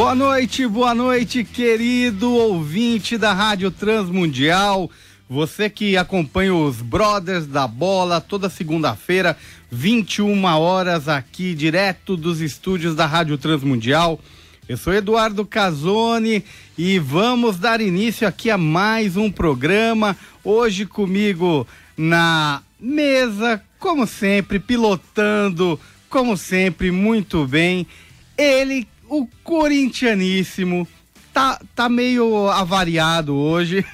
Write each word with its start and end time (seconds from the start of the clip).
Boa 0.00 0.14
noite, 0.14 0.66
boa 0.66 0.94
noite, 0.94 1.44
querido 1.44 2.32
ouvinte 2.32 3.18
da 3.18 3.34
Rádio 3.34 3.70
Transmundial. 3.70 4.90
Você 5.28 5.68
que 5.68 5.94
acompanha 5.94 6.54
os 6.54 6.80
Brothers 6.80 7.46
da 7.46 7.68
Bola 7.68 8.18
toda 8.18 8.48
segunda-feira, 8.48 9.36
21 9.70 10.42
horas 10.42 11.06
aqui, 11.06 11.54
direto 11.54 12.16
dos 12.16 12.40
estúdios 12.40 12.96
da 12.96 13.04
Rádio 13.04 13.36
Transmundial. 13.36 14.18
Eu 14.66 14.78
sou 14.78 14.94
Eduardo 14.94 15.44
Casoni 15.44 16.42
e 16.78 16.98
vamos 16.98 17.58
dar 17.58 17.82
início 17.82 18.26
aqui 18.26 18.50
a 18.50 18.56
mais 18.56 19.18
um 19.18 19.30
programa. 19.30 20.16
Hoje 20.42 20.86
comigo 20.86 21.68
na 21.94 22.62
mesa, 22.80 23.62
como 23.78 24.06
sempre, 24.06 24.58
pilotando, 24.58 25.78
como 26.08 26.38
sempre, 26.38 26.90
muito 26.90 27.46
bem. 27.46 27.86
Ele, 28.38 28.88
o 29.10 29.28
corintianíssimo, 29.42 30.86
tá, 31.34 31.60
tá 31.74 31.88
meio 31.88 32.48
avariado 32.48 33.34
hoje. 33.34 33.84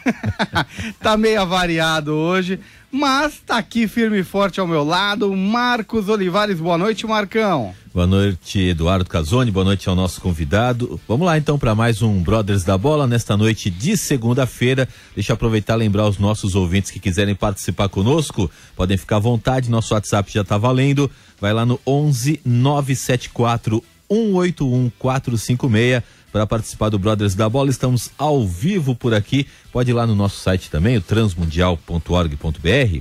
tá 1.00 1.17
meio 1.17 1.41
avariado 1.41 2.12
hoje. 2.12 2.61
Mas 2.92 3.41
tá 3.44 3.56
aqui 3.56 3.89
firme 3.89 4.20
e 4.20 4.25
forte 4.25 4.61
ao 4.61 4.67
meu 4.67 4.84
lado, 4.84 5.34
Marcos 5.34 6.09
Olivares. 6.09 6.61
Boa 6.61 6.78
noite, 6.78 7.06
Marcão. 7.06 7.75
Boa 7.92 8.06
noite, 8.06 8.61
Eduardo 8.61 9.09
Casoni. 9.09 9.50
Boa 9.50 9.64
noite 9.64 9.89
ao 9.89 9.94
nosso 9.94 10.20
convidado. 10.20 11.00
Vamos 11.09 11.27
lá 11.27 11.37
então 11.37 11.59
para 11.59 11.75
mais 11.75 12.03
um 12.03 12.22
Brothers 12.22 12.62
da 12.62 12.77
Bola 12.77 13.06
nesta 13.06 13.37
noite 13.37 13.70
de 13.70 13.97
segunda-feira. 13.97 14.87
Deixa 15.14 15.33
eu 15.33 15.34
aproveitar 15.34 15.75
e 15.75 15.78
lembrar 15.78 16.06
os 16.06 16.19
nossos 16.19 16.55
ouvintes 16.55 16.91
que 16.91 17.00
quiserem 17.00 17.34
participar 17.34 17.89
conosco, 17.89 18.50
podem 18.75 18.97
ficar 18.97 19.17
à 19.17 19.20
vontade. 19.20 19.70
Nosso 19.70 19.94
WhatsApp 19.94 20.31
já 20.31 20.44
tá 20.44 20.59
valendo. 20.59 21.11
Vai 21.41 21.53
lá 21.53 21.67
no 21.67 21.81
11 21.87 22.41
974 22.44 23.83
181 24.11 24.91
456 24.99 26.03
para 26.33 26.47
participar 26.47 26.91
do 26.91 26.99
Brothers 26.99 27.35
da 27.35 27.49
Bola. 27.49 27.71
Estamos 27.71 28.11
ao 28.19 28.47
vivo 28.47 28.95
por 28.95 29.15
aqui. 29.15 29.47
Pode 29.73 29.91
ir 29.91 29.95
lá 29.95 30.07
no 30.07 30.15
nosso 30.15 30.41
site 30.41 30.71
também, 30.71 30.97
o 30.97 31.01
transmundial.org.br. 31.01 33.01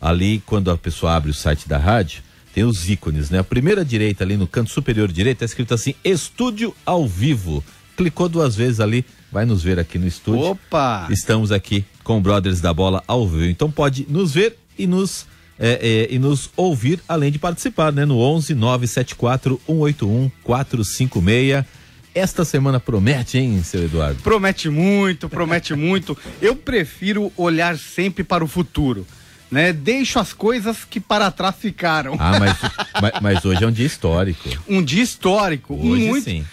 Ali, 0.00 0.42
quando 0.44 0.70
a 0.70 0.76
pessoa 0.76 1.14
abre 1.14 1.30
o 1.30 1.34
site 1.34 1.68
da 1.68 1.78
rádio, 1.78 2.22
tem 2.54 2.64
os 2.64 2.88
ícones, 2.88 3.30
né? 3.30 3.38
A 3.38 3.44
primeira 3.44 3.84
direita 3.84 4.24
ali 4.24 4.36
no 4.36 4.46
canto 4.46 4.70
superior 4.70 5.10
direito 5.10 5.42
é 5.42 5.44
escrito 5.44 5.74
assim: 5.74 5.94
Estúdio 6.04 6.74
ao 6.84 7.06
vivo. 7.06 7.64
Clicou 7.96 8.28
duas 8.28 8.54
vezes 8.54 8.78
ali, 8.78 9.06
vai 9.32 9.46
nos 9.46 9.62
ver 9.62 9.78
aqui 9.78 9.98
no 9.98 10.06
estúdio. 10.06 10.50
Opa! 10.50 11.08
Estamos 11.10 11.50
aqui 11.50 11.82
com 12.04 12.18
o 12.18 12.20
Brothers 12.20 12.60
da 12.60 12.74
Bola 12.74 13.02
ao 13.06 13.26
vivo. 13.26 13.46
Então 13.46 13.70
pode 13.70 14.06
nos 14.08 14.32
ver 14.32 14.58
e 14.78 14.86
nos 14.86 15.26
é, 15.58 16.06
é, 16.10 16.14
e 16.14 16.18
nos 16.18 16.50
ouvir, 16.56 17.00
além 17.08 17.32
de 17.32 17.38
participar, 17.38 17.92
né? 17.92 18.04
No 18.04 18.18
11 18.18 18.54
974 18.54 19.60
181 19.66 20.30
456. 20.42 21.64
Esta 22.14 22.46
semana 22.46 22.80
promete, 22.80 23.36
hein, 23.36 23.62
seu 23.62 23.84
Eduardo? 23.84 24.22
Promete 24.22 24.70
muito, 24.70 25.28
promete 25.28 25.74
muito. 25.76 26.16
Eu 26.40 26.56
prefiro 26.56 27.30
olhar 27.36 27.76
sempre 27.78 28.24
para 28.24 28.42
o 28.42 28.48
futuro. 28.48 29.06
Né? 29.50 29.72
Deixo 29.72 30.18
as 30.18 30.32
coisas 30.32 30.78
que 30.84 30.98
para 30.98 31.30
trás 31.30 31.54
ficaram. 31.56 32.16
Ah, 32.18 32.38
mas, 32.38 32.56
mas, 33.00 33.12
mas 33.20 33.44
hoje 33.44 33.62
é 33.62 33.66
um 33.66 33.72
dia 33.72 33.86
histórico. 33.86 34.48
Um 34.66 34.82
dia 34.82 35.02
histórico. 35.02 35.74
Hoje 35.74 36.06
muito... 36.06 36.24
sim. 36.24 36.44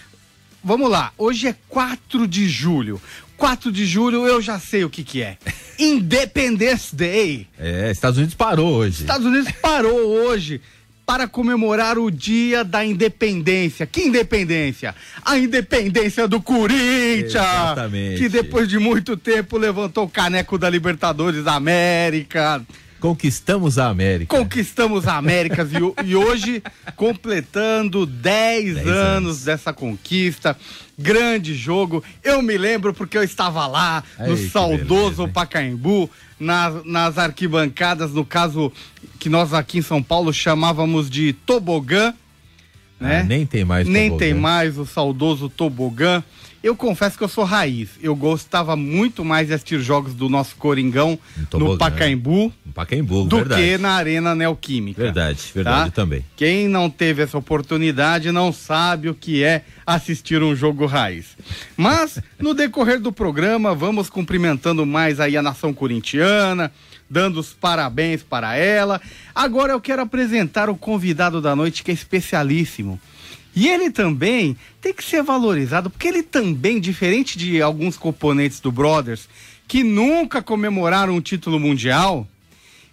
Vamos 0.65 0.89
lá, 0.89 1.11
hoje 1.17 1.47
é 1.47 1.55
4 1.67 2.25
de 2.25 2.47
julho. 2.47 3.01
4 3.37 3.71
de 3.71 3.85
julho 3.85 4.25
eu 4.25 4.41
já 4.41 4.59
sei 4.59 4.83
o 4.83 4.89
que 4.89 5.03
que 5.03 5.21
é. 5.21 5.37
Independence 5.79 6.95
Day. 6.95 7.47
É, 7.59 7.91
Estados 7.91 8.17
Unidos 8.17 8.35
parou 8.35 8.73
hoje. 8.73 9.01
Estados 9.01 9.25
Unidos 9.25 9.51
parou 9.61 9.97
hoje 9.97 10.61
para 11.05 11.27
comemorar 11.27 11.97
o 11.97 12.09
dia 12.09 12.63
da 12.63 12.85
independência. 12.85 13.85
Que 13.85 14.03
independência? 14.03 14.95
A 15.23 15.37
independência 15.37 16.27
do 16.27 16.41
Corinthians! 16.41 17.33
Exatamente. 17.33 18.17
Que 18.19 18.29
depois 18.29 18.69
de 18.69 18.79
muito 18.79 19.17
tempo 19.17 19.57
levantou 19.57 20.05
o 20.05 20.09
caneco 20.09 20.57
da 20.57 20.69
Libertadores 20.69 21.43
da 21.43 21.55
América. 21.55 22.61
Conquistamos 23.03 23.77
a 23.77 23.89
América. 23.89 24.33
Conquistamos 24.37 25.05
a 25.09 25.17
América 25.17 25.67
e, 26.01 26.11
e 26.11 26.15
hoje 26.15 26.63
completando 26.95 28.05
10 28.05 28.75
Dez 28.75 28.87
anos, 28.87 28.95
anos. 28.95 29.43
dessa 29.43 29.73
conquista. 29.73 30.55
Grande 30.97 31.53
jogo. 31.53 32.01
Eu 32.23 32.41
me 32.41 32.57
lembro 32.57 32.93
porque 32.93 33.17
eu 33.17 33.23
estava 33.23 33.67
lá 33.67 34.05
Ai, 34.17 34.29
no 34.29 34.37
saudoso 34.37 35.17
beleza? 35.17 35.33
Pacaembu, 35.33 36.09
nas, 36.39 36.85
nas 36.85 37.17
arquibancadas, 37.17 38.13
no 38.13 38.23
caso 38.23 38.71
que 39.19 39.27
nós 39.27 39.53
aqui 39.53 39.79
em 39.79 39.81
São 39.81 40.01
Paulo 40.01 40.31
chamávamos 40.31 41.09
de 41.09 41.33
tobogã. 41.33 42.13
Né? 43.01 43.19
Ah, 43.19 43.23
nem 43.25 43.45
tem 43.45 43.65
mais 43.65 43.85
Nem 43.85 44.11
tobogã. 44.11 44.25
tem 44.25 44.33
mais 44.33 44.77
o 44.77 44.85
saudoso 44.85 45.49
tobogã. 45.49 46.23
Eu 46.63 46.77
confesso 46.77 47.17
que 47.17 47.23
eu 47.25 47.27
sou 47.27 47.43
raiz. 47.43 47.89
Eu 48.01 48.15
gostava 48.15 48.73
muito 48.77 49.25
mais 49.25 49.47
de 49.47 49.53
assistir 49.53 49.81
jogos 49.81 50.13
do 50.13 50.29
nosso 50.29 50.55
Coringão 50.55 51.19
No 51.51 51.77
Pacaembu 51.77 52.53
Pacaembu, 52.73 53.25
do 53.25 53.37
verdade. 53.37 53.61
que 53.61 53.77
na 53.77 53.91
Arena 53.91 54.33
Neoquímica. 54.33 55.03
Verdade, 55.03 55.39
verdade 55.53 55.91
tá? 55.91 55.95
também. 55.95 56.25
Quem 56.35 56.67
não 56.67 56.89
teve 56.89 57.21
essa 57.21 57.37
oportunidade 57.37 58.31
não 58.31 58.51
sabe 58.51 59.09
o 59.09 59.13
que 59.13 59.43
é 59.43 59.63
assistir 59.85 60.41
um 60.41 60.55
jogo 60.55 60.85
raiz. 60.85 61.37
Mas, 61.77 62.19
no 62.39 62.53
decorrer 62.53 62.99
do 62.99 63.11
programa, 63.11 63.75
vamos 63.75 64.09
cumprimentando 64.09 64.85
mais 64.85 65.19
aí 65.19 65.37
a 65.37 65.41
nação 65.41 65.73
corintiana, 65.73 66.71
dando 67.09 67.39
os 67.39 67.53
parabéns 67.53 68.23
para 68.23 68.55
ela. 68.55 68.99
Agora 69.35 69.73
eu 69.73 69.79
quero 69.79 70.01
apresentar 70.01 70.69
o 70.69 70.75
convidado 70.75 71.39
da 71.39 71.55
noite, 71.55 71.83
que 71.83 71.91
é 71.91 71.93
especialíssimo. 71.93 72.99
E 73.55 73.67
ele 73.67 73.91
também 73.91 74.57
tem 74.81 74.93
que 74.93 75.03
ser 75.03 75.21
valorizado, 75.21 75.89
porque 75.89 76.07
ele 76.07 76.23
também, 76.23 76.79
diferente 76.79 77.37
de 77.37 77.61
alguns 77.61 77.95
componentes 77.97 78.59
do 78.59 78.71
Brothers, 78.71 79.29
que 79.67 79.83
nunca 79.83 80.41
comemoraram 80.41 81.15
um 81.15 81.21
título 81.21 81.59
mundial, 81.59 82.27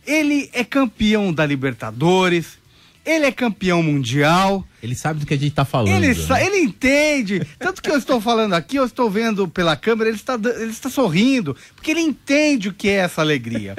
ele 0.07 0.49
é 0.53 0.65
campeão 0.65 1.33
da 1.33 1.45
Libertadores, 1.47 2.59
ele 3.05 3.25
é 3.25 3.33
campeão 3.33 3.83
mundial, 3.83 4.63
Ele 4.83 4.95
sabe 4.95 5.21
do 5.21 5.27
que 5.27 5.33
a 5.35 5.37
gente 5.37 5.55
tá 5.55 5.65
falando. 5.65 5.89
ele, 6.05 6.15
né? 6.15 6.47
ele 6.47 6.59
entende. 6.59 7.41
Tanto 7.59 7.81
que 7.83 7.91
eu 7.91 7.97
estou 7.97 8.21
falando 8.21 8.53
aqui, 8.53 8.77
eu 8.77 8.85
estou 8.85 9.11
vendo 9.11 9.49
pela 9.49 9.75
câmera, 9.75 10.11
ele 10.11 10.17
está, 10.19 10.35
ele 10.35 10.71
está 10.71 10.91
sorrindo, 10.91 11.57
porque 11.75 11.91
ele 11.93 12.01
entende 12.01 12.69
o 12.69 12.75
que 12.75 12.89
é 12.89 12.97
essa 12.97 13.21
alegria. 13.23 13.75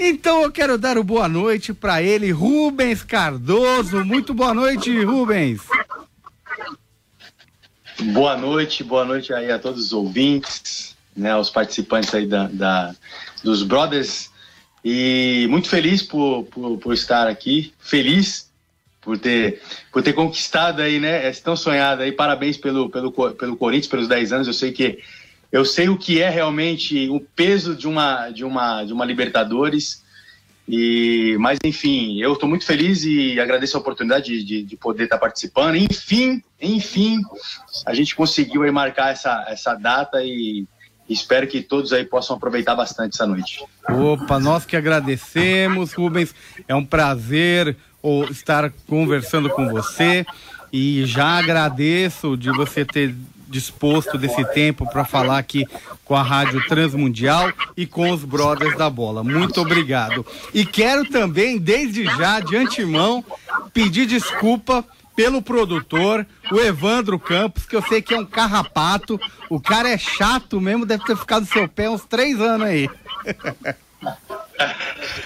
Então 0.00 0.42
eu 0.42 0.52
quero 0.52 0.78
dar 0.78 0.96
o 0.96 1.02
boa 1.04 1.28
noite 1.28 1.74
para 1.74 2.02
ele, 2.02 2.30
Rubens 2.30 3.02
Cardoso. 3.02 4.04
Muito 4.04 4.32
boa 4.32 4.54
noite, 4.54 5.02
Rubens. 5.04 5.60
Boa 8.12 8.36
noite, 8.36 8.82
boa 8.82 9.04
noite 9.04 9.32
aí 9.32 9.50
a 9.50 9.58
todos 9.58 9.86
os 9.86 9.92
ouvintes, 9.92 10.96
né, 11.16 11.30
aos 11.32 11.50
participantes 11.50 12.12
aí 12.14 12.26
da, 12.26 12.46
da- 12.48 12.94
dos 13.44 13.62
Brothers. 13.62 14.30
E 14.84 15.46
muito 15.48 15.68
feliz 15.68 16.02
por, 16.02 16.44
por, 16.44 16.78
por 16.78 16.94
estar 16.94 17.28
aqui, 17.28 17.72
feliz 17.78 18.50
por 19.00 19.18
ter, 19.18 19.60
por 19.92 20.02
ter 20.02 20.12
conquistado 20.12 20.80
aí, 20.80 20.98
né, 21.00 21.28
esse 21.28 21.42
tão 21.42 21.56
sonhado 21.56 22.02
aí. 22.02 22.12
Parabéns 22.12 22.56
pelo, 22.56 22.88
pelo, 22.88 23.12
pelo 23.12 23.56
Corinthians, 23.56 23.88
pelos 23.88 24.08
10 24.08 24.32
anos. 24.32 24.46
Eu 24.46 24.54
sei 24.54 24.72
que 24.72 24.98
eu 25.50 25.66
sei 25.66 25.90
o 25.90 25.98
que 25.98 26.22
é 26.22 26.30
realmente 26.30 27.10
o 27.10 27.20
peso 27.20 27.76
de 27.76 27.86
uma, 27.86 28.30
de 28.30 28.42
uma, 28.42 28.84
de 28.84 28.92
uma 28.92 29.04
Libertadores. 29.04 30.02
E, 30.66 31.36
mas 31.38 31.58
enfim, 31.62 32.18
eu 32.22 32.32
estou 32.32 32.48
muito 32.48 32.64
feliz 32.64 33.04
e 33.04 33.38
agradeço 33.38 33.76
a 33.76 33.80
oportunidade 33.80 34.38
de, 34.38 34.44
de, 34.44 34.62
de 34.62 34.76
poder 34.76 35.04
estar 35.04 35.18
participando. 35.18 35.76
Enfim, 35.76 36.42
enfim, 36.60 37.20
a 37.84 37.92
gente 37.92 38.14
conseguiu 38.14 38.62
aí 38.62 38.70
marcar 38.70 39.10
essa, 39.10 39.44
essa 39.48 39.74
data 39.74 40.24
e 40.24 40.64
espero 41.12 41.46
que 41.46 41.62
todos 41.62 41.92
aí 41.92 42.04
possam 42.04 42.36
aproveitar 42.36 42.74
bastante 42.74 43.14
essa 43.14 43.26
noite. 43.26 43.64
Opa, 43.88 44.38
nós 44.38 44.64
que 44.64 44.76
agradecemos, 44.76 45.92
Rubens. 45.92 46.34
É 46.66 46.74
um 46.74 46.84
prazer 46.84 47.76
estar 48.30 48.72
conversando 48.88 49.48
com 49.50 49.68
você 49.68 50.26
e 50.72 51.04
já 51.06 51.38
agradeço 51.38 52.36
de 52.36 52.50
você 52.50 52.84
ter 52.84 53.14
disposto 53.52 54.16
desse 54.16 54.42
tempo 54.54 54.90
para 54.90 55.04
falar 55.04 55.36
aqui 55.36 55.66
com 56.04 56.16
a 56.16 56.22
Rádio 56.22 56.66
Transmundial 56.66 57.52
e 57.76 57.86
com 57.86 58.10
os 58.10 58.24
Brothers 58.24 58.76
da 58.78 58.88
Bola. 58.88 59.22
Muito 59.22 59.60
obrigado. 59.60 60.24
E 60.54 60.64
quero 60.64 61.04
também, 61.04 61.58
desde 61.58 62.04
já, 62.04 62.40
de 62.40 62.56
antemão, 62.56 63.22
pedir 63.74 64.06
desculpa 64.06 64.82
pelo 65.14 65.42
produtor, 65.42 66.26
o 66.50 66.60
Evandro 66.60 67.18
Campos, 67.18 67.66
que 67.66 67.76
eu 67.76 67.82
sei 67.82 68.00
que 68.00 68.14
é 68.14 68.18
um 68.18 68.24
carrapato. 68.24 69.20
O 69.50 69.60
cara 69.60 69.88
é 69.88 69.98
chato 69.98 70.60
mesmo, 70.60 70.86
deve 70.86 71.04
ter 71.04 71.16
ficado 71.16 71.42
no 71.42 71.46
seu 71.46 71.68
pé 71.68 71.88
uns 71.90 72.04
três 72.04 72.40
anos 72.40 72.66
aí. 72.66 72.88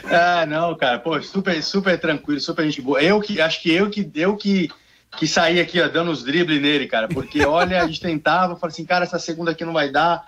ah, 0.04 0.46
não, 0.46 0.74
cara, 0.76 0.98
pô, 0.98 1.20
super, 1.22 1.62
super 1.62 1.98
tranquilo, 1.98 2.40
super 2.40 2.64
gente 2.64 2.82
boa. 2.82 3.02
Eu 3.02 3.20
que 3.20 3.40
acho 3.40 3.62
que 3.62 3.72
eu 3.72 3.88
que 3.90 4.10
eu 4.14 4.36
que 4.36 4.70
que 5.16 5.26
saí 5.26 5.58
aqui 5.60 5.80
ó, 5.80 5.88
dando 5.88 6.10
os 6.10 6.22
dribles 6.22 6.60
nele, 6.60 6.86
cara, 6.86 7.08
porque 7.08 7.44
olha, 7.44 7.82
a 7.82 7.86
gente 7.86 8.00
tentava, 8.00 8.56
falei 8.56 8.72
assim, 8.72 8.84
cara, 8.84 9.04
essa 9.04 9.18
segunda 9.18 9.52
aqui 9.52 9.64
não 9.64 9.72
vai 9.72 9.90
dar. 9.90 10.24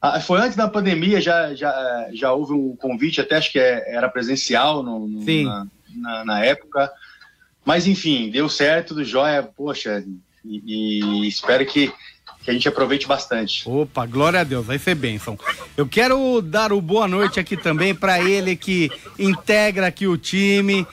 Ah, 0.00 0.20
foi 0.20 0.40
antes 0.40 0.56
da 0.56 0.66
pandemia, 0.66 1.20
já, 1.20 1.54
já, 1.54 2.08
já 2.12 2.32
houve 2.32 2.52
um 2.52 2.74
convite, 2.74 3.20
até 3.20 3.36
acho 3.36 3.52
que 3.52 3.58
é, 3.58 3.94
era 3.94 4.08
presencial 4.08 4.82
no, 4.82 5.06
no 5.06 5.44
na, 5.44 5.66
na, 5.94 6.24
na, 6.24 6.44
época. 6.44 6.90
Mas 7.64 7.86
enfim, 7.86 8.30
deu 8.30 8.48
certo, 8.48 8.88
tudo 8.88 9.04
jóia, 9.04 9.42
poxa, 9.42 10.04
e, 10.44 11.24
e 11.24 11.28
espero 11.28 11.64
que, 11.64 11.92
que 12.42 12.50
a 12.50 12.52
gente 12.52 12.68
aproveite 12.68 13.06
bastante. 13.06 13.68
Opa, 13.68 14.04
glória 14.06 14.40
a 14.40 14.44
Deus, 14.44 14.66
vai 14.66 14.78
ser 14.78 14.94
bênção. 14.94 15.38
Eu 15.76 15.86
quero 15.86 16.42
dar 16.42 16.72
o 16.72 16.80
boa 16.80 17.06
noite 17.06 17.38
aqui 17.38 17.56
também 17.56 17.94
para 17.94 18.20
ele 18.20 18.56
que 18.56 18.90
integra 19.18 19.86
aqui 19.86 20.06
o 20.06 20.18
time. 20.18 20.86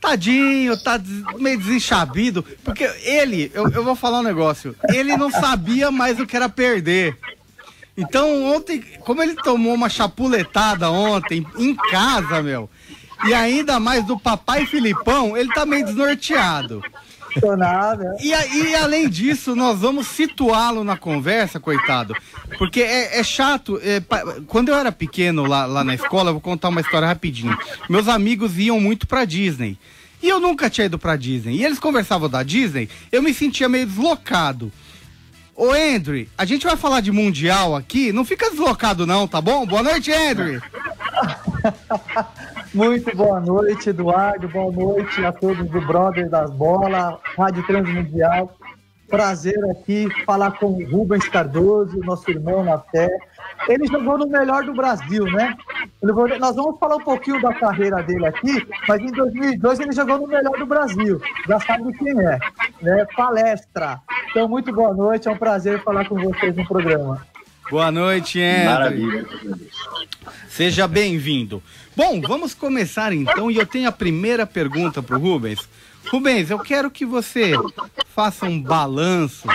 Tadinho, 0.00 0.76
tá 0.76 1.00
meio 1.38 1.58
desenchabido, 1.58 2.44
porque 2.64 2.84
ele, 3.02 3.50
eu, 3.52 3.68
eu 3.70 3.84
vou 3.84 3.96
falar 3.96 4.20
um 4.20 4.22
negócio, 4.22 4.74
ele 4.88 5.16
não 5.16 5.28
sabia 5.28 5.90
mais 5.90 6.20
o 6.20 6.26
que 6.26 6.36
era 6.36 6.48
perder. 6.48 7.18
Então 7.96 8.44
ontem, 8.54 8.80
como 9.00 9.20
ele 9.20 9.34
tomou 9.34 9.74
uma 9.74 9.88
chapuletada 9.88 10.88
ontem 10.88 11.44
em 11.58 11.74
casa, 11.74 12.40
meu, 12.40 12.70
e 13.26 13.34
ainda 13.34 13.80
mais 13.80 14.04
do 14.04 14.18
papai 14.18 14.66
Filipão, 14.66 15.36
ele 15.36 15.52
tá 15.52 15.66
meio 15.66 15.84
desnorteado. 15.84 16.82
E, 18.20 18.30
e 18.30 18.74
além 18.74 19.08
disso, 19.08 19.54
nós 19.54 19.78
vamos 19.78 20.06
situá-lo 20.06 20.82
na 20.82 20.96
conversa, 20.96 21.60
coitado. 21.60 22.14
Porque 22.56 22.80
é, 22.80 23.20
é 23.20 23.22
chato. 23.22 23.78
É, 23.82 24.02
quando 24.46 24.70
eu 24.70 24.74
era 24.74 24.90
pequeno 24.90 25.44
lá, 25.44 25.66
lá 25.66 25.84
na 25.84 25.94
escola, 25.94 26.30
eu 26.30 26.34
vou 26.34 26.40
contar 26.40 26.68
uma 26.68 26.80
história 26.80 27.06
rapidinho. 27.06 27.56
Meus 27.88 28.08
amigos 28.08 28.58
iam 28.58 28.80
muito 28.80 29.06
pra 29.06 29.24
Disney. 29.24 29.78
E 30.22 30.28
eu 30.28 30.40
nunca 30.40 30.68
tinha 30.68 30.86
ido 30.86 30.98
pra 30.98 31.16
Disney. 31.16 31.56
E 31.56 31.64
eles 31.64 31.78
conversavam 31.78 32.28
da 32.28 32.42
Disney, 32.42 32.88
eu 33.12 33.22
me 33.22 33.32
sentia 33.32 33.68
meio 33.68 33.86
deslocado. 33.86 34.72
Ô, 35.54 35.72
Andrew, 35.72 36.26
a 36.36 36.44
gente 36.44 36.66
vai 36.66 36.76
falar 36.76 37.00
de 37.00 37.10
Mundial 37.10 37.74
aqui. 37.74 38.12
Não 38.12 38.24
fica 38.24 38.50
deslocado, 38.50 39.06
não, 39.06 39.26
tá 39.26 39.40
bom? 39.40 39.66
Boa 39.66 39.82
noite, 39.82 40.12
Andrew. 40.12 40.60
Muito 42.74 43.16
boa 43.16 43.40
noite, 43.40 43.88
Eduardo. 43.88 44.46
Boa 44.48 44.70
noite 44.70 45.24
a 45.24 45.32
todos 45.32 45.66
do 45.70 45.80
Brother 45.80 46.28
das 46.28 46.50
Bolas, 46.50 47.16
Rádio 47.36 47.66
Transmundial. 47.66 48.52
Prazer 49.08 49.58
aqui 49.70 50.06
falar 50.26 50.52
com 50.52 50.66
o 50.66 50.90
Rubens 50.90 51.26
Cardoso, 51.28 51.98
nosso 52.00 52.30
irmão 52.30 52.62
na 52.62 52.78
fé. 52.78 53.08
Ele 53.66 53.86
jogou 53.86 54.18
no 54.18 54.28
melhor 54.28 54.64
do 54.64 54.74
Brasil, 54.74 55.24
né? 55.24 55.56
Nós 56.38 56.56
vamos 56.56 56.78
falar 56.78 56.96
um 56.96 57.04
pouquinho 57.04 57.40
da 57.40 57.54
carreira 57.54 58.02
dele 58.02 58.26
aqui, 58.26 58.66
mas 58.86 59.00
em 59.00 59.12
2002 59.12 59.80
ele 59.80 59.92
jogou 59.92 60.18
no 60.18 60.26
melhor 60.26 60.58
do 60.58 60.66
Brasil. 60.66 61.18
Já 61.48 61.58
sabe 61.60 61.90
quem 61.94 62.20
é, 62.20 62.38
né? 62.82 63.06
Palestra. 63.16 63.98
Então, 64.30 64.46
muito 64.46 64.70
boa 64.74 64.92
noite, 64.92 65.26
é 65.26 65.30
um 65.30 65.38
prazer 65.38 65.82
falar 65.82 66.06
com 66.06 66.16
vocês 66.16 66.54
no 66.54 66.66
programa. 66.66 67.26
Boa 67.70 67.90
noite, 67.90 68.40
André. 68.40 68.64
Maravilha. 68.64 69.26
Seja 70.48 70.88
bem-vindo. 70.88 71.62
Bom, 71.94 72.20
vamos 72.20 72.54
começar 72.54 73.12
então 73.12 73.50
e 73.50 73.56
eu 73.56 73.66
tenho 73.66 73.88
a 73.88 73.92
primeira 73.92 74.46
pergunta 74.46 75.02
para 75.02 75.16
o 75.16 75.20
Rubens. 75.20 75.68
Rubens, 76.10 76.48
eu 76.48 76.58
quero 76.58 76.90
que 76.90 77.04
você 77.04 77.52
faça 78.14 78.46
um 78.46 78.60
balanço 78.60 79.46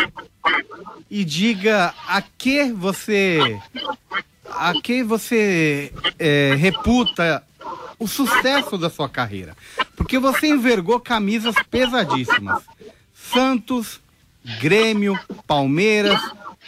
e 1.09 1.25
diga 1.25 1.93
a 2.07 2.21
que 2.21 2.71
você 2.71 3.59
a 4.47 4.73
que 4.79 5.01
você 5.01 5.91
é, 6.19 6.53
reputa 6.55 7.43
o 7.97 8.07
sucesso 8.07 8.77
da 8.77 8.91
sua 8.91 9.09
carreira. 9.09 9.57
Porque 9.95 10.19
você 10.19 10.47
envergou 10.47 10.99
camisas 10.99 11.55
pesadíssimas. 11.71 12.61
Santos, 13.15 13.99
Grêmio, 14.59 15.17
Palmeiras, 15.47 16.21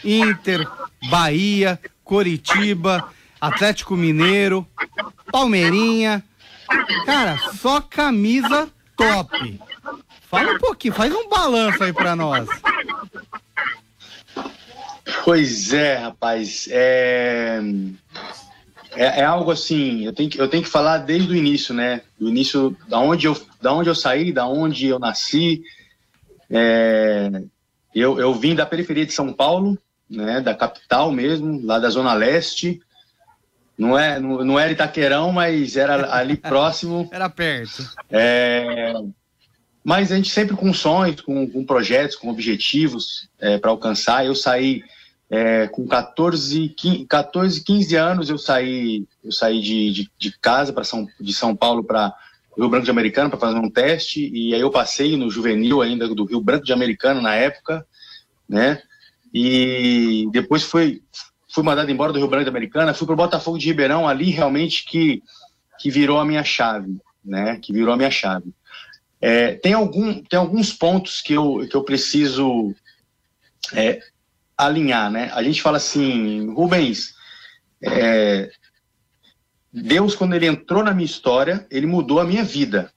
Inter, 0.04 0.68
Bahia, 1.10 1.80
Coritiba, 2.04 3.10
Atlético 3.40 3.96
Mineiro, 3.96 4.66
Palmeirinha. 5.32 6.24
Cara, 7.06 7.38
só 7.54 7.82
camisa 7.82 8.70
top. 8.96 9.60
Fala 10.30 10.54
um 10.54 10.58
pouquinho, 10.58 10.94
faz 10.94 11.14
um 11.14 11.30
balanço 11.30 11.84
aí 11.84 11.94
para 11.94 12.16
nós. 12.16 12.48
Pois 15.24 15.74
é, 15.74 15.96
rapaz. 15.98 16.68
É... 16.72 17.62
É, 18.96 19.20
é, 19.20 19.26
algo 19.26 19.52
assim, 19.52 20.06
eu 20.06 20.14
tenho, 20.14 20.30
que, 20.30 20.40
eu 20.40 20.48
tenho 20.48 20.64
que 20.64 20.70
falar 20.70 21.00
desde 21.00 21.30
o 21.30 21.36
início, 21.36 21.74
né? 21.74 22.02
Do 22.18 22.30
início, 22.30 22.76
da 22.88 22.98
onde 22.98 23.28
eu, 23.28 23.38
da 23.62 23.74
onde 23.74 23.90
eu 23.90 23.96
saí, 23.96 24.32
da 24.32 24.48
onde 24.48 24.88
eu 24.88 24.98
nasci. 24.98 25.62
É, 26.50 27.30
eu, 27.94 28.20
eu 28.20 28.34
vim 28.34 28.56
da 28.56 28.66
periferia 28.66 29.06
de 29.06 29.12
São 29.12 29.34
Paulo, 29.34 29.78
né? 30.10 30.42
Da 30.42 30.54
capital 30.54 31.12
mesmo, 31.12 31.66
lá 31.66 31.80
da 31.80 31.90
Zona 31.90 32.14
Leste. 32.14 32.82
Não, 33.78 33.98
é, 33.98 34.20
não, 34.20 34.44
não 34.44 34.60
era 34.60 34.72
Itaquerão, 34.72 35.32
mas 35.32 35.76
era 35.76 36.14
ali 36.14 36.38
próximo. 36.38 37.10
era 37.14 37.30
perto. 37.30 37.84
É, 38.10 38.94
mas 39.84 40.12
a 40.12 40.16
gente 40.16 40.30
sempre 40.30 40.56
com 40.56 40.74
sonhos, 40.74 41.22
com, 41.22 41.48
com 41.48 41.66
projetos, 41.66 42.16
com 42.16 42.30
objetivos 42.30 43.30
é, 43.40 43.58
para 43.58 43.70
alcançar. 43.70 44.26
Eu 44.26 44.34
saí 44.34 44.82
é, 45.30 45.68
com 45.68 45.86
14, 45.86 46.70
15, 46.70 47.06
14, 47.06 47.64
15 47.64 47.96
anos, 47.96 48.30
eu 48.30 48.38
saí, 48.38 49.06
eu 49.24 49.32
saí 49.32 49.62
de, 49.62 49.92
de, 49.92 50.12
de 50.18 50.40
casa 50.40 50.72
para 50.72 50.84
São, 50.84 51.08
de 51.20 51.34
São 51.34 51.56
Paulo 51.56 51.84
para 51.84 52.14
Rio 52.58 52.70
Branco 52.70 52.86
de 52.86 52.92
Americano 52.92 53.30
para 53.30 53.40
fazer 53.40 53.58
um 53.58 53.70
teste. 53.70 54.30
E 54.34 54.54
aí 54.54 54.62
eu 54.62 54.72
passei 54.72 55.18
no 55.18 55.30
juvenil 55.30 55.82
ainda 55.82 56.08
do 56.08 56.26
Rio 56.26 56.42
Branco 56.42 56.66
de 56.66 56.74
Americano 56.74 57.22
na 57.22 57.36
época, 57.36 57.86
né? 58.48 58.82
E 59.38 60.30
depois 60.32 60.64
fui, 60.64 61.04
fui 61.54 61.62
mandado 61.62 61.92
embora 61.92 62.14
do 62.14 62.20
Rio 62.20 62.30
Branco 62.30 62.46
de 62.46 62.50
Americana, 62.50 62.94
fui 62.94 63.06
para 63.06 63.12
o 63.12 63.18
Botafogo 63.18 63.58
de 63.58 63.66
Ribeirão, 63.66 64.08
ali 64.08 64.30
realmente 64.30 64.86
que, 64.86 65.22
que 65.78 65.92
virou 65.92 66.22
a 66.22 66.26
minha 66.26 66.42
chave, 66.42 67.02
né? 67.24 67.60
Que 67.62 67.74
virou 67.74 67.94
a 67.94 67.98
minha 67.98 68.10
chave. 68.10 68.54
É, 69.20 69.56
tem, 69.56 69.74
algum, 69.74 70.24
tem 70.24 70.40
alguns 70.40 70.72
pontos 70.72 71.22
que 71.22 71.34
eu, 71.34 71.68
que 71.70 71.76
eu 71.76 71.84
preciso 71.84 72.74
é, 73.74 74.00
alinhar, 74.58 75.12
né? 75.12 75.30
A 75.34 75.44
gente 75.44 75.62
fala 75.62 75.76
assim, 75.76 76.54
Rubens, 76.54 77.14
é, 77.84 78.50
Deus, 79.70 80.16
quando 80.16 80.34
ele 80.34 80.48
entrou 80.48 80.82
na 80.82 80.94
minha 80.94 81.06
história, 81.06 81.68
ele 81.70 81.86
mudou 81.86 82.22
a 82.22 82.26
minha 82.26 82.44
vida 82.46 82.90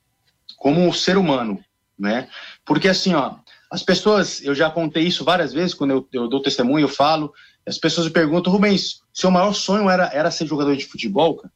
como 0.56 0.80
um 0.86 0.92
ser 0.92 1.16
humano, 1.16 1.58
né? 1.98 2.28
Porque 2.64 2.86
assim, 2.86 3.14
ó, 3.14 3.38
as 3.70 3.82
pessoas, 3.82 4.42
eu 4.42 4.54
já 4.54 4.70
contei 4.70 5.04
isso 5.04 5.24
várias 5.24 5.52
vezes, 5.52 5.74
quando 5.74 5.90
eu, 5.90 6.08
eu 6.12 6.28
dou 6.28 6.42
testemunho, 6.42 6.84
eu 6.84 6.88
falo, 6.88 7.32
as 7.66 7.78
pessoas 7.78 8.06
me 8.06 8.12
perguntam, 8.12 8.52
Rubens, 8.52 9.02
seu 9.12 9.30
maior 9.30 9.52
sonho 9.52 9.90
era, 9.90 10.10
era 10.12 10.30
ser 10.30 10.46
jogador 10.46 10.76
de 10.76 10.86
futebol, 10.86 11.36
cara? 11.36 11.52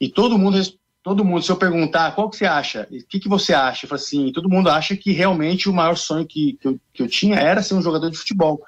E 0.00 0.08
todo 0.08 0.38
mundo 0.38 0.60
todo 1.06 1.24
mundo, 1.24 1.40
se 1.40 1.52
eu 1.52 1.56
perguntar 1.56 2.16
qual 2.16 2.28
que 2.28 2.36
você 2.36 2.46
acha, 2.46 2.88
o 2.90 3.06
que, 3.06 3.20
que 3.20 3.28
você 3.28 3.54
acha, 3.54 3.84
eu 3.84 3.88
falo 3.88 4.00
assim, 4.00 4.32
todo 4.32 4.50
mundo 4.50 4.68
acha 4.68 4.96
que 4.96 5.12
realmente 5.12 5.68
o 5.68 5.72
maior 5.72 5.96
sonho 5.96 6.26
que, 6.26 6.54
que, 6.60 6.66
eu, 6.66 6.80
que 6.92 7.00
eu 7.00 7.06
tinha 7.06 7.36
era 7.36 7.62
ser 7.62 7.74
um 7.74 7.80
jogador 7.80 8.10
de 8.10 8.18
futebol. 8.18 8.60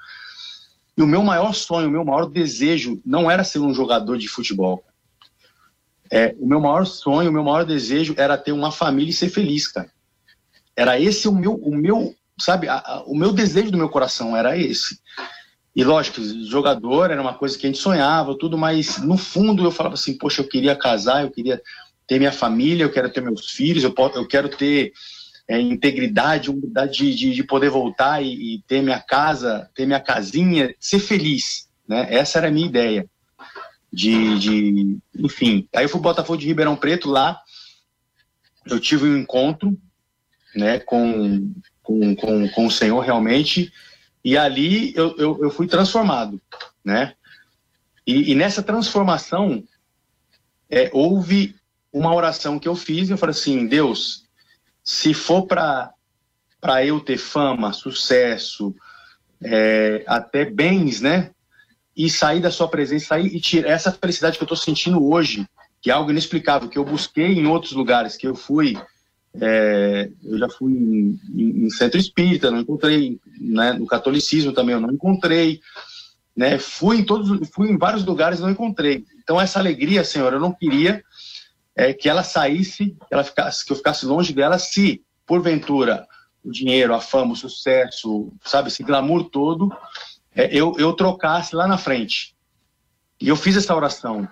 E 0.95 1.01
o 1.01 1.05
meu 1.05 1.21
maior 1.21 1.53
sonho, 1.53 1.89
o 1.89 1.91
meu 1.91 2.05
maior 2.05 2.29
desejo 2.29 3.01
não 3.05 3.29
era 3.29 3.43
ser 3.43 3.59
um 3.59 3.73
jogador 3.73 4.17
de 4.17 4.29
futebol. 4.29 4.81
É, 6.09 6.33
o 6.39 6.47
meu 6.47 6.61
maior 6.61 6.85
sonho, 6.85 7.29
o 7.29 7.33
meu 7.33 7.43
maior 7.43 7.65
desejo 7.65 8.15
era 8.17 8.37
ter 8.37 8.53
uma 8.53 8.71
família 8.71 9.11
e 9.11 9.13
ser 9.13 9.27
feliz, 9.27 9.67
cara. 9.67 9.91
Era 10.77 10.97
esse 10.97 11.27
o 11.27 11.33
meu, 11.33 11.55
o 11.55 11.75
meu, 11.75 12.15
sabe, 12.39 12.67
a, 12.67 12.75
a, 12.75 13.03
o 13.05 13.15
meu 13.15 13.31
desejo 13.31 13.71
do 13.71 13.77
meu 13.77 13.89
coração 13.89 14.35
era 14.35 14.57
esse. 14.57 14.99
E 15.75 15.83
lógico, 15.83 16.21
jogador 16.45 17.11
era 17.11 17.21
uma 17.21 17.33
coisa 17.33 17.57
que 17.57 17.65
a 17.65 17.69
gente 17.69 17.81
sonhava, 17.81 18.37
tudo, 18.37 18.57
mas 18.57 18.97
no 18.97 19.17
fundo 19.17 19.63
eu 19.63 19.71
falava 19.71 19.95
assim, 19.95 20.17
poxa, 20.17 20.41
eu 20.41 20.47
queria 20.47 20.75
casar, 20.75 21.23
eu 21.23 21.31
queria 21.31 21.61
ter 22.07 22.17
minha 22.17 22.31
família, 22.31 22.83
eu 22.83 22.91
quero 22.91 23.09
ter 23.09 23.21
meus 23.21 23.51
filhos, 23.51 23.83
eu, 23.83 23.93
eu 24.15 24.27
quero 24.27 24.49
ter 24.49 24.91
é, 25.47 25.59
integridade, 25.59 26.49
humildade 26.49 27.15
de, 27.15 27.33
de, 27.33 27.43
poder 27.43 27.69
voltar 27.69 28.21
e, 28.21 28.55
e, 28.55 28.63
ter 28.67 28.81
minha 28.81 28.99
casa, 28.99 29.69
ter 29.75 29.85
minha 29.85 29.99
casinha, 29.99 30.73
ser 30.79 30.99
feliz, 30.99 31.67
né? 31.87 32.07
Essa 32.09 32.39
era 32.39 32.47
a 32.47 32.51
minha 32.51 32.67
ideia. 32.67 33.09
De, 33.91 34.37
de 34.37 34.97
enfim, 35.17 35.67
aí 35.75 35.85
eu 35.85 35.89
fui 35.89 35.99
Botafogo 35.99 36.37
de 36.37 36.45
Ribeirão 36.45 36.75
Preto 36.75 37.09
lá, 37.09 37.39
eu 38.67 38.79
tive 38.79 39.05
um 39.05 39.17
encontro, 39.17 39.75
né, 40.55 40.79
com, 40.79 41.53
com, 41.81 42.15
com, 42.15 42.49
com 42.49 42.65
o 42.67 42.71
Senhor 42.71 42.99
realmente, 42.99 43.71
e 44.23 44.37
ali 44.37 44.93
eu, 44.95 45.15
eu, 45.17 45.39
eu 45.43 45.49
fui 45.49 45.67
transformado, 45.67 46.41
né? 46.83 47.13
E, 48.05 48.31
e 48.31 48.35
nessa 48.35 48.61
transformação 48.61 49.63
é, 50.69 50.89
houve 50.93 51.55
uma 51.91 52.13
oração 52.13 52.59
que 52.59 52.67
eu 52.67 52.75
fiz, 52.75 53.09
eu 53.09 53.17
falei 53.17 53.31
assim, 53.31 53.67
Deus, 53.67 54.25
se 54.83 55.13
for 55.13 55.45
para 55.45 55.93
para 56.61 56.85
eu 56.85 56.99
ter 56.99 57.17
fama, 57.17 57.71
sucesso, 57.71 58.75
é, 59.41 60.03
até 60.05 60.43
bens, 60.43 60.99
né? 60.99 61.31
E 61.95 62.09
sair 62.09 62.41
da 62.41 62.51
sua 62.51 62.67
presença, 62.67 63.07
sair 63.07 63.27
e 63.27 63.39
tirar 63.39 63.69
essa 63.69 63.93
felicidade 63.93 64.37
que 64.37 64.43
eu 64.43 64.45
estou 64.45 64.57
sentindo 64.57 65.01
hoje, 65.01 65.47
que 65.81 65.89
é 65.89 65.93
algo 65.93 66.11
inexplicável, 66.11 66.67
que 66.67 66.77
eu 66.77 66.83
busquei 66.83 67.27
em 67.27 67.47
outros 67.47 67.71
lugares, 67.71 68.17
que 68.17 68.27
eu 68.27 68.35
fui, 68.35 68.77
é, 69.33 70.09
eu 70.23 70.37
já 70.37 70.49
fui 70.49 70.71
em, 70.71 71.19
em, 71.33 71.65
em, 71.65 71.69
centro 71.69 71.99
espírita, 71.99 72.49
não 72.49 72.59
encontrei, 72.59 73.19
né? 73.39 73.73
No 73.73 73.85
catolicismo 73.85 74.53
também 74.53 74.73
eu 74.73 74.81
não 74.81 74.91
encontrei, 74.91 75.61
né? 76.35 76.57
Fui 76.57 76.97
em 76.97 77.03
todos, 77.03 77.47
fui 77.49 77.69
em 77.69 77.77
vários 77.77 78.03
lugares, 78.05 78.39
não 78.39 78.49
encontrei. 78.49 79.05
Então 79.21 79.39
essa 79.39 79.59
alegria, 79.59 80.03
Senhor, 80.03 80.33
eu 80.33 80.39
não 80.39 80.51
queria 80.51 81.03
é, 81.75 81.93
que 81.93 82.09
ela 82.09 82.23
saísse, 82.23 82.97
que 83.07 83.13
ela 83.13 83.23
ficasse, 83.23 83.65
que 83.65 83.71
eu 83.71 83.77
ficasse 83.77 84.05
longe 84.05 84.33
dela, 84.33 84.57
se 84.57 85.03
porventura 85.25 86.07
o 86.43 86.51
dinheiro, 86.51 86.93
a 86.93 87.01
fama, 87.01 87.33
o 87.33 87.35
sucesso, 87.35 88.31
sabe, 88.43 88.69
esse 88.69 88.81
glamour 88.81 89.29
todo, 89.29 89.71
é, 90.33 90.49
eu, 90.55 90.73
eu 90.77 90.93
trocasse 90.93 91.55
lá 91.55 91.67
na 91.67 91.77
frente. 91.77 92.35
E 93.21 93.27
eu 93.27 93.35
fiz 93.35 93.57
essa 93.57 93.75
oração. 93.75 94.27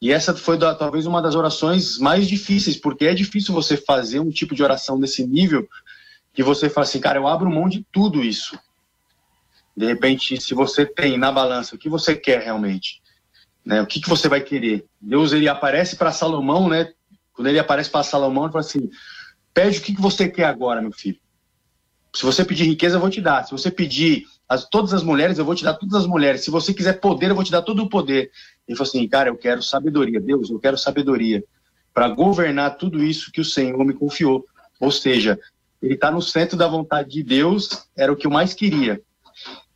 E 0.00 0.12
essa 0.12 0.34
foi 0.34 0.58
da, 0.58 0.74
talvez 0.74 1.06
uma 1.06 1.22
das 1.22 1.34
orações 1.34 1.98
mais 1.98 2.26
difíceis, 2.26 2.76
porque 2.76 3.06
é 3.06 3.14
difícil 3.14 3.54
você 3.54 3.76
fazer 3.76 4.20
um 4.20 4.30
tipo 4.30 4.54
de 4.54 4.62
oração 4.62 4.98
desse 4.98 5.26
nível 5.26 5.68
que 6.32 6.42
você 6.42 6.68
fala 6.68 6.86
assim, 6.86 7.00
cara, 7.00 7.18
eu 7.18 7.26
abro 7.26 7.50
mão 7.50 7.68
de 7.68 7.84
tudo 7.90 8.22
isso. 8.22 8.58
De 9.76 9.86
repente, 9.86 10.40
se 10.40 10.54
você 10.54 10.86
tem 10.86 11.18
na 11.18 11.30
balança 11.30 11.74
o 11.74 11.78
que 11.78 11.88
você 11.88 12.14
quer 12.14 12.42
realmente, 12.42 13.02
né, 13.64 13.82
o 13.82 13.86
que, 13.86 14.00
que 14.00 14.08
você 14.08 14.28
vai 14.28 14.40
querer? 14.40 14.86
Deus 15.00 15.32
ele 15.32 15.48
aparece 15.48 15.96
para 15.96 16.12
Salomão, 16.12 16.68
né? 16.68 16.92
Quando 17.32 17.48
ele 17.48 17.58
aparece 17.58 17.90
para 17.90 18.02
Salomão, 18.02 18.44
ele 18.44 18.52
fala 18.52 18.64
assim: 18.64 18.90
pede 19.52 19.78
o 19.78 19.82
que, 19.82 19.94
que 19.94 20.00
você 20.00 20.28
quer 20.28 20.44
agora, 20.44 20.80
meu 20.80 20.92
filho. 20.92 21.18
Se 22.14 22.24
você 22.24 22.44
pedir 22.44 22.64
riqueza, 22.64 22.96
eu 22.96 23.00
vou 23.00 23.10
te 23.10 23.20
dar. 23.20 23.44
Se 23.44 23.52
você 23.52 23.70
pedir 23.70 24.24
as, 24.48 24.68
todas 24.68 24.92
as 24.92 25.02
mulheres, 25.02 25.38
eu 25.38 25.44
vou 25.44 25.54
te 25.54 25.64
dar 25.64 25.74
todas 25.74 25.94
as 25.94 26.06
mulheres. 26.06 26.42
Se 26.42 26.50
você 26.50 26.72
quiser 26.72 27.00
poder, 27.00 27.30
eu 27.30 27.34
vou 27.34 27.44
te 27.44 27.50
dar 27.50 27.62
todo 27.62 27.82
o 27.82 27.88
poder. 27.88 28.30
Ele 28.66 28.76
falou 28.76 28.88
assim, 28.88 29.08
cara, 29.08 29.28
eu 29.28 29.36
quero 29.36 29.62
sabedoria. 29.62 30.20
Deus, 30.20 30.50
eu 30.50 30.58
quero 30.58 30.78
sabedoria 30.78 31.42
para 31.92 32.08
governar 32.08 32.76
tudo 32.76 33.02
isso 33.02 33.32
que 33.32 33.40
o 33.40 33.44
Senhor 33.44 33.84
me 33.84 33.94
confiou. 33.94 34.44
Ou 34.78 34.90
seja, 34.90 35.38
ele 35.82 35.94
está 35.94 36.10
no 36.10 36.22
centro 36.22 36.56
da 36.56 36.68
vontade 36.68 37.10
de 37.10 37.22
Deus, 37.22 37.86
era 37.96 38.12
o 38.12 38.16
que 38.16 38.26
eu 38.26 38.30
mais 38.30 38.54
queria. 38.54 39.00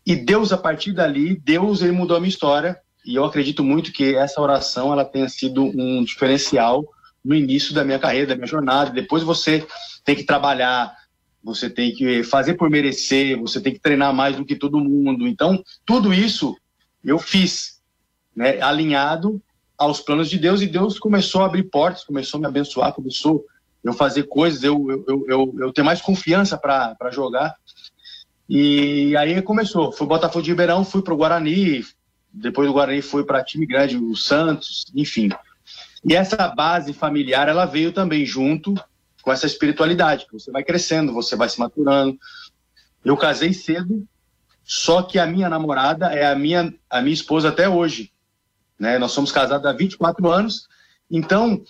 E 0.06 0.16
Deus, 0.16 0.52
a 0.52 0.58
partir 0.58 0.92
dali, 0.92 1.36
Deus, 1.36 1.82
ele 1.82 1.92
mudou 1.92 2.16
a 2.16 2.20
minha 2.20 2.28
história. 2.28 2.78
E 3.04 3.14
eu 3.14 3.24
acredito 3.24 3.64
muito 3.64 3.92
que 3.92 4.14
essa 4.14 4.40
oração, 4.40 4.92
ela 4.92 5.04
tenha 5.04 5.28
sido 5.28 5.64
um 5.64 6.04
diferencial 6.04 6.84
no 7.24 7.34
início 7.34 7.74
da 7.74 7.84
minha 7.84 7.98
carreira, 7.98 8.28
da 8.28 8.34
minha 8.34 8.46
jornada. 8.46 8.90
Depois 8.90 9.22
você 9.22 9.66
tem 10.04 10.14
que 10.14 10.24
trabalhar 10.24 10.94
você 11.42 11.70
tem 11.70 11.92
que 11.94 12.22
fazer 12.22 12.54
por 12.54 12.68
merecer, 12.68 13.38
você 13.38 13.60
tem 13.60 13.72
que 13.72 13.80
treinar 13.80 14.14
mais 14.14 14.36
do 14.36 14.44
que 14.44 14.56
todo 14.56 14.80
mundo. 14.80 15.26
Então, 15.26 15.62
tudo 15.84 16.12
isso 16.12 16.56
eu 17.02 17.18
fiz, 17.18 17.80
né, 18.36 18.60
alinhado 18.60 19.42
aos 19.76 20.00
planos 20.00 20.28
de 20.28 20.38
Deus, 20.38 20.60
e 20.60 20.66
Deus 20.66 20.98
começou 20.98 21.40
a 21.40 21.46
abrir 21.46 21.64
portas, 21.64 22.04
começou 22.04 22.38
a 22.38 22.40
me 22.42 22.46
abençoar, 22.46 22.92
começou 22.92 23.44
eu 23.82 23.94
fazer 23.94 24.24
coisas, 24.24 24.62
eu, 24.62 25.04
eu, 25.08 25.24
eu, 25.26 25.54
eu 25.58 25.72
ter 25.72 25.82
mais 25.82 26.02
confiança 26.02 26.58
para 26.58 27.10
jogar. 27.10 27.56
E 28.46 29.16
aí 29.16 29.40
começou. 29.40 29.90
Fui 29.90 30.06
Botafogo 30.06 30.42
de 30.42 30.50
Ribeirão, 30.50 30.84
fui 30.84 31.00
para 31.00 31.14
o 31.14 31.16
Guarani, 31.16 31.82
depois 32.32 32.68
do 32.68 32.74
Guarani 32.74 33.00
fui 33.00 33.24
para 33.24 33.42
time 33.42 33.64
grande, 33.64 33.96
o 33.96 34.14
Santos, 34.14 34.84
enfim. 34.94 35.30
E 36.04 36.14
essa 36.14 36.48
base 36.48 36.92
familiar, 36.92 37.48
ela 37.48 37.64
veio 37.64 37.92
também 37.92 38.24
junto 38.26 38.74
com 39.22 39.32
essa 39.32 39.46
espiritualidade, 39.46 40.26
que 40.26 40.32
você 40.32 40.50
vai 40.50 40.62
crescendo, 40.62 41.12
você 41.12 41.36
vai 41.36 41.48
se 41.48 41.58
maturando. 41.58 42.18
Eu 43.04 43.16
casei 43.16 43.52
cedo, 43.52 44.06
só 44.64 45.02
que 45.02 45.18
a 45.18 45.26
minha 45.26 45.48
namorada 45.48 46.12
é 46.12 46.26
a 46.26 46.34
minha, 46.34 46.72
a 46.88 47.00
minha 47.00 47.14
esposa 47.14 47.48
até 47.48 47.68
hoje. 47.68 48.12
Né? 48.78 48.98
Nós 48.98 49.12
somos 49.12 49.32
casados 49.32 49.66
há 49.66 49.72
24 49.72 50.30
anos, 50.30 50.68
então 51.10 51.62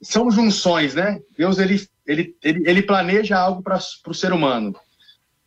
são 0.00 0.30
junções, 0.30 0.94
né? 0.94 1.20
Deus 1.36 1.58
ele, 1.58 1.88
ele, 2.06 2.36
ele, 2.42 2.68
ele 2.68 2.82
planeja 2.82 3.38
algo 3.38 3.62
para 3.62 3.78
o 4.06 4.14
ser 4.14 4.32
humano. 4.32 4.74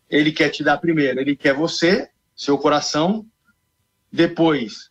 Ele 0.10 0.32
quer 0.32 0.50
te 0.50 0.64
dar 0.64 0.78
primeiro, 0.78 1.20
ele 1.20 1.36
quer 1.36 1.54
você, 1.54 2.10
seu 2.36 2.58
coração, 2.58 3.26
depois 4.12 4.90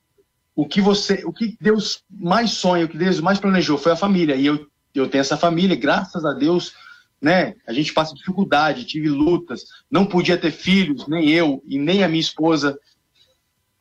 o 0.55 0.67
que 0.67 0.81
você, 0.81 1.25
o 1.25 1.33
que 1.33 1.57
Deus 1.61 2.05
mais 2.09 2.53
sonha, 2.53 2.85
o 2.85 2.89
que 2.89 2.97
Deus 2.97 3.21
mais 3.21 3.41
planejou 3.41 3.77
foi 3.77 3.93
a 3.93 3.97
família. 3.97 4.37
E 4.37 4.47
eu 4.47 4.67
eu 4.95 5.09
tenho 5.09 5.21
essa 5.21 5.37
família, 5.37 5.77
graças 5.77 6.25
a 6.25 6.33
Deus, 6.33 6.73
né? 7.21 7.55
A 7.67 7.73
gente 7.73 7.93
passa 7.93 8.15
dificuldade, 8.15 8.85
tive 8.85 9.09
lutas, 9.09 9.65
não 9.91 10.07
podia 10.07 10.37
ter 10.37 10.51
filhos, 10.51 11.09
nem 11.09 11.31
eu 11.31 11.63
e 11.67 11.79
nem 11.79 12.05
a 12.05 12.09
minha 12.09 12.21
esposa. 12.21 12.79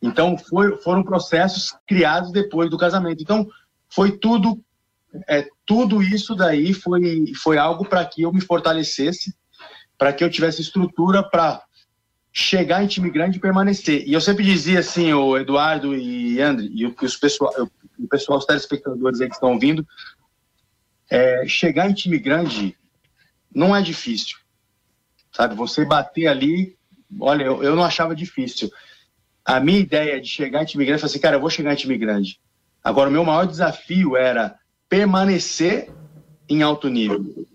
Então 0.02 0.38
foi, 0.38 0.78
foram 0.78 1.04
processos 1.04 1.76
criados 1.88 2.32
depois 2.32 2.70
do 2.70 2.78
casamento. 2.78 3.22
Então 3.22 3.48
foi 3.90 4.18
tudo, 4.18 4.64
é, 5.28 5.48
tudo 5.66 6.02
isso 6.02 6.36
daí 6.36 6.74
foi, 6.74 7.34
foi 7.36 7.58
algo 7.58 7.86
para 7.86 8.06
que 8.06 8.22
eu 8.22 8.34
me 8.34 8.42
fortalecesse, 8.42 9.36
para 9.98 10.12
que 10.12 10.24
eu 10.24 10.30
tivesse 10.30 10.62
estrutura 10.62 11.22
para 11.22 11.62
chegar 12.32 12.84
em 12.84 12.88
time 12.88 13.12
grande 13.12 13.38
e 13.38 13.42
permanecer. 13.42 14.04
E 14.08 14.14
eu 14.14 14.20
sempre 14.20 14.44
dizia 14.44 14.80
assim, 14.80 15.14
o 15.14 15.38
Eduardo 15.38 15.96
e 15.96 16.42
André, 16.42 16.68
e 16.72 16.86
os 16.86 17.16
pessoal, 17.16 17.54
o 18.00 18.08
pessoal, 18.08 18.40
os 18.40 18.46
telespectadores 18.46 19.22
aí 19.22 19.28
que 19.28 19.36
estão 19.36 19.54
ouvindo, 19.54 19.86
é, 21.14 21.46
chegar 21.48 21.88
em 21.88 21.94
time 21.94 22.18
grande 22.18 22.76
não 23.54 23.76
é 23.76 23.84
difícil. 23.84 24.36
Sabe, 25.32 25.54
você 25.54 25.86
bater 25.86 26.26
ali, 26.26 26.76
olha, 27.20 27.44
eu, 27.44 27.64
eu 27.64 27.76
não 27.76 27.84
achava 27.84 28.16
difícil. 28.16 28.72
A 29.46 29.60
minha 29.60 29.78
ideia 29.78 30.20
de 30.20 30.28
chegar 30.28 30.64
em 30.64 30.66
time 30.66 30.84
grande 30.84 31.02
foi 31.02 31.10
assim, 31.10 31.20
cara, 31.20 31.36
eu 31.36 31.40
vou 31.40 31.52
chegar 31.52 31.72
em 31.72 31.76
time 31.76 31.96
grande. 32.00 32.40
Agora, 32.84 33.10
o 33.10 33.12
meu 33.12 33.24
maior 33.24 33.46
desafio 33.46 34.18
era 34.18 34.58
permanecer 34.90 35.92
em 36.50 36.64
alto 36.64 36.90
nível. 36.90 37.48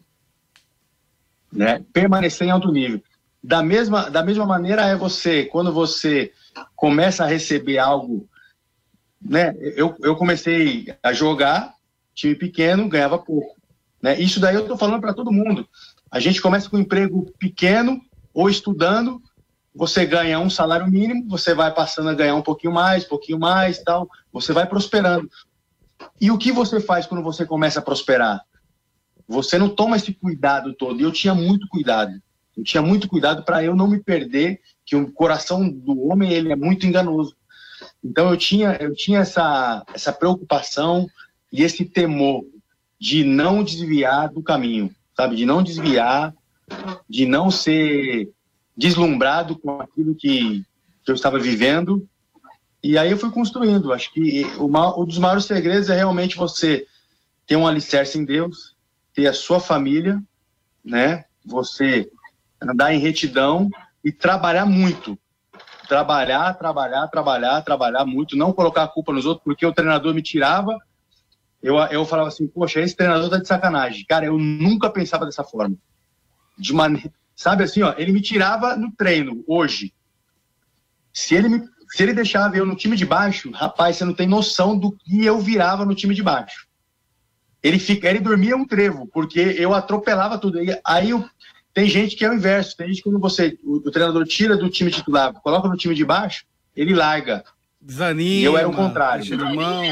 Né? 1.52 1.84
Permanecer 1.92 2.46
em 2.46 2.52
alto 2.52 2.70
nível. 2.70 3.02
Da 3.42 3.60
mesma, 3.60 4.08
da 4.08 4.22
mesma 4.22 4.46
maneira 4.46 4.82
é 4.82 4.94
você, 4.94 5.46
quando 5.46 5.72
você 5.72 6.32
começa 6.76 7.24
a 7.24 7.28
receber 7.28 7.78
algo, 7.78 8.28
né? 9.20 9.52
Eu, 9.58 9.96
eu 10.00 10.14
comecei 10.14 10.94
a 11.02 11.12
jogar 11.12 11.77
time 12.18 12.34
pequeno 12.34 12.88
ganhava 12.88 13.18
pouco. 13.18 13.56
Né? 14.02 14.18
Isso 14.20 14.40
daí 14.40 14.54
eu 14.54 14.62
estou 14.62 14.76
falando 14.76 15.00
para 15.00 15.14
todo 15.14 15.32
mundo. 15.32 15.66
A 16.10 16.18
gente 16.18 16.42
começa 16.42 16.68
com 16.68 16.76
um 16.76 16.80
emprego 16.80 17.32
pequeno 17.38 18.00
ou 18.34 18.50
estudando, 18.50 19.22
você 19.74 20.04
ganha 20.04 20.38
um 20.40 20.50
salário 20.50 20.90
mínimo, 20.90 21.28
você 21.28 21.54
vai 21.54 21.72
passando 21.72 22.08
a 22.08 22.14
ganhar 22.14 22.34
um 22.34 22.42
pouquinho 22.42 22.72
mais, 22.72 23.04
um 23.04 23.08
pouquinho 23.08 23.38
mais, 23.38 23.78
tal, 23.82 24.08
você 24.32 24.52
vai 24.52 24.66
prosperando. 24.66 25.28
E 26.20 26.30
o 26.30 26.38
que 26.38 26.50
você 26.50 26.80
faz 26.80 27.06
quando 27.06 27.22
você 27.22 27.46
começa 27.46 27.78
a 27.78 27.82
prosperar? 27.82 28.40
Você 29.28 29.58
não 29.58 29.68
toma 29.68 29.96
esse 29.96 30.12
cuidado 30.12 30.72
todo. 30.74 31.00
Eu 31.00 31.12
tinha 31.12 31.34
muito 31.34 31.68
cuidado. 31.68 32.12
Eu 32.56 32.64
tinha 32.64 32.82
muito 32.82 33.06
cuidado 33.08 33.44
para 33.44 33.62
eu 33.62 33.76
não 33.76 33.86
me 33.86 34.02
perder, 34.02 34.60
que 34.84 34.96
o 34.96 35.12
coração 35.12 35.68
do 35.68 36.08
homem 36.08 36.32
ele 36.32 36.50
é 36.50 36.56
muito 36.56 36.86
enganoso. 36.86 37.36
Então 38.02 38.30
eu 38.30 38.36
tinha 38.36 38.76
eu 38.80 38.94
tinha 38.94 39.20
essa 39.20 39.84
essa 39.94 40.12
preocupação 40.12 41.06
e 41.52 41.62
esse 41.62 41.84
temor 41.84 42.44
de 43.00 43.24
não 43.24 43.62
desviar 43.62 44.28
do 44.28 44.42
caminho, 44.42 44.94
sabe? 45.16 45.36
De 45.36 45.46
não 45.46 45.62
desviar, 45.62 46.34
de 47.08 47.26
não 47.26 47.50
ser 47.50 48.30
deslumbrado 48.76 49.58
com 49.58 49.80
aquilo 49.80 50.14
que, 50.14 50.64
que 51.04 51.10
eu 51.10 51.14
estava 51.14 51.38
vivendo. 51.38 52.06
E 52.82 52.98
aí 52.98 53.10
eu 53.10 53.18
fui 53.18 53.30
construindo. 53.30 53.92
Acho 53.92 54.12
que 54.12 54.44
o, 54.58 54.66
um 54.66 55.04
dos 55.04 55.18
maiores 55.18 55.44
segredos 55.44 55.88
é 55.88 55.96
realmente 55.96 56.36
você 56.36 56.86
ter 57.46 57.56
um 57.56 57.66
alicerce 57.66 58.18
em 58.18 58.24
Deus, 58.24 58.76
ter 59.14 59.26
a 59.26 59.32
sua 59.32 59.58
família, 59.58 60.22
né? 60.84 61.24
Você 61.44 62.10
andar 62.60 62.92
em 62.92 63.00
retidão 63.00 63.68
e 64.04 64.12
trabalhar 64.12 64.66
muito. 64.66 65.18
Trabalhar, 65.88 66.52
trabalhar, 66.54 67.08
trabalhar, 67.08 67.62
trabalhar 67.62 68.04
muito, 68.04 68.36
não 68.36 68.52
colocar 68.52 68.82
a 68.82 68.88
culpa 68.88 69.12
nos 69.12 69.24
outros, 69.24 69.44
porque 69.44 69.64
o 69.64 69.72
treinador 69.72 70.12
me 70.12 70.20
tirava 70.20 70.76
eu, 71.62 71.76
eu 71.76 72.04
falava 72.04 72.28
assim, 72.28 72.46
poxa, 72.46 72.80
esse 72.80 72.96
treinador 72.96 73.28
tá 73.28 73.38
de 73.38 73.48
sacanagem. 73.48 74.04
Cara, 74.08 74.26
eu 74.26 74.38
nunca 74.38 74.90
pensava 74.90 75.24
dessa 75.24 75.42
forma. 75.42 75.76
De 76.56 76.72
maneira, 76.72 77.12
sabe 77.34 77.64
assim, 77.64 77.82
ó, 77.82 77.94
ele 77.96 78.12
me 78.12 78.20
tirava 78.20 78.76
no 78.76 78.92
treino 78.92 79.44
hoje. 79.46 79.92
Se 81.12 81.34
ele 81.34 81.48
me, 81.48 81.68
se 81.88 82.02
ele 82.02 82.12
deixava 82.12 82.56
eu 82.56 82.66
no 82.66 82.76
time 82.76 82.96
de 82.96 83.04
baixo, 83.04 83.50
rapaz, 83.50 83.96
você 83.96 84.04
não 84.04 84.14
tem 84.14 84.26
noção 84.26 84.78
do 84.78 84.92
que 84.92 85.24
eu 85.24 85.40
virava 85.40 85.84
no 85.84 85.94
time 85.94 86.14
de 86.14 86.22
baixo. 86.22 86.66
Ele 87.62 87.78
fica, 87.78 88.08
ele 88.08 88.20
dormia 88.20 88.56
um 88.56 88.66
trevo, 88.66 89.06
porque 89.06 89.40
eu 89.40 89.74
atropelava 89.74 90.38
tudo. 90.38 90.58
Aí 90.84 91.10
eu, 91.10 91.28
tem 91.74 91.88
gente 91.88 92.14
que 92.14 92.24
é 92.24 92.30
o 92.30 92.34
inverso, 92.34 92.76
tem 92.76 92.88
gente 92.88 92.98
que 92.98 93.02
quando 93.02 93.20
você, 93.20 93.58
o, 93.64 93.76
o 93.76 93.90
treinador 93.90 94.24
tira 94.26 94.56
do 94.56 94.70
time 94.70 94.90
titular, 94.90 95.32
coloca 95.34 95.68
no 95.68 95.76
time 95.76 95.94
de 95.94 96.04
baixo, 96.04 96.44
ele 96.74 96.94
larga. 96.94 97.44
Desanima. 97.80 98.40
E 98.40 98.44
eu 98.44 98.56
era 98.56 98.68
o 98.68 98.74
contrário. 98.74 99.24
Deixa 99.24 99.36
de 99.36 99.56
mão 99.56 99.82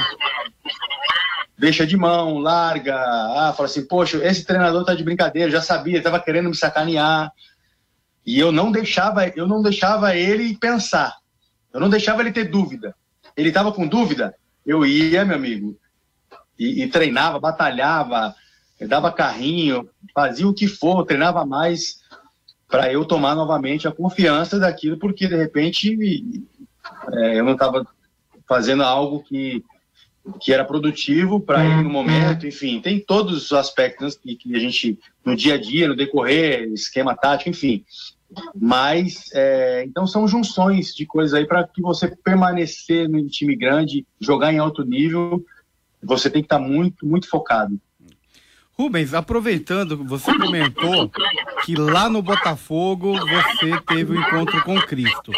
deixa 1.59 1.87
de 1.87 1.97
mão, 1.97 2.39
larga, 2.39 2.97
ah, 2.97 3.55
fala 3.57 3.69
assim, 3.69 3.87
poxa, 3.87 4.19
esse 4.25 4.45
treinador 4.45 4.85
tá 4.85 4.95
de 4.95 5.05
brincadeira, 5.05 5.51
já 5.51 5.63
sabia, 5.63 6.03
tava 6.03 6.21
querendo 6.21 6.51
me 6.51 6.57
sacanear. 6.57 7.33
E 8.25 8.39
eu 8.39 8.51
não 8.53 8.71
deixava, 8.71 9.29
eu 9.29 9.47
não 9.47 9.63
deixava 9.63 10.15
ele 10.17 10.57
pensar. 10.57 11.17
Eu 11.73 11.81
não 11.81 11.89
deixava 11.89 12.23
ele 12.23 12.33
ter 12.33 12.45
dúvida. 12.45 12.95
Ele 13.37 13.49
estava 13.49 13.73
com 13.73 13.87
dúvida, 13.87 14.35
eu 14.65 14.85
ia, 14.85 15.25
meu 15.25 15.37
amigo, 15.37 15.79
e, 16.59 16.83
e 16.83 16.89
treinava, 16.89 17.39
batalhava, 17.39 18.35
dava 18.89 19.13
carrinho, 19.13 19.89
fazia 20.15 20.49
o 20.49 20.55
que 20.55 20.67
for, 20.67 21.05
treinava 21.05 21.45
mais 21.45 22.01
para 22.69 22.93
eu 22.93 23.05
tomar 23.05 23.35
novamente 23.35 23.87
a 23.87 23.93
confiança 23.93 24.59
daquilo, 24.59 24.99
porque 24.99 25.29
de 25.29 25.37
repente 25.37 25.97
é, 27.13 27.39
eu 27.39 27.45
não 27.45 27.53
estava 27.53 27.87
fazendo 28.49 28.83
algo 28.83 29.23
que, 29.23 29.65
que 30.41 30.53
era 30.53 30.65
produtivo 30.65 31.41
para 31.41 31.65
ele 31.65 31.83
no 31.83 31.91
momento, 31.91 32.47
enfim, 32.47 32.81
tem 32.81 32.99
todos 33.01 33.45
os 33.45 33.53
aspectos 33.53 34.17
que, 34.17 34.35
que, 34.35 34.55
a 34.55 34.59
gente, 34.59 34.99
no 35.25 35.37
dia 35.37 35.55
a 35.55 35.59
dia, 35.59 35.89
no 35.89 35.97
decorrer, 35.97 36.73
esquema 36.73 37.15
tático, 37.15 37.51
enfim. 37.51 37.85
Mas, 38.55 39.31
é, 39.33 39.85
então 39.87 40.07
são 40.07 40.27
junções 40.27 40.95
de 40.95 41.07
coisas 41.07 41.33
aí 41.33 41.47
para 41.47 41.67
que 41.67 41.81
você 41.81 42.09
permanecer 42.09 43.09
no 43.09 43.25
time 43.29 43.55
grande, 43.55 44.05
jogar 44.21 44.53
em 44.53 44.59
alto 44.59 44.85
nível, 44.85 45.45
você 46.03 46.29
tem 46.29 46.43
que 46.43 46.47
estar 46.47 46.59
tá 46.59 46.65
muito, 46.65 47.07
muito 47.07 47.29
focado. 47.29 47.79
Rubens, 48.79 49.15
aproveitando, 49.15 50.05
você 50.05 50.37
comentou 50.37 51.11
que 51.65 51.75
lá 51.75 52.11
no 52.11 52.21
Botafogo 52.21 53.15
você 53.19 53.81
teve 53.87 54.13
o 54.13 54.17
um 54.17 54.21
encontro 54.21 54.63
com 54.65 54.79
Cristo. 54.83 55.33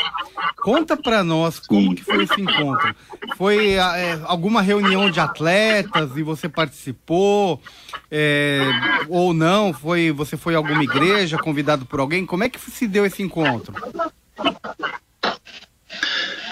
Conta 0.56 0.96
para 0.96 1.22
nós 1.22 1.60
como 1.60 1.94
que 1.94 2.02
foi 2.02 2.24
esse 2.24 2.40
encontro. 2.40 2.94
Foi 3.38 3.74
é, 3.74 4.20
alguma 4.24 4.60
reunião 4.60 5.08
de 5.08 5.20
atletas 5.20 6.16
e 6.16 6.24
você 6.24 6.48
participou 6.48 7.62
é, 8.10 8.60
ou 9.08 9.32
não? 9.32 9.72
Foi 9.72 10.10
você 10.10 10.36
foi 10.36 10.56
a 10.56 10.56
alguma 10.56 10.82
igreja 10.82 11.38
convidado 11.38 11.86
por 11.86 12.00
alguém? 12.00 12.26
Como 12.26 12.42
é 12.42 12.48
que 12.48 12.58
se 12.58 12.88
deu 12.88 13.06
esse 13.06 13.22
encontro? 13.22 13.72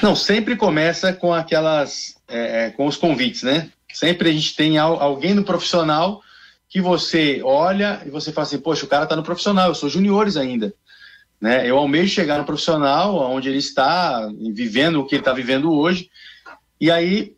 Não, 0.01 0.15
sempre 0.15 0.55
começa 0.55 1.13
com 1.13 1.35
aquelas 1.35 2.15
é, 2.29 2.67
é 2.67 2.71
com 2.71 2.87
os 2.87 2.97
convites, 2.97 3.43
né? 3.43 3.69
Sempre 3.93 4.31
a 4.31 4.33
gente 4.33 4.55
tem 4.55 4.79
alguém 4.79 5.35
no 5.35 5.43
profissional 5.43 6.23
que 6.69 6.81
você 6.81 7.41
olha 7.43 8.01
e 8.07 8.11
você 8.11 8.31
fala 8.31 8.47
assim, 8.47 8.59
poxa, 8.59 8.85
o 8.85 8.89
cara 8.89 9.03
está 9.03 9.17
no 9.17 9.25
profissional, 9.25 9.71
eu 9.71 9.75
sou 9.75 9.89
juniores 9.89 10.37
ainda. 10.37 10.73
Né? 11.41 11.69
Eu 11.69 11.79
almejo 11.79 12.15
chegar 12.15 12.39
no 12.39 12.45
profissional, 12.45 13.17
onde 13.31 13.49
ele 13.49 13.59
está, 13.59 14.31
vivendo 14.53 15.01
o 15.01 15.05
que 15.05 15.17
ele 15.17 15.23
está 15.23 15.33
vivendo 15.33 15.73
hoje. 15.73 16.09
E 16.81 16.91
aí 16.91 17.37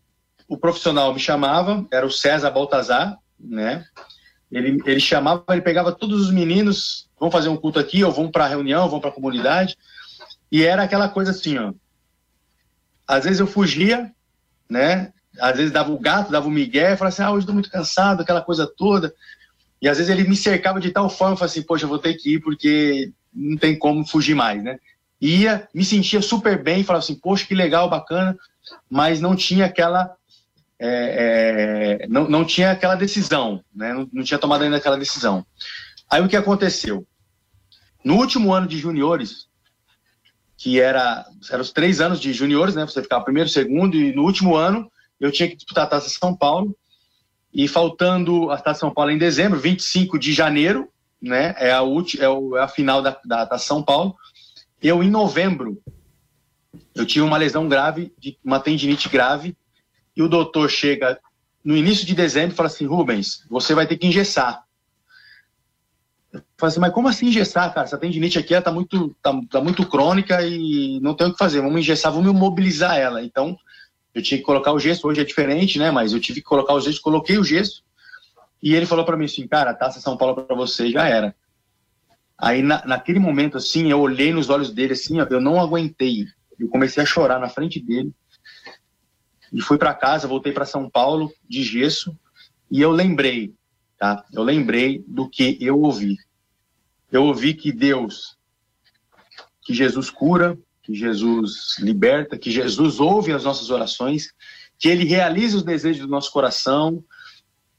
o 0.49 0.57
profissional 0.57 1.13
me 1.13 1.21
chamava, 1.21 1.87
era 1.91 2.07
o 2.07 2.11
César 2.11 2.51
Baltazar, 2.51 3.19
né? 3.39 3.85
Ele, 4.51 4.81
ele 4.87 5.01
chamava, 5.01 5.45
ele 5.51 5.61
pegava 5.61 5.93
todos 5.93 6.23
os 6.23 6.31
meninos, 6.33 7.09
vão 7.21 7.31
fazer 7.31 7.49
um 7.49 7.57
culto 7.57 7.79
aqui, 7.79 8.03
ou 8.03 8.11
vão 8.11 8.31
para 8.31 8.45
a 8.45 8.49
reunião, 8.49 8.89
vão 8.89 9.01
para 9.01 9.11
a 9.11 9.13
comunidade. 9.13 9.77
E 10.51 10.65
era 10.65 10.83
aquela 10.83 11.09
coisa 11.09 11.33
assim, 11.33 11.59
ó. 11.59 11.73
Às 13.07 13.25
vezes 13.25 13.41
eu 13.41 13.47
fugia, 13.47 14.11
né? 14.69 15.13
às 15.41 15.57
vezes 15.57 15.73
dava 15.73 15.93
o 15.93 15.99
gato, 15.99 16.31
dava 16.31 16.49
o 16.49 16.51
migué, 16.51 16.97
falava 16.97 17.09
assim, 17.09 17.23
ah, 17.23 17.31
hoje 17.31 17.41
estou 17.41 17.55
muito 17.55 17.71
cansado, 17.71 18.21
aquela 18.21 18.43
coisa 18.43 18.67
toda. 18.67 19.13
E 19.81 19.89
às 19.89 19.99
vezes 19.99 20.11
ele 20.11 20.29
me 20.29 20.37
cercava 20.37 20.81
de 20.81 20.91
tal 20.91 21.09
forma, 21.09 21.37
falava 21.37 21.53
assim, 21.53 21.63
poxa, 21.63 21.85
eu 21.85 21.89
vou 21.89 21.99
ter 21.99 22.15
que 22.15 22.35
ir 22.35 22.41
porque 22.41 23.13
não 23.33 23.57
tem 23.57 23.79
como 23.79 24.07
fugir 24.07 24.35
mais, 24.35 24.63
né? 24.63 24.79
Ia, 25.21 25.69
me 25.75 25.85
sentia 25.85 26.23
super 26.23 26.63
bem, 26.63 26.85
falava 26.85 27.05
assim, 27.05 27.15
poxa, 27.15 27.47
que 27.47 27.55
legal, 27.55 27.89
bacana, 27.89 28.37
mas 28.91 29.21
não 29.21 29.35
tinha 29.35 29.67
aquela 29.67 30.15
é, 30.81 31.99
é, 32.03 32.07
não, 32.09 32.29
não 32.29 32.45
tinha 32.45 32.71
aquela 32.71 32.95
decisão, 32.95 33.63
né? 33.75 33.93
Não, 33.93 34.09
não, 34.13 34.23
tinha 34.23 34.39
tomado 34.39 34.63
ainda 34.63 34.77
aquela 34.77 34.97
decisão. 34.97 35.45
Aí 36.09 36.23
o 36.23 36.29
que 36.29 36.37
aconteceu? 36.37 37.07
No 38.05 38.15
último 38.15 38.55
ano 38.55 38.69
de 38.69 38.79
juniores, 38.79 39.49
que 40.57 40.81
era, 40.81 41.27
era 41.51 41.61
os 41.61 41.73
três 41.73 42.01
anos 42.01 42.21
de 42.21 42.33
juniores, 42.33 42.77
né? 42.77 42.87
Você 42.87 43.03
ficava 43.03 43.25
primeiro, 43.25 43.49
segundo, 43.49 43.97
e 43.97 44.15
no 44.15 44.23
último 44.23 44.55
ano 44.55 44.91
eu 45.21 45.33
tinha 45.33 45.49
que 45.49 45.57
disputar 45.57 45.85
a 45.85 45.89
Taça 45.89 46.09
São 46.09 46.35
Paulo, 46.35 46.77
e 47.53 47.67
faltando 47.67 48.51
a 48.51 48.59
Taça 48.59 48.81
São 48.81 48.93
Paulo 48.93 49.11
em 49.11 49.19
dezembro, 49.19 49.59
25 49.59 50.19
de 50.19 50.33
janeiro, 50.33 50.89
né, 51.21 51.55
é 51.59 51.73
a, 51.73 51.83
última, 51.83 52.25
é, 52.25 52.27
é 52.27 52.61
a 52.61 52.69
final 52.69 53.03
da, 53.03 53.19
da 53.25 53.47
Taça 53.47 53.67
São 53.67 53.83
Paulo, 53.83 54.15
eu 54.81 55.03
em 55.03 55.11
novembro, 55.11 55.83
eu 56.99 57.07
tive 57.07 57.25
uma 57.25 57.37
lesão 57.37 57.69
grave, 57.69 58.13
de 58.19 58.37
uma 58.45 58.61
tendinite 58.61 59.09
grave, 59.09 59.57
e 60.17 60.23
o 60.23 60.29
doutor 60.29 60.69
chega 60.69 61.19
no 61.65 61.77
início 61.77 62.07
de 62.07 62.15
dezembro 62.15 62.53
e 62.53 62.57
fala 62.57 62.67
assim, 62.67 62.87
Rubens, 62.87 63.45
você 63.49 63.75
vai 63.75 63.87
ter 63.87 63.97
que 63.97 64.07
engessar. 64.07 64.65
Eu 66.33 66.43
falei 66.57 66.73
assim, 66.73 66.81
mas 66.81 66.93
como 66.93 67.09
assim 67.09 67.27
engessar, 67.27 67.73
cara? 67.73 67.87
Essa 67.87 67.99
tendinite 67.99 68.39
aqui 68.39 68.53
está 68.53 68.71
muito, 68.71 69.17
tá, 69.23 69.33
tá 69.51 69.61
muito 69.61 69.87
crônica 69.87 70.43
e 70.43 71.01
não 71.01 71.15
tem 71.15 71.27
o 71.27 71.33
que 71.33 71.39
fazer. 71.39 71.61
Vamos 71.61 71.81
engessar, 71.81 72.13
vamos 72.13 72.33
mobilizar 72.35 72.99
ela. 72.99 73.23
Então, 73.23 73.57
eu 74.15 74.23
tinha 74.23 74.39
que 74.39 74.45
colocar 74.45 74.73
o 74.73 74.79
gesso, 74.79 75.07
hoje 75.07 75.21
é 75.21 75.25
diferente, 75.25 75.79
né? 75.79 75.91
Mas 75.91 76.13
eu 76.13 76.21
tive 76.21 76.41
que 76.41 76.47
colocar 76.47 76.75
o 76.75 76.81
gesso, 76.81 77.01
coloquei 77.01 77.39
o 77.39 77.45
gesso. 77.45 77.83
E 78.63 78.75
ele 78.75 78.87
falou 78.87 79.05
para 79.05 79.17
mim 79.17 79.25
assim, 79.25 79.47
cara, 79.47 79.73
Taça 79.73 80.01
São 80.01 80.17
Paulo 80.17 80.43
para 80.43 80.57
você 80.57 80.91
já 80.91 81.07
era. 81.07 81.35
Aí 82.37 82.63
na, 82.63 82.85
naquele 82.85 83.19
momento 83.19 83.57
assim, 83.57 83.91
eu 83.91 84.01
olhei 84.01 84.33
nos 84.33 84.51
olhos 84.51 84.73
dele 84.73 84.93
assim, 84.93 85.19
eu 85.19 85.41
não 85.41 85.61
aguentei. 85.61 86.27
Eu 86.59 86.69
comecei 86.69 87.03
a 87.03 87.07
chorar 87.07 87.39
na 87.39 87.49
frente 87.49 87.81
dele. 87.81 88.13
E 89.53 89.61
fui 89.61 89.79
para 89.79 89.95
casa, 89.95 90.29
voltei 90.29 90.53
para 90.53 90.65
São 90.65 90.91
Paulo 90.91 91.33
de 91.49 91.63
gesso 91.63 92.17
e 92.71 92.81
eu 92.83 92.91
lembrei, 92.91 93.55
tá? 93.99 94.25
Eu 94.33 94.43
lembrei 94.43 95.03
do 95.07 95.29
que 95.29 95.57
eu 95.61 95.81
ouvi. 95.81 96.17
Eu 97.11 97.25
ouvi 97.25 97.55
que 97.55 97.73
Deus, 97.73 98.37
que 99.63 99.73
Jesus 99.73 100.11
cura, 100.11 100.59
que 100.83 100.95
Jesus 100.95 101.79
liberta, 101.79 102.39
que 102.39 102.51
Jesus 102.51 103.01
ouve 103.01 103.33
as 103.33 103.45
nossas 103.45 103.71
orações, 103.71 104.33
que 104.79 104.89
ele 104.89 105.05
realiza 105.05 105.57
os 105.57 105.63
desejos 105.63 106.03
do 106.03 106.11
nosso 106.11 106.31
coração, 106.31 107.03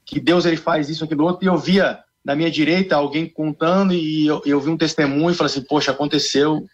que 0.04 0.18
Deus 0.18 0.44
ele 0.44 0.56
faz 0.56 0.88
isso, 0.88 1.04
aquilo 1.04 1.24
outro. 1.24 1.44
E 1.44 1.48
eu 1.48 1.56
via 1.56 2.02
na 2.24 2.34
minha 2.34 2.50
direita 2.50 2.96
alguém 2.96 3.28
contando 3.28 3.94
e 3.94 4.26
eu, 4.26 4.42
eu 4.44 4.60
vi 4.60 4.70
um 4.70 4.76
testemunho 4.76 5.30
e 5.30 5.34
falei 5.34 5.52
assim: 5.52 5.62
Poxa, 5.62 5.92
aconteceu 5.92 6.66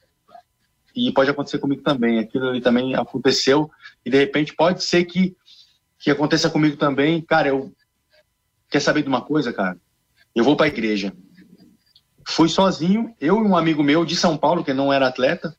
e 0.96 1.12
pode 1.12 1.30
acontecer 1.30 1.59
comigo 1.59 1.82
também. 1.82 2.18
Aquilo 2.18 2.48
ali 2.48 2.61
também 2.61 2.94
aconteceu 2.94 3.70
e 4.04 4.11
de 4.11 4.16
repente 4.16 4.54
pode 4.54 4.82
ser 4.82 5.04
que, 5.04 5.37
que 5.98 6.11
aconteça 6.11 6.48
comigo 6.48 6.76
também. 6.76 7.20
Cara, 7.20 7.48
eu. 7.48 7.72
Quer 8.70 8.80
saber 8.80 9.02
de 9.02 9.09
uma 9.09 9.20
coisa, 9.20 9.52
cara? 9.52 9.78
Eu 10.35 10.42
vou 10.42 10.56
para 10.56 10.66
a 10.66 10.68
igreja. 10.68 11.12
Fui 12.26 12.48
sozinho, 12.48 13.14
eu 13.20 13.37
e 13.37 13.46
um 13.46 13.56
amigo 13.56 13.82
meu 13.82 14.04
de 14.04 14.16
São 14.16 14.37
Paulo, 14.37 14.64
que 14.64 14.72
não 14.72 14.92
era 14.92 15.06
atleta, 15.06 15.56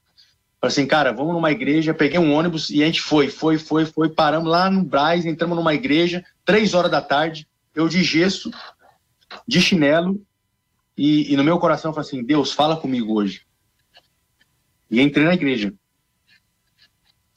Falei 0.60 0.71
assim, 0.71 0.88
cara, 0.88 1.13
vamos 1.13 1.34
numa 1.34 1.52
igreja, 1.52 1.93
peguei 1.93 2.19
um 2.19 2.34
ônibus 2.34 2.71
e 2.71 2.82
a 2.82 2.86
gente 2.88 3.02
foi, 3.02 3.30
foi, 3.30 3.60
foi, 3.60 3.86
foi, 3.86 4.10
paramos 4.10 4.50
lá 4.50 4.69
no 4.71 4.84
Braz, 4.84 5.26
entramos 5.26 5.56
numa 5.56 5.73
igreja, 5.73 6.26
três 6.43 6.73
horas 6.73 6.89
da 6.89 7.00
tarde, 7.00 7.47
eu 7.76 7.88
de 7.88 8.04
gesso, 8.04 8.50
de 9.47 9.62
chinelo, 9.62 10.19
e, 10.97 11.32
e 11.32 11.38
no 11.38 11.43
meu 11.43 11.60
coração 11.60 11.91
eu 11.91 11.93
falei 11.93 12.08
assim, 12.08 12.23
Deus, 12.23 12.52
fala 12.52 12.76
comigo 12.76 13.13
hoje. 13.13 13.46
E 14.89 15.02
entrei 15.02 15.26
na 15.26 15.34
igreja. 15.34 15.73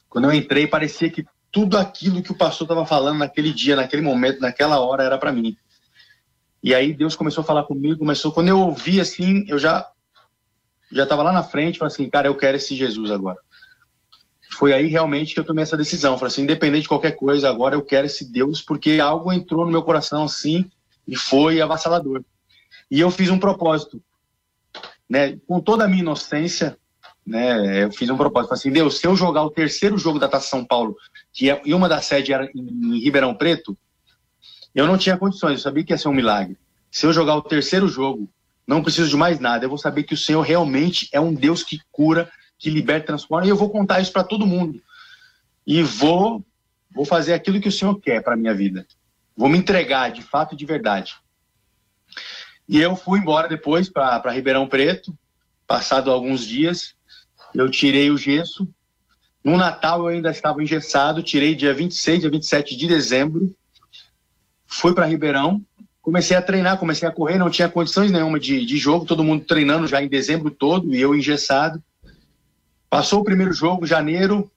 Quando 0.09 0.25
eu 0.25 0.33
entrei, 0.33 0.67
parecia 0.67 1.09
que 1.09 1.25
tudo 1.51 1.77
aquilo 1.77 2.23
que 2.23 2.31
o 2.31 2.37
pastor 2.37 2.65
estava 2.65 2.85
falando 2.85 3.19
naquele 3.19 3.53
dia, 3.53 3.75
naquele 3.75 4.01
momento, 4.01 4.39
naquela 4.39 4.79
hora, 4.79 5.03
era 5.03 5.17
para 5.17 5.31
mim. 5.31 5.57
E 6.63 6.73
aí 6.75 6.93
Deus 6.93 7.15
começou 7.15 7.41
a 7.41 7.45
falar 7.45 7.63
comigo, 7.63 7.99
começou, 7.99 8.31
quando 8.31 8.49
eu 8.49 8.59
ouvi 8.59 8.99
assim, 8.99 9.45
eu 9.47 9.57
já 9.57 9.89
já 10.91 11.03
estava 11.03 11.23
lá 11.23 11.31
na 11.31 11.41
frente, 11.41 11.79
falei 11.79 11.93
assim, 11.93 12.09
cara, 12.09 12.27
eu 12.27 12.35
quero 12.35 12.57
esse 12.57 12.75
Jesus 12.75 13.11
agora. 13.11 13.37
Foi 14.51 14.73
aí 14.73 14.87
realmente 14.87 15.33
que 15.33 15.39
eu 15.39 15.43
tomei 15.45 15.63
essa 15.63 15.77
decisão. 15.77 16.17
Falei 16.17 16.31
assim, 16.31 16.43
independente 16.43 16.83
de 16.83 16.89
qualquer 16.89 17.11
coisa, 17.11 17.49
agora 17.49 17.75
eu 17.75 17.81
quero 17.81 18.05
esse 18.05 18.29
Deus, 18.29 18.61
porque 18.61 18.99
algo 18.99 19.31
entrou 19.31 19.65
no 19.65 19.71
meu 19.71 19.83
coração 19.83 20.25
assim 20.25 20.69
e 21.07 21.15
foi 21.15 21.61
avassalador. 21.61 22.23
E 22.89 22.99
eu 22.99 23.09
fiz 23.09 23.29
um 23.29 23.39
propósito, 23.39 24.03
né? 25.09 25.39
Com 25.47 25.61
toda 25.61 25.85
a 25.85 25.87
minha 25.87 26.01
inocência, 26.01 26.77
né? 27.25 27.83
Eu 27.83 27.91
fiz 27.91 28.09
um 28.09 28.17
propósito. 28.17 28.53
Assim, 28.53 28.71
Deus, 28.71 28.99
se 28.99 29.07
eu 29.07 29.15
jogar 29.15 29.43
o 29.43 29.51
terceiro 29.51 29.97
jogo 29.97 30.19
da 30.19 30.27
Taça 30.27 30.49
São 30.49 30.65
Paulo, 30.65 30.95
que 31.31 31.49
é, 31.49 31.61
e 31.65 31.73
uma 31.73 31.89
das 31.89 32.05
sedes 32.05 32.29
era 32.29 32.49
em, 32.55 32.95
em 32.95 32.99
Ribeirão 32.99 33.33
Preto, 33.33 33.77
eu 34.73 34.87
não 34.87 34.97
tinha 34.97 35.17
condições. 35.17 35.53
Eu 35.53 35.59
sabia 35.59 35.83
que 35.83 35.93
ia 35.93 35.97
ser 35.97 36.07
um 36.07 36.13
milagre. 36.13 36.57
Se 36.89 37.05
eu 37.05 37.13
jogar 37.13 37.35
o 37.35 37.41
terceiro 37.41 37.87
jogo 37.87 38.29
não 38.71 38.81
preciso 38.81 39.09
de 39.09 39.17
mais 39.17 39.39
nada. 39.39 39.65
Eu 39.65 39.69
vou 39.69 39.77
saber 39.77 40.03
que 40.03 40.13
o 40.13 40.17
Senhor 40.17 40.41
realmente 40.41 41.09
é 41.11 41.19
um 41.19 41.33
Deus 41.33 41.63
que 41.63 41.79
cura, 41.91 42.31
que 42.57 42.69
liberta, 42.69 43.07
transforma. 43.07 43.45
E 43.45 43.49
eu 43.49 43.55
vou 43.55 43.69
contar 43.69 43.99
isso 43.99 44.13
para 44.13 44.23
todo 44.23 44.47
mundo. 44.47 44.81
E 45.67 45.83
vou, 45.83 46.41
vou 46.89 47.05
fazer 47.05 47.33
aquilo 47.33 47.59
que 47.59 47.67
o 47.67 47.71
Senhor 47.71 47.99
quer 47.99 48.23
para 48.23 48.37
minha 48.37 48.53
vida. 48.53 48.85
Vou 49.35 49.49
me 49.49 49.57
entregar 49.57 50.11
de 50.11 50.21
fato 50.21 50.53
e 50.53 50.57
de 50.57 50.65
verdade. 50.65 51.15
E 52.67 52.79
eu 52.79 52.95
fui 52.95 53.19
embora 53.19 53.49
depois 53.49 53.89
para 53.89 54.31
Ribeirão 54.31 54.67
Preto. 54.67 55.13
Passado 55.67 56.11
alguns 56.11 56.45
dias, 56.45 56.95
eu 57.53 57.69
tirei 57.69 58.09
o 58.09 58.17
gesso. 58.17 58.67
No 59.43 59.57
Natal 59.57 60.01
eu 60.01 60.07
ainda 60.07 60.31
estava 60.31 60.61
engessado. 60.61 61.23
Tirei 61.23 61.55
dia 61.55 61.73
26, 61.73 62.21
dia 62.21 62.29
27 62.29 62.75
de 62.75 62.87
dezembro. 62.87 63.55
Fui 64.65 64.93
para 64.93 65.05
Ribeirão 65.05 65.63
comecei 66.01 66.35
a 66.35 66.41
treinar, 66.41 66.77
comecei 66.77 67.07
a 67.07 67.11
correr, 67.11 67.37
não 67.37 67.49
tinha 67.49 67.69
condições 67.69 68.11
nenhuma 68.11 68.39
de, 68.39 68.65
de 68.65 68.77
jogo, 68.77 69.05
todo 69.05 69.23
mundo 69.23 69.45
treinando 69.45 69.87
já 69.87 70.01
em 70.01 70.07
dezembro 70.07 70.49
todo 70.49 70.93
e 70.93 70.99
eu 70.99 71.15
engessado. 71.15 71.81
Passou 72.89 73.21
o 73.21 73.23
primeiro 73.23 73.53
jogo, 73.53 73.85
janeiro, 73.85 74.51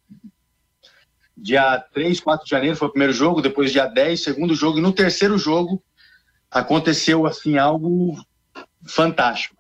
dia 1.37 1.79
3, 1.93 2.19
4 2.19 2.45
de 2.45 2.51
janeiro 2.51 2.77
foi 2.77 2.89
o 2.89 2.91
primeiro 2.91 3.13
jogo, 3.13 3.43
depois 3.43 3.71
dia 3.71 3.87
10, 3.87 4.23
segundo 4.23 4.55
jogo, 4.55 4.79
e 4.79 4.83
no 4.83 4.93
terceiro 4.93 5.37
jogo 5.37 5.83
aconteceu 6.51 7.27
assim 7.27 7.59
algo 7.59 8.17
fantástico. 8.87 9.57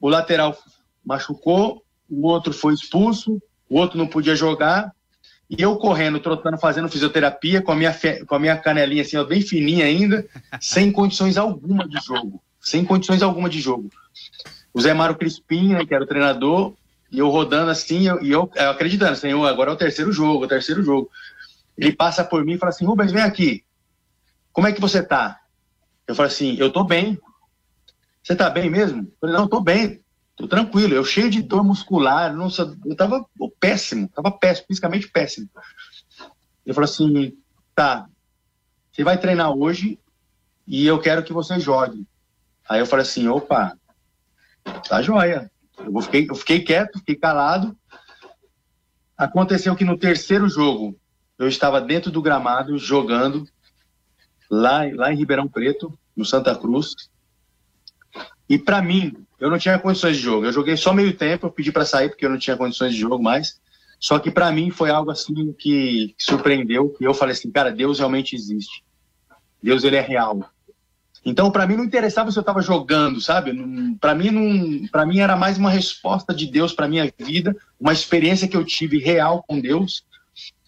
O 0.00 0.08
lateral 0.08 0.56
machucou, 1.04 1.81
o 2.12 2.26
outro 2.26 2.52
foi 2.52 2.74
expulso, 2.74 3.40
o 3.68 3.78
outro 3.78 3.96
não 3.96 4.06
podia 4.06 4.36
jogar, 4.36 4.92
e 5.48 5.60
eu 5.60 5.76
correndo, 5.76 6.20
trotando, 6.20 6.58
fazendo 6.58 6.88
fisioterapia 6.88 7.60
com 7.60 7.72
a 7.72 7.76
minha, 7.76 7.94
com 8.26 8.34
a 8.34 8.38
minha 8.38 8.56
canelinha 8.56 9.02
assim, 9.02 9.16
ó, 9.16 9.24
bem 9.24 9.40
fininha 9.40 9.84
ainda, 9.84 10.26
sem 10.60 10.92
condições 10.92 11.36
alguma 11.36 11.88
de 11.88 11.98
jogo. 12.04 12.42
Sem 12.60 12.84
condições 12.84 13.22
alguma 13.22 13.48
de 13.48 13.60
jogo. 13.60 13.90
O 14.72 14.80
Zé 14.80 14.94
Mário 14.94 15.16
Crispim, 15.16 15.74
né, 15.74 15.84
que 15.84 15.94
era 15.94 16.04
o 16.04 16.06
treinador, 16.06 16.74
e 17.10 17.18
eu 17.18 17.28
rodando 17.28 17.70
assim, 17.70 18.08
eu, 18.08 18.22
e 18.22 18.30
eu, 18.30 18.50
eu 18.54 18.70
acreditando, 18.70 19.12
assim, 19.12 19.30
agora 19.44 19.70
é 19.70 19.74
o 19.74 19.76
terceiro 19.76 20.12
jogo, 20.12 20.44
é 20.44 20.46
o 20.46 20.48
terceiro 20.48 20.82
jogo. 20.82 21.10
Ele 21.76 21.92
passa 21.92 22.24
por 22.24 22.44
mim 22.44 22.54
e 22.54 22.58
fala 22.58 22.70
assim, 22.70 22.86
Rubens, 22.86 23.12
vem 23.12 23.22
aqui. 23.22 23.64
Como 24.52 24.66
é 24.66 24.72
que 24.72 24.80
você 24.80 25.02
tá? 25.02 25.38
Eu 26.06 26.14
falo 26.14 26.28
assim, 26.28 26.56
eu 26.58 26.70
tô 26.70 26.84
bem. 26.84 27.18
Você 28.22 28.36
tá 28.36 28.48
bem 28.48 28.70
mesmo? 28.70 29.02
Eu 29.02 29.12
falei, 29.20 29.36
não, 29.36 29.48
tô 29.48 29.60
bem. 29.60 30.01
Tô 30.36 30.48
tranquilo, 30.48 30.94
eu 30.94 31.04
cheio 31.04 31.30
de 31.30 31.42
dor 31.42 31.62
muscular, 31.62 32.34
não, 32.34 32.48
eu 32.86 32.96
tava 32.96 33.24
péssimo, 33.60 34.08
tava 34.08 34.30
péssimo, 34.30 34.66
fisicamente 34.68 35.08
péssimo. 35.08 35.48
Ele 36.64 36.74
falou 36.74 36.88
assim, 36.88 37.36
tá, 37.74 38.08
você 38.90 39.04
vai 39.04 39.18
treinar 39.18 39.50
hoje 39.50 39.98
e 40.66 40.86
eu 40.86 41.00
quero 41.00 41.22
que 41.22 41.32
você 41.32 41.60
jogue. 41.60 42.06
Aí 42.68 42.80
eu 42.80 42.86
falei 42.86 43.02
assim, 43.02 43.28
opa, 43.28 43.76
tá 44.88 45.02
joia. 45.02 45.50
Eu 45.78 46.00
fiquei, 46.00 46.26
eu 46.28 46.34
fiquei 46.34 46.60
quieto, 46.60 46.98
fiquei 46.98 47.16
calado. 47.16 47.76
Aconteceu 49.16 49.74
que 49.76 49.84
no 49.84 49.98
terceiro 49.98 50.48
jogo 50.48 50.98
eu 51.38 51.48
estava 51.48 51.80
dentro 51.80 52.10
do 52.10 52.22
gramado 52.22 52.78
jogando 52.78 53.46
lá, 54.50 54.82
lá 54.94 55.12
em 55.12 55.16
Ribeirão 55.16 55.48
Preto, 55.48 55.98
no 56.16 56.24
Santa 56.24 56.54
Cruz. 56.54 56.94
E 58.48 58.58
para 58.58 58.82
mim, 58.82 59.14
eu 59.42 59.50
não 59.50 59.58
tinha 59.58 59.76
condições 59.76 60.16
de 60.16 60.22
jogo. 60.22 60.46
Eu 60.46 60.52
joguei 60.52 60.76
só 60.76 60.92
meio 60.92 61.16
tempo, 61.16 61.46
eu 61.46 61.50
pedi 61.50 61.72
para 61.72 61.84
sair 61.84 62.08
porque 62.08 62.24
eu 62.24 62.30
não 62.30 62.38
tinha 62.38 62.56
condições 62.56 62.94
de 62.94 63.00
jogo 63.00 63.20
mais. 63.20 63.60
Só 63.98 64.16
que 64.20 64.30
para 64.30 64.52
mim 64.52 64.70
foi 64.70 64.88
algo 64.88 65.10
assim 65.10 65.52
que, 65.58 66.14
que 66.16 66.24
surpreendeu, 66.24 66.96
e 67.00 67.04
eu 67.04 67.12
falei 67.12 67.32
assim, 67.32 67.50
cara, 67.50 67.72
Deus 67.72 67.98
realmente 67.98 68.36
existe. 68.36 68.84
Deus 69.60 69.82
ele 69.82 69.96
é 69.96 70.00
real. 70.00 70.48
Então, 71.24 71.50
para 71.50 71.66
mim 71.66 71.76
não 71.76 71.84
interessava 71.84 72.30
se 72.30 72.38
eu 72.38 72.42
estava 72.42 72.62
jogando, 72.62 73.20
sabe? 73.20 73.52
Para 74.00 74.14
mim 74.14 74.30
não, 74.30 74.86
para 74.88 75.04
mim 75.04 75.18
era 75.18 75.36
mais 75.36 75.58
uma 75.58 75.70
resposta 75.70 76.32
de 76.32 76.46
Deus 76.46 76.72
para 76.72 76.86
minha 76.86 77.12
vida, 77.18 77.56
uma 77.80 77.92
experiência 77.92 78.46
que 78.46 78.56
eu 78.56 78.64
tive 78.64 78.98
real 78.98 79.42
com 79.46 79.60
Deus, 79.60 80.04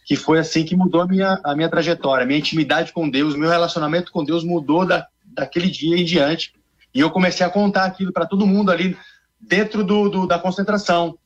que 0.04 0.16
foi 0.16 0.40
assim 0.40 0.64
que 0.64 0.74
mudou 0.74 1.00
a 1.00 1.06
minha, 1.06 1.40
a 1.44 1.54
minha 1.54 1.68
trajetória, 1.68 2.26
minha 2.26 2.40
intimidade 2.40 2.92
com 2.92 3.08
Deus, 3.08 3.36
meu 3.36 3.50
relacionamento 3.50 4.10
com 4.10 4.24
Deus 4.24 4.42
mudou 4.42 4.84
da, 4.84 5.06
daquele 5.24 5.70
dia 5.70 5.96
em 5.96 6.04
diante. 6.04 6.52
E 6.94 7.00
eu 7.00 7.10
comecei 7.10 7.44
a 7.44 7.50
contar 7.50 7.84
aquilo 7.84 8.12
para 8.12 8.26
todo 8.26 8.46
mundo 8.46 8.70
ali 8.70 8.96
dentro 9.40 9.82
do, 9.82 10.08
do, 10.08 10.26
da 10.26 10.38
concentração. 10.38 11.18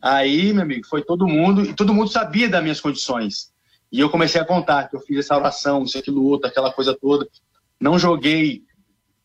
Aí, 0.00 0.52
meu 0.52 0.62
amigo, 0.62 0.86
foi 0.86 1.02
todo 1.02 1.26
mundo, 1.26 1.62
e 1.62 1.74
todo 1.74 1.94
mundo 1.94 2.10
sabia 2.10 2.48
das 2.48 2.62
minhas 2.62 2.80
condições. 2.80 3.52
E 3.90 4.00
eu 4.00 4.10
comecei 4.10 4.40
a 4.40 4.44
contar 4.44 4.88
que 4.88 4.96
eu 4.96 5.00
fiz 5.00 5.18
essa 5.18 5.36
oração, 5.36 5.84
isso, 5.84 5.98
aquilo, 5.98 6.24
outro, 6.24 6.48
aquela 6.48 6.72
coisa 6.72 6.96
toda. 7.00 7.26
Não 7.80 7.98
joguei 7.98 8.62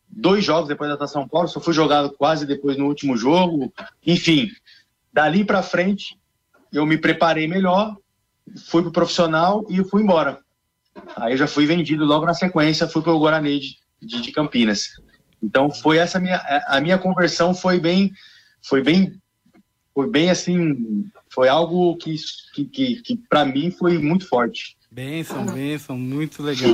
dois 0.07 0.43
jogos 0.45 0.67
depois 0.67 0.97
da 0.97 1.07
São 1.07 1.27
Paulo, 1.27 1.47
só 1.47 1.59
fui 1.59 1.73
jogado 1.73 2.11
quase 2.11 2.45
depois 2.45 2.77
no 2.77 2.87
último 2.87 3.17
jogo. 3.17 3.73
Enfim, 4.05 4.49
dali 5.11 5.43
para 5.43 5.63
frente, 5.63 6.17
eu 6.71 6.85
me 6.85 6.97
preparei 6.97 7.47
melhor, 7.47 7.95
fui 8.67 8.81
pro 8.81 8.91
profissional 8.91 9.65
e 9.69 9.83
fui 9.83 10.01
embora. 10.01 10.39
Aí 11.15 11.33
eu 11.33 11.37
já 11.37 11.47
fui 11.47 11.65
vendido 11.65 12.05
logo 12.05 12.25
na 12.25 12.33
sequência, 12.33 12.87
fui 12.87 13.01
pro 13.01 13.17
Guarani 13.17 13.59
de, 14.01 14.21
de, 14.21 14.31
Campinas. 14.31 14.89
Então 15.43 15.69
foi 15.69 15.97
essa 15.97 16.19
minha 16.19 16.41
a 16.67 16.79
minha 16.79 16.97
conversão 16.97 17.53
foi 17.53 17.79
bem 17.79 18.11
foi 18.61 18.81
bem 18.81 19.13
foi 19.93 20.09
bem 20.09 20.29
assim 20.29 21.05
foi 21.29 21.49
algo 21.49 21.95
que 21.97 22.15
que, 22.53 22.65
que, 22.65 23.01
que 23.01 23.17
para 23.29 23.43
mim 23.43 23.69
foi 23.71 23.97
muito 23.97 24.27
forte. 24.27 24.77
Benção, 24.89 25.45
benção, 25.47 25.97
muito 25.97 26.43
legal. 26.43 26.71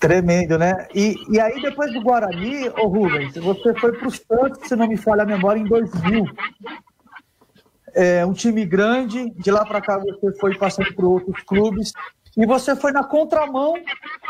Tremendo, 0.00 0.58
né? 0.58 0.86
E, 0.94 1.14
e 1.30 1.40
aí, 1.40 1.62
depois 1.62 1.92
do 1.92 2.02
Guarani, 2.02 2.68
ô 2.70 2.88
Rubens, 2.88 3.34
você 3.36 3.72
foi 3.74 3.92
para 3.92 4.08
o 4.08 4.10
Santos, 4.10 4.68
se 4.68 4.76
não 4.76 4.86
me 4.86 4.96
falha 4.96 5.22
a 5.22 5.26
memória, 5.26 5.60
em 5.60 5.64
2000. 5.64 6.24
É, 7.94 8.26
um 8.26 8.32
time 8.32 8.66
grande, 8.66 9.30
de 9.30 9.50
lá 9.50 9.64
para 9.64 9.80
cá 9.80 9.98
você 9.98 10.32
foi 10.38 10.56
passando 10.56 10.92
por 10.94 11.04
outros 11.04 11.42
clubes. 11.44 11.92
E 12.38 12.46
você 12.46 12.76
foi 12.76 12.92
na 12.92 13.02
contramão 13.02 13.74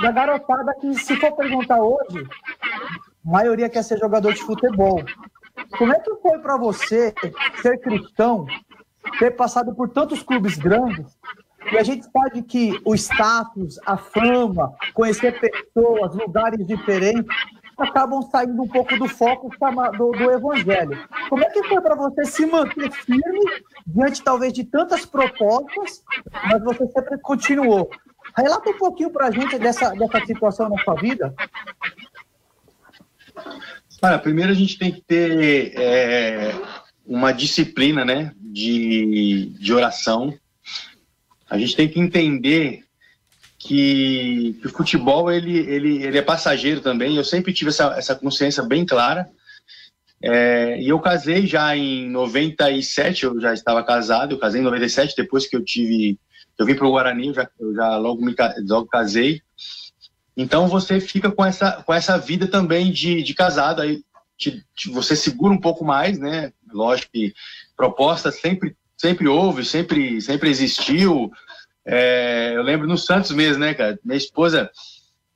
da 0.01 0.11
garotada 0.11 0.75
que, 0.81 0.95
se 0.95 1.15
for 1.17 1.33
perguntar 1.33 1.83
hoje, 1.83 2.27
a 3.27 3.31
maioria 3.31 3.69
quer 3.69 3.85
ser 3.85 3.99
jogador 3.99 4.33
de 4.33 4.43
futebol. 4.43 5.05
Como 5.77 5.93
é 5.93 6.01
que 6.01 6.15
foi 6.23 6.39
para 6.39 6.57
você 6.57 7.13
ser 7.61 7.77
cristão, 7.79 8.47
ter 9.19 9.33
passado 9.33 9.75
por 9.75 9.91
tantos 9.91 10.23
clubes 10.23 10.57
grandes? 10.57 11.19
E 11.71 11.77
a 11.77 11.83
gente 11.83 12.07
sabe 12.11 12.43
que 12.43 12.81
o 12.83 12.95
status, 12.95 13.79
a 13.85 13.99
fama, 13.99 14.73
conhecer 14.95 15.39
pessoas, 15.39 16.15
lugares 16.15 16.67
diferentes, 16.67 17.37
acabam 17.79 18.23
saindo 18.23 18.63
um 18.63 18.69
pouco 18.69 18.97
do 18.99 19.09
foco 19.09 19.51
do, 19.97 20.11
do 20.13 20.31
evangelho. 20.31 20.99
Como 21.29 21.45
é 21.45 21.51
que 21.51 21.63
foi 21.65 21.81
para 21.81 21.95
você 21.95 22.25
se 22.25 22.47
manter 22.47 22.91
firme 22.91 23.63
diante 23.87 24.23
talvez 24.23 24.53
de 24.53 24.65
tantas 24.65 25.07
propostas, 25.07 26.03
mas 26.33 26.63
você 26.63 26.87
sempre 26.89 27.19
continuou? 27.19 27.91
Relata 28.37 28.71
um 28.71 28.79
pouquinho 28.79 29.11
para 29.11 29.27
a 29.27 29.31
gente 29.31 29.59
dessa, 29.59 29.91
dessa 29.91 30.25
situação 30.27 30.69
na 30.69 30.79
sua 30.83 30.95
vida. 30.95 31.35
Olha, 34.03 34.19
primeiro 34.19 34.53
a 34.53 34.55
gente 34.55 34.79
tem 34.79 34.93
que 34.93 35.01
ter 35.01 35.73
é, 35.77 36.55
uma 37.07 37.33
disciplina 37.33 38.05
né, 38.05 38.33
de, 38.37 39.53
de 39.59 39.73
oração. 39.73 40.35
A 41.49 41.59
gente 41.59 41.75
tem 41.75 41.89
que 41.89 41.99
entender 41.99 42.88
que, 43.59 44.57
que, 44.61 44.67
o 44.67 44.71
futebol 44.71 45.31
ele, 45.31 45.59
ele, 45.59 46.03
ele 46.05 46.19
é 46.19 46.23
passageiro 46.23 46.81
também. 46.81 47.17
Eu 47.17 47.25
sempre 47.25 47.53
tive 47.53 47.71
essa, 47.71 47.95
essa 47.99 48.15
consciência 48.15 48.63
bem 48.63 48.87
clara. 48.87 49.29
É, 50.23 50.81
e 50.81 50.89
eu 50.89 50.99
casei 51.01 51.47
já 51.47 51.77
em 51.77 52.09
97, 52.11 53.25
eu 53.25 53.41
já 53.41 53.53
estava 53.53 53.85
casado, 53.85 54.33
eu 54.33 54.39
casei 54.39 54.61
em 54.61 54.65
97, 54.65 55.15
depois 55.17 55.47
que 55.47 55.55
eu 55.55 55.65
tive, 55.65 56.19
eu 56.59 56.67
vim 56.67 56.75
para 56.75 56.87
o 56.87 56.91
Guarani, 56.91 57.29
eu 57.29 57.35
já, 57.35 57.49
eu 57.61 57.75
já 57.75 57.97
logo 57.97 58.25
me 58.25 58.35
logo 58.67 58.89
casei. 58.89 59.41
Então 60.37 60.67
você 60.67 61.01
fica 61.01 61.31
com 61.31 61.45
essa, 61.45 61.83
com 61.85 61.95
essa 61.95 62.17
vida 62.19 62.49
também 62.49 62.93
de, 62.93 63.23
de 63.23 63.35
casado, 63.35 63.81
aí 63.81 64.03
te, 64.37 64.65
te, 64.75 64.91
você 64.91 65.15
segura 65.15 65.53
um 65.53 65.61
pouco 65.61 65.85
mais, 65.85 66.19
né? 66.19 66.53
Lógico 66.73 67.11
que 67.13 67.33
proposta 67.77 68.31
sempre, 68.33 68.77
sempre 68.97 69.29
houve, 69.29 69.65
sempre, 69.65 70.21
sempre 70.21 70.51
existiu, 70.51 71.31
é, 71.91 72.53
eu 72.55 72.63
lembro 72.63 72.87
no 72.87 72.99
Santos 72.99 73.31
mesmo, 73.31 73.61
né, 73.61 73.73
cara? 73.73 73.99
Minha 74.05 74.19
esposa, 74.19 74.71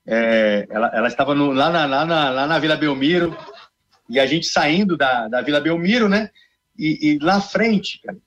é, 0.07 0.67
ela, 0.69 0.91
ela 0.93 1.09
estava 1.09 1.35
no, 1.35 1.51
lá, 1.51 1.71
na, 1.71 1.87
lá, 1.87 2.05
na, 2.05 2.29
lá 2.29 2.47
na 2.47 2.59
Vila 2.59 2.77
Belmiro, 2.77 3.35
e 4.07 4.21
a 4.21 4.27
gente 4.27 4.47
saindo 4.47 4.95
da, 4.95 5.29
da 5.29 5.41
Vila 5.41 5.61
Belmiro, 5.61 6.11
né? 6.11 6.29
E, 6.79 7.13
e 7.13 7.19
lá 7.21 7.41
frente, 7.41 8.03
cara, 8.03 8.19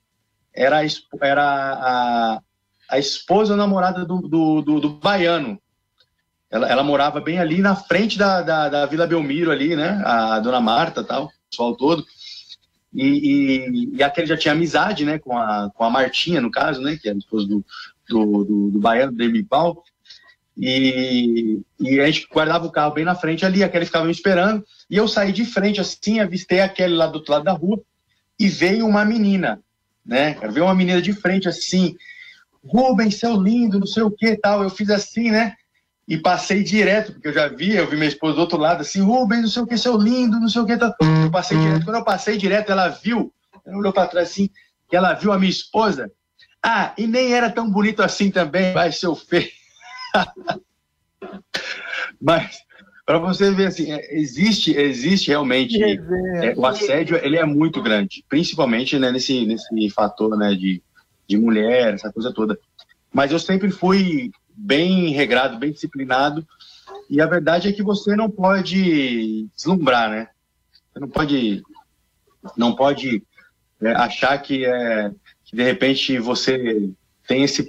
era, 0.52 0.80
era 1.22 1.44
a, 1.44 2.40
a 2.90 2.98
esposa 2.98 3.52
ou 3.52 3.56
namorada 3.56 4.04
do, 4.04 4.18
do, 4.22 4.60
do, 4.60 4.80
do 4.80 4.88
baiano. 4.88 5.60
Ela, 6.50 6.68
ela, 6.68 6.82
morava 6.82 7.20
bem 7.20 7.38
ali 7.38 7.58
na 7.58 7.76
frente 7.76 8.18
da, 8.18 8.42
da, 8.42 8.68
da, 8.68 8.86
Vila 8.86 9.06
Belmiro 9.06 9.52
ali, 9.52 9.76
né? 9.76 10.02
A 10.04 10.40
dona 10.40 10.60
Marta 10.60 11.04
tal, 11.04 11.26
o 11.26 11.30
pessoal 11.48 11.76
todo. 11.76 12.04
E, 12.92 13.04
e, 13.04 13.96
e 13.96 14.02
aquele 14.02 14.26
já 14.26 14.36
tinha 14.36 14.52
amizade, 14.52 15.04
né? 15.04 15.18
Com 15.20 15.38
a, 15.38 15.70
com 15.72 15.84
a 15.84 15.90
Martinha, 15.90 16.40
no 16.40 16.50
caso, 16.50 16.80
né? 16.80 16.98
Que 17.00 17.08
é 17.08 17.12
a 17.12 17.16
esposa 17.16 17.46
do, 17.46 17.64
do, 18.08 18.44
do, 18.44 18.70
do 18.70 18.78
Baiano, 18.78 19.12
do 19.12 19.44
Paulo, 19.44 19.82
e, 20.56 21.60
e 21.78 22.00
a 22.00 22.06
gente 22.06 22.26
guardava 22.32 22.66
o 22.66 22.72
carro 22.72 22.94
bem 22.94 23.04
na 23.04 23.14
frente 23.14 23.44
ali, 23.44 23.62
aquele 23.62 23.84
ficava 23.84 24.06
me 24.06 24.12
esperando, 24.12 24.64
e 24.88 24.96
eu 24.96 25.06
saí 25.06 25.32
de 25.32 25.44
frente 25.44 25.80
assim, 25.80 26.18
avistei 26.18 26.60
aquele 26.60 26.94
lá 26.94 27.06
do 27.06 27.16
outro 27.16 27.32
lado 27.32 27.44
da 27.44 27.52
rua, 27.52 27.80
e 28.38 28.48
veio 28.48 28.86
uma 28.86 29.04
menina, 29.04 29.60
né, 30.04 30.36
veio 30.50 30.64
uma 30.66 30.74
menina 30.74 31.02
de 31.02 31.12
frente 31.12 31.48
assim, 31.48 31.96
Rubens, 32.64 33.18
seu 33.18 33.40
lindo, 33.40 33.78
não 33.78 33.86
sei 33.86 34.02
o 34.02 34.10
que 34.10 34.36
tal, 34.36 34.62
eu 34.62 34.70
fiz 34.70 34.90
assim, 34.90 35.30
né, 35.30 35.54
e 36.08 36.16
passei 36.16 36.62
direto, 36.62 37.12
porque 37.12 37.28
eu 37.28 37.32
já 37.32 37.48
vi, 37.48 37.74
eu 37.74 37.88
vi 37.88 37.96
minha 37.96 38.08
esposa 38.08 38.34
do 38.34 38.40
outro 38.40 38.58
lado, 38.58 38.80
assim, 38.80 39.00
Rubens, 39.00 39.42
não 39.42 39.48
sei 39.48 39.62
o 39.62 39.66
que, 39.66 39.76
seu 39.76 39.96
lindo, 39.96 40.40
não 40.40 40.48
sei 40.48 40.62
o 40.62 40.66
que, 40.66 40.76
tal. 40.76 40.94
eu 41.22 41.30
passei 41.30 41.58
direto, 41.58 41.84
quando 41.84 41.96
eu 41.96 42.04
passei 42.04 42.36
direto, 42.38 42.70
ela 42.70 42.88
viu, 42.88 43.32
ela 43.64 43.76
olhou 43.76 43.92
para 43.92 44.08
trás 44.08 44.30
assim, 44.30 44.48
que 44.88 44.96
ela 44.96 45.14
viu 45.14 45.32
a 45.32 45.38
minha 45.38 45.50
esposa, 45.50 46.10
ah, 46.68 46.92
e 46.98 47.06
nem 47.06 47.32
era 47.32 47.48
tão 47.48 47.70
bonito 47.70 48.02
assim 48.02 48.28
também, 48.28 48.72
vai, 48.72 48.90
seu 48.90 49.14
feio. 49.14 49.48
Mas, 52.20 52.58
para 53.04 53.18
você 53.18 53.52
ver 53.52 53.66
assim, 53.66 53.92
é, 53.92 54.18
existe, 54.18 54.76
existe 54.76 55.28
realmente 55.28 55.80
é, 55.80 56.54
o 56.56 56.66
assédio, 56.66 57.16
ele 57.22 57.36
é 57.36 57.44
muito 57.44 57.80
grande, 57.80 58.24
principalmente 58.28 58.98
né, 58.98 59.12
nesse, 59.12 59.46
nesse 59.46 59.90
fator 59.90 60.36
né, 60.36 60.56
de, 60.56 60.82
de 61.28 61.38
mulher, 61.38 61.94
essa 61.94 62.12
coisa 62.12 62.32
toda. 62.34 62.58
Mas 63.14 63.30
eu 63.30 63.38
sempre 63.38 63.70
fui 63.70 64.32
bem 64.50 65.10
regrado, 65.10 65.60
bem 65.60 65.70
disciplinado, 65.70 66.44
e 67.08 67.20
a 67.20 67.26
verdade 67.26 67.68
é 67.68 67.72
que 67.72 67.82
você 67.82 68.16
não 68.16 68.28
pode 68.28 69.46
deslumbrar, 69.54 70.10
né? 70.10 70.28
Você 70.92 70.98
não 70.98 71.08
pode, 71.08 71.62
não 72.56 72.74
pode 72.74 73.22
é, 73.80 73.92
achar 73.92 74.36
que, 74.42 74.66
é, 74.66 75.12
que 75.46 75.56
de 75.56 75.62
repente 75.62 76.18
você 76.18 76.90
tem 77.26 77.42
esse, 77.42 77.64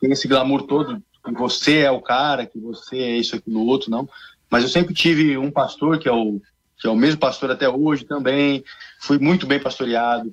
tem 0.00 0.12
esse 0.12 0.28
glamour 0.28 0.62
todo, 0.64 1.02
que 1.24 1.32
você 1.32 1.78
é 1.78 1.90
o 1.90 2.02
cara, 2.02 2.44
que 2.44 2.58
você 2.58 2.98
é 2.98 3.16
isso, 3.16 3.36
aqui 3.36 3.50
no 3.50 3.64
outro, 3.64 3.90
não. 3.90 4.08
Mas 4.50 4.62
eu 4.62 4.68
sempre 4.68 4.92
tive 4.92 5.38
um 5.38 5.50
pastor, 5.50 5.98
que 5.98 6.08
é 6.08 6.12
o, 6.12 6.40
que 6.78 6.86
é 6.86 6.90
o 6.90 6.96
mesmo 6.96 7.18
pastor 7.18 7.50
até 7.50 7.68
hoje 7.68 8.04
também, 8.04 8.62
fui 9.00 9.18
muito 9.18 9.46
bem 9.46 9.58
pastoreado. 9.58 10.30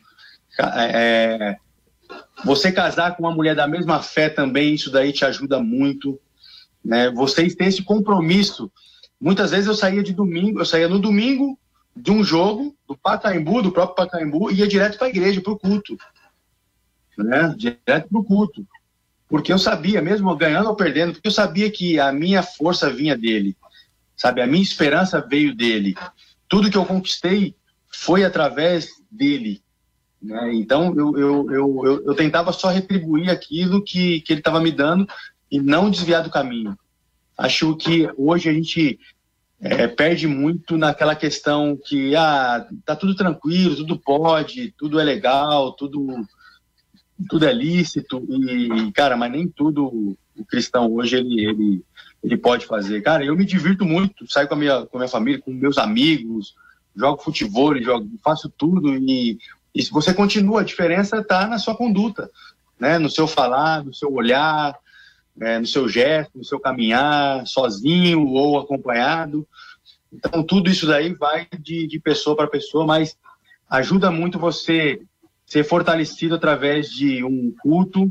É, 0.60 1.56
você 2.44 2.72
casar 2.72 3.16
com 3.16 3.24
uma 3.24 3.34
mulher 3.34 3.56
da 3.56 3.68
mesma 3.68 4.02
fé 4.02 4.28
também, 4.28 4.74
isso 4.74 4.92
daí 4.92 5.14
te 5.14 5.24
ajuda 5.24 5.62
muito. 5.62 6.20
Né? 6.84 7.10
Vocês 7.12 7.56
têm 7.56 7.68
esse 7.68 7.84
compromisso. 7.84 8.72
Muitas 9.20 9.52
vezes 9.52 9.68
eu 9.68 9.76
saía 9.76 10.04
de 10.04 10.14
domingo, 10.14 10.60
eu 10.60 10.66
saía 10.66 10.90
no 10.90 11.00
domingo 11.00 11.58
de 11.96 12.12
um 12.12 12.24
jogo 12.24 12.76
do 12.88 12.98
Pacaembu, 12.98 13.62
do 13.62 13.72
próprio 13.72 13.96
Pacaembu, 13.96 14.52
e 14.52 14.56
ia 14.56 14.68
direto 14.68 14.98
para 14.98 15.08
a 15.08 15.10
igreja, 15.10 15.42
para 15.42 15.54
o 15.54 15.60
culto. 15.60 15.96
Né? 17.18 17.54
Direto 17.58 18.08
o 18.12 18.24
culto. 18.24 18.66
Porque 19.28 19.52
eu 19.52 19.58
sabia, 19.58 20.02
mesmo 20.02 20.36
ganhando 20.36 20.70
ou 20.70 20.76
perdendo, 20.76 21.14
porque 21.14 21.28
eu 21.28 21.32
sabia 21.32 21.72
que 21.72 22.00
a 22.00 22.12
minha 22.12 22.44
força 22.44 22.90
vinha 22.90 23.18
dele. 23.18 23.56
Sabe, 24.16 24.42
a 24.42 24.48
minha 24.48 24.62
esperança 24.62 25.26
veio 25.26 25.56
dele. 25.56 25.96
Tudo 26.48 26.70
que 26.70 26.78
eu 26.78 26.86
conquistei 26.86 27.56
foi 27.90 28.24
através 28.24 28.90
dele. 29.10 29.62
Né? 30.22 30.54
Então, 30.54 30.94
eu, 30.96 31.18
eu, 31.18 31.52
eu, 31.52 31.82
eu, 31.86 32.06
eu 32.06 32.14
tentava 32.14 32.52
só 32.52 32.70
retribuir 32.70 33.30
aquilo 33.30 33.84
que, 33.84 34.22
que 34.22 34.34
ele 34.34 34.42
estava 34.42 34.60
me 34.60 34.72
dando 34.72 35.08
e 35.50 35.60
não 35.60 35.90
desviar 35.90 36.24
do 36.24 36.30
caminho. 36.30 36.78
Acho 37.38 37.76
que 37.76 38.08
hoje 38.18 38.50
a 38.50 38.54
gente 38.54 39.00
é, 39.60 39.88
perde 39.88 40.28
muito 40.28 40.78
naquela 40.78 41.16
questão 41.16 41.78
que 41.78 42.16
ah, 42.16 42.68
tá 42.86 42.96
tudo 42.96 43.16
tranquilo, 43.16 43.76
tudo 43.76 43.98
pode, 43.98 44.74
tudo 44.78 45.00
é 45.00 45.04
legal, 45.04 45.74
tudo 45.74 46.08
tudo 47.30 47.46
é 47.46 47.54
lícito 47.54 48.26
e 48.30 48.92
cara, 48.94 49.16
mas 49.16 49.32
nem 49.32 49.48
tudo 49.48 50.18
o 50.38 50.46
cristão 50.46 50.92
hoje 50.92 51.18
ele, 51.18 51.46
ele 51.46 51.86
ele 52.24 52.38
pode 52.38 52.68
fazer. 52.68 53.02
Cara, 53.02 53.26
eu 53.26 53.36
me 53.36 53.44
divirto 53.44 53.84
muito, 53.84 54.32
saio 54.32 54.48
com 54.48 54.54
a 54.54 54.58
minha 54.58 54.86
com 54.86 54.98
a 54.98 55.00
minha 55.00 55.10
família, 55.10 55.42
com 55.42 55.52
meus 55.52 55.78
amigos, 55.78 56.56
jogo 56.96 57.22
futebol, 57.22 57.76
jogo, 57.82 58.08
faço 58.24 58.50
tudo 58.50 58.96
e, 58.96 59.38
e 59.74 59.82
se 59.82 59.92
você 59.92 60.14
continua, 60.14 60.62
a 60.62 60.66
diferença 60.66 61.18
está 61.18 61.48
na 61.48 61.58
sua 61.58 61.76
conduta, 61.76 62.30
né? 62.80 62.98
No 63.00 63.10
seu 63.10 63.28
falar, 63.28 63.84
no 63.84 63.94
seu 63.94 64.14
olhar, 64.14 64.78
é, 65.40 65.60
no 65.60 65.66
seu 65.66 65.88
gesto, 65.88 66.38
no 66.38 66.46
seu 66.46 66.60
caminhar, 66.60 67.46
sozinho 67.48 68.28
ou 68.28 68.60
acompanhado. 68.60 69.48
Então, 70.12 70.44
tudo 70.44 70.70
isso 70.70 70.86
daí 70.86 71.14
vai 71.14 71.48
de, 71.60 71.88
de 71.88 72.00
pessoa 72.00 72.36
para 72.36 72.48
pessoa, 72.48 72.86
mas 72.86 73.16
ajuda 73.70 74.12
muito 74.12 74.38
você 74.38 75.02
ser 75.52 75.66
fortalecido 75.66 76.36
através 76.36 76.90
de 76.90 77.26
um 77.26 77.54
culto, 77.62 78.10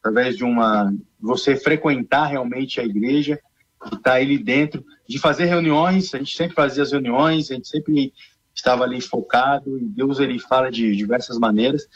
através 0.00 0.36
de 0.36 0.42
uma. 0.42 0.92
você 1.20 1.54
frequentar 1.54 2.26
realmente 2.26 2.80
a 2.80 2.84
igreja, 2.84 3.38
estar 3.84 4.00
tá 4.00 4.14
ali 4.14 4.36
dentro, 4.36 4.84
de 5.08 5.16
fazer 5.16 5.44
reuniões. 5.44 6.12
A 6.12 6.18
gente 6.18 6.36
sempre 6.36 6.56
fazia 6.56 6.82
as 6.82 6.90
reuniões, 6.90 7.52
a 7.52 7.54
gente 7.54 7.68
sempre 7.68 8.12
estava 8.52 8.82
ali 8.82 9.00
focado, 9.00 9.78
e 9.78 9.84
Deus 9.84 10.18
ele 10.18 10.40
fala 10.40 10.72
de 10.72 10.96
diversas 10.96 11.38
maneiras. 11.38 11.86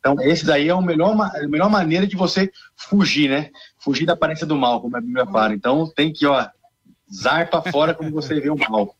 Então, 0.00 0.20
esse 0.20 0.44
daí 0.44 0.68
é 0.68 0.72
a 0.72 0.80
melhor, 0.80 1.16
a 1.20 1.46
melhor 1.46 1.70
maneira 1.70 2.04
de 2.04 2.16
você 2.16 2.50
fugir, 2.74 3.30
né? 3.30 3.50
Fugir 3.78 4.04
da 4.04 4.14
aparência 4.14 4.44
do 4.44 4.56
mal, 4.56 4.80
como 4.80 4.96
a 4.96 5.00
Bíblia 5.00 5.26
fala. 5.26 5.54
Então, 5.54 5.88
tem 5.94 6.12
que, 6.12 6.26
ó, 6.26 6.44
zarpa 7.12 7.62
fora 7.70 7.94
como 7.94 8.10
você 8.10 8.40
vê 8.40 8.50
o 8.50 8.56
mal. 8.56 8.94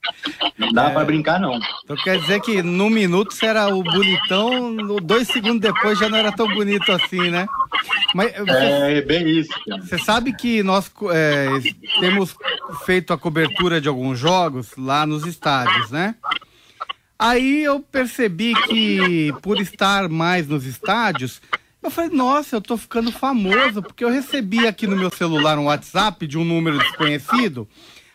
Não 0.56 0.72
dá 0.72 0.90
é, 0.90 0.90
para 0.92 1.04
brincar, 1.04 1.38
não. 1.38 1.58
Então 1.84 1.96
quer 1.96 2.18
dizer 2.20 2.40
que 2.40 2.62
no 2.62 2.88
minuto 2.88 3.34
você 3.34 3.46
era 3.46 3.68
o 3.74 3.82
bonitão, 3.82 4.76
dois 5.02 5.28
segundos 5.28 5.60
depois 5.60 5.98
já 5.98 6.08
não 6.08 6.18
era 6.18 6.32
tão 6.32 6.48
bonito 6.48 6.90
assim, 6.90 7.30
né? 7.30 7.46
Mas, 8.14 8.32
você, 8.32 8.52
é, 8.52 9.02
bem 9.02 9.28
isso. 9.28 9.50
Cara. 9.68 9.82
Você 9.82 9.98
sabe 9.98 10.32
que 10.32 10.62
nós 10.62 10.90
é, 11.12 11.48
temos 12.00 12.34
feito 12.84 13.12
a 13.12 13.18
cobertura 13.18 13.80
de 13.80 13.88
alguns 13.88 14.18
jogos 14.18 14.72
lá 14.76 15.06
nos 15.06 15.26
estádios, 15.26 15.90
né? 15.90 16.14
Aí 17.18 17.64
eu 17.64 17.80
percebi 17.80 18.54
que, 18.68 19.32
por 19.42 19.60
estar 19.60 20.08
mais 20.08 20.46
nos 20.46 20.64
estádios, 20.64 21.42
eu 21.82 21.90
falei, 21.90 22.10
nossa, 22.10 22.56
eu 22.56 22.60
tô 22.60 22.76
ficando 22.76 23.10
famoso, 23.10 23.82
porque 23.82 24.04
eu 24.04 24.10
recebi 24.10 24.66
aqui 24.66 24.86
no 24.86 24.96
meu 24.96 25.10
celular 25.10 25.58
um 25.58 25.64
WhatsApp 25.64 26.26
de 26.26 26.38
um 26.38 26.44
número 26.44 26.78
desconhecido. 26.78 27.68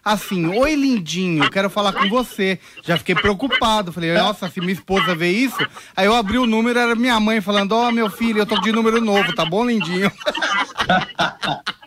Assim, 0.03 0.47
oi 0.47 0.75
lindinho, 0.75 1.49
quero 1.49 1.69
falar 1.69 1.93
com 1.93 2.09
você. 2.09 2.59
Já 2.83 2.97
fiquei 2.97 3.15
preocupado. 3.15 3.93
Falei, 3.93 4.13
nossa, 4.13 4.49
se 4.49 4.59
minha 4.59 4.73
esposa 4.73 5.15
vê 5.15 5.31
isso. 5.31 5.65
Aí 5.95 6.05
eu 6.05 6.15
abri 6.15 6.37
o 6.37 6.45
número, 6.45 6.77
era 6.77 6.95
minha 6.95 7.19
mãe 7.19 7.39
falando: 7.39 7.71
Ó, 7.71 7.87
oh, 7.87 7.91
meu 7.91 8.09
filho, 8.09 8.39
eu 8.39 8.45
tô 8.45 8.59
de 8.59 8.71
número 8.71 8.99
novo, 8.99 9.33
tá 9.33 9.45
bom, 9.45 9.65
lindinho? 9.65 10.11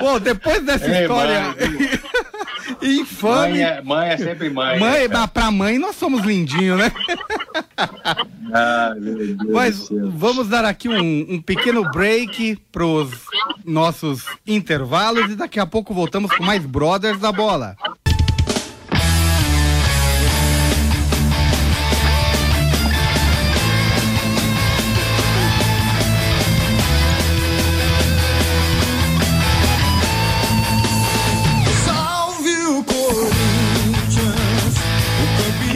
Bom, 0.00 0.18
depois 0.18 0.62
dessa 0.64 0.86
Ei, 0.90 1.02
história 1.02 1.54
infame. 2.82 3.52
Mãe 3.52 3.62
é, 3.62 3.82
mãe 3.82 4.08
é, 4.10 4.16
sempre 4.16 4.50
mãe. 4.50 4.78
Mãe, 4.78 5.08
né, 5.08 5.26
pra 5.32 5.50
mãe 5.50 5.78
nós 5.78 5.96
somos 5.96 6.22
lindinhos, 6.24 6.78
né? 6.78 6.90
Ah, 8.56 8.94
Mas 9.52 9.88
vamos 10.12 10.48
dar 10.48 10.64
aqui 10.64 10.88
um, 10.88 11.26
um 11.28 11.42
pequeno 11.42 11.90
break 11.90 12.56
pros 12.70 13.10
nossos 13.64 14.24
intervalos 14.46 15.28
e 15.32 15.34
daqui 15.34 15.58
a 15.58 15.66
pouco 15.66 15.92
voltamos 15.92 16.30
com 16.30 16.44
mais 16.44 16.64
Brothers 16.64 17.18
da 17.18 17.32
Bola. 17.32 17.76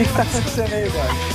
Que, 0.05 0.13
tá 0.13 0.21
acontecendo 0.21 0.73
aí? 0.73 0.89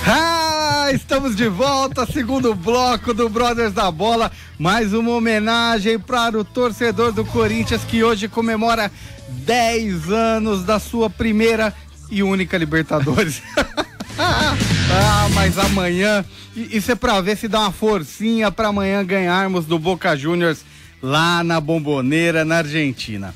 Ah, 0.07 0.89
estamos 0.93 1.37
de 1.37 1.49
volta, 1.49 2.07
segundo 2.07 2.55
bloco 2.55 3.13
do 3.13 3.29
Brothers 3.29 3.75
da 3.75 3.91
Bola. 3.91 4.33
Mais 4.59 4.95
uma 4.95 5.11
homenagem 5.11 5.99
para 5.99 6.39
o 6.39 6.45
torcedor 6.45 7.13
do 7.13 7.27
Corinthians 7.27 7.83
que 7.85 8.03
hoje 8.03 8.27
comemora 8.27 8.91
10 9.29 10.11
anos 10.11 10.65
da 10.65 10.79
sua 10.79 11.11
primeira 11.11 11.75
e 12.11 12.23
única 12.23 12.57
Libertadores. 12.57 13.43
ah, 14.19 15.29
mas 15.35 15.59
amanhã, 15.59 16.25
isso 16.57 16.91
é 16.91 16.95
para 16.95 17.21
ver 17.21 17.37
se 17.37 17.49
dá 17.49 17.61
uma 17.61 17.73
forcinha 17.73 18.51
para 18.51 18.69
amanhã 18.69 19.05
ganharmos 19.05 19.67
do 19.67 19.79
Boca 19.79 20.17
Juniors 20.17 20.65
lá 21.03 21.45
na 21.45 21.61
Bomboneira, 21.61 22.47
na 22.47 22.59
Argentina. 22.59 23.35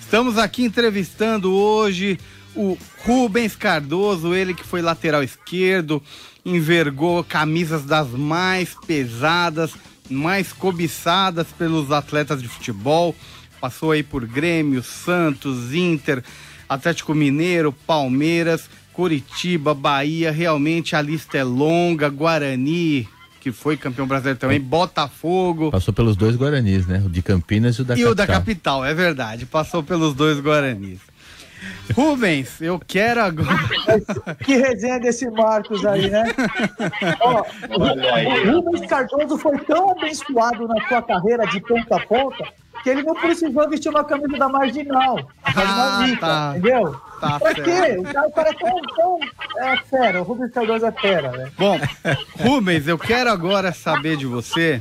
Estamos 0.00 0.38
aqui 0.38 0.64
entrevistando 0.64 1.52
hoje 1.52 2.18
o 2.54 2.76
Rubens 3.04 3.54
Cardoso, 3.56 4.34
ele 4.34 4.54
que 4.54 4.64
foi 4.64 4.82
lateral 4.82 5.22
esquerdo, 5.22 6.02
envergou 6.44 7.22
camisas 7.22 7.84
das 7.84 8.08
mais 8.08 8.74
pesadas, 8.86 9.72
mais 10.08 10.52
cobiçadas 10.52 11.48
pelos 11.56 11.92
atletas 11.92 12.42
de 12.42 12.48
futebol. 12.48 13.14
Passou 13.60 13.92
aí 13.92 14.02
por 14.02 14.26
Grêmio, 14.26 14.82
Santos, 14.82 15.74
Inter, 15.74 16.24
Atlético 16.68 17.14
Mineiro, 17.14 17.72
Palmeiras, 17.86 18.68
Curitiba, 18.92 19.74
Bahia. 19.74 20.32
Realmente 20.32 20.96
a 20.96 21.02
lista 21.02 21.36
é 21.36 21.44
longa. 21.44 22.08
Guarani, 22.08 23.06
que 23.40 23.52
foi 23.52 23.76
campeão 23.76 24.06
brasileiro 24.06 24.38
também, 24.38 24.60
Botafogo. 24.60 25.70
Passou 25.70 25.92
pelos 25.92 26.16
dois 26.16 26.36
Guaranis, 26.36 26.86
né? 26.86 27.02
O 27.04 27.08
de 27.08 27.22
Campinas 27.22 27.76
e 27.76 27.82
o 27.82 27.84
da 27.84 27.94
e 27.94 27.96
capital. 27.96 28.10
E 28.10 28.12
o 28.12 28.14
da 28.14 28.26
capital, 28.26 28.84
é 28.84 28.94
verdade. 28.94 29.46
Passou 29.46 29.82
pelos 29.82 30.14
dois 30.14 30.40
Guaranis. 30.40 31.09
Rubens, 31.94 32.60
eu 32.60 32.80
quero 32.86 33.20
agora. 33.22 33.48
Que 34.44 34.56
resenha 34.56 34.98
desse 35.00 35.28
Marcos 35.30 35.84
aí, 35.84 36.10
né? 36.10 36.24
Ó, 37.20 37.44
o 37.76 38.52
Rubens 38.52 38.86
Cardoso 38.86 39.38
foi 39.38 39.58
tão 39.60 39.90
abençoado 39.90 40.66
na 40.66 40.88
sua 40.88 41.02
carreira 41.02 41.46
de 41.46 41.60
ponta 41.60 41.96
a 41.96 42.06
ponta 42.06 42.44
que 42.82 42.90
ele 42.90 43.02
não 43.02 43.14
precisou 43.14 43.68
vestir 43.68 43.90
uma 43.90 44.04
camisa 44.04 44.38
da 44.38 44.48
marginal. 44.48 45.18
Ah, 45.42 46.06
tá. 46.18 46.54
Entendeu? 46.56 46.92
Tá 47.20 47.38
pra 47.38 47.54
quê? 47.54 47.96
O 47.98 48.02
cara, 48.04 48.28
o 48.28 48.32
cara 48.32 48.48
é 48.48 48.54
tão, 48.54 48.80
tão 48.96 49.18
é 49.58 49.76
fera, 49.90 50.20
o 50.20 50.24
Rubens 50.24 50.52
Cardoso 50.52 50.86
é 50.86 50.92
fera, 50.92 51.32
né? 51.32 51.50
Bom, 51.58 51.78
Rubens, 52.38 52.88
eu 52.88 52.98
quero 52.98 53.30
agora 53.30 53.72
saber 53.72 54.16
de 54.16 54.26
você 54.26 54.80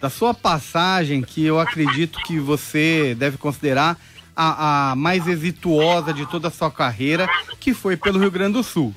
da 0.00 0.10
sua 0.10 0.34
passagem, 0.34 1.22
que 1.22 1.44
eu 1.44 1.60
acredito 1.60 2.18
que 2.24 2.38
você 2.38 3.14
deve 3.16 3.38
considerar 3.38 3.96
a, 4.36 4.90
a 4.90 4.96
mais 4.96 5.26
exituosa 5.26 6.12
de 6.12 6.26
toda 6.26 6.48
a 6.48 6.50
sua 6.50 6.70
carreira, 6.70 7.28
que 7.60 7.74
foi 7.74 7.96
pelo 7.96 8.18
Rio 8.18 8.30
Grande 8.30 8.54
do 8.54 8.62
Sul, 8.62 8.94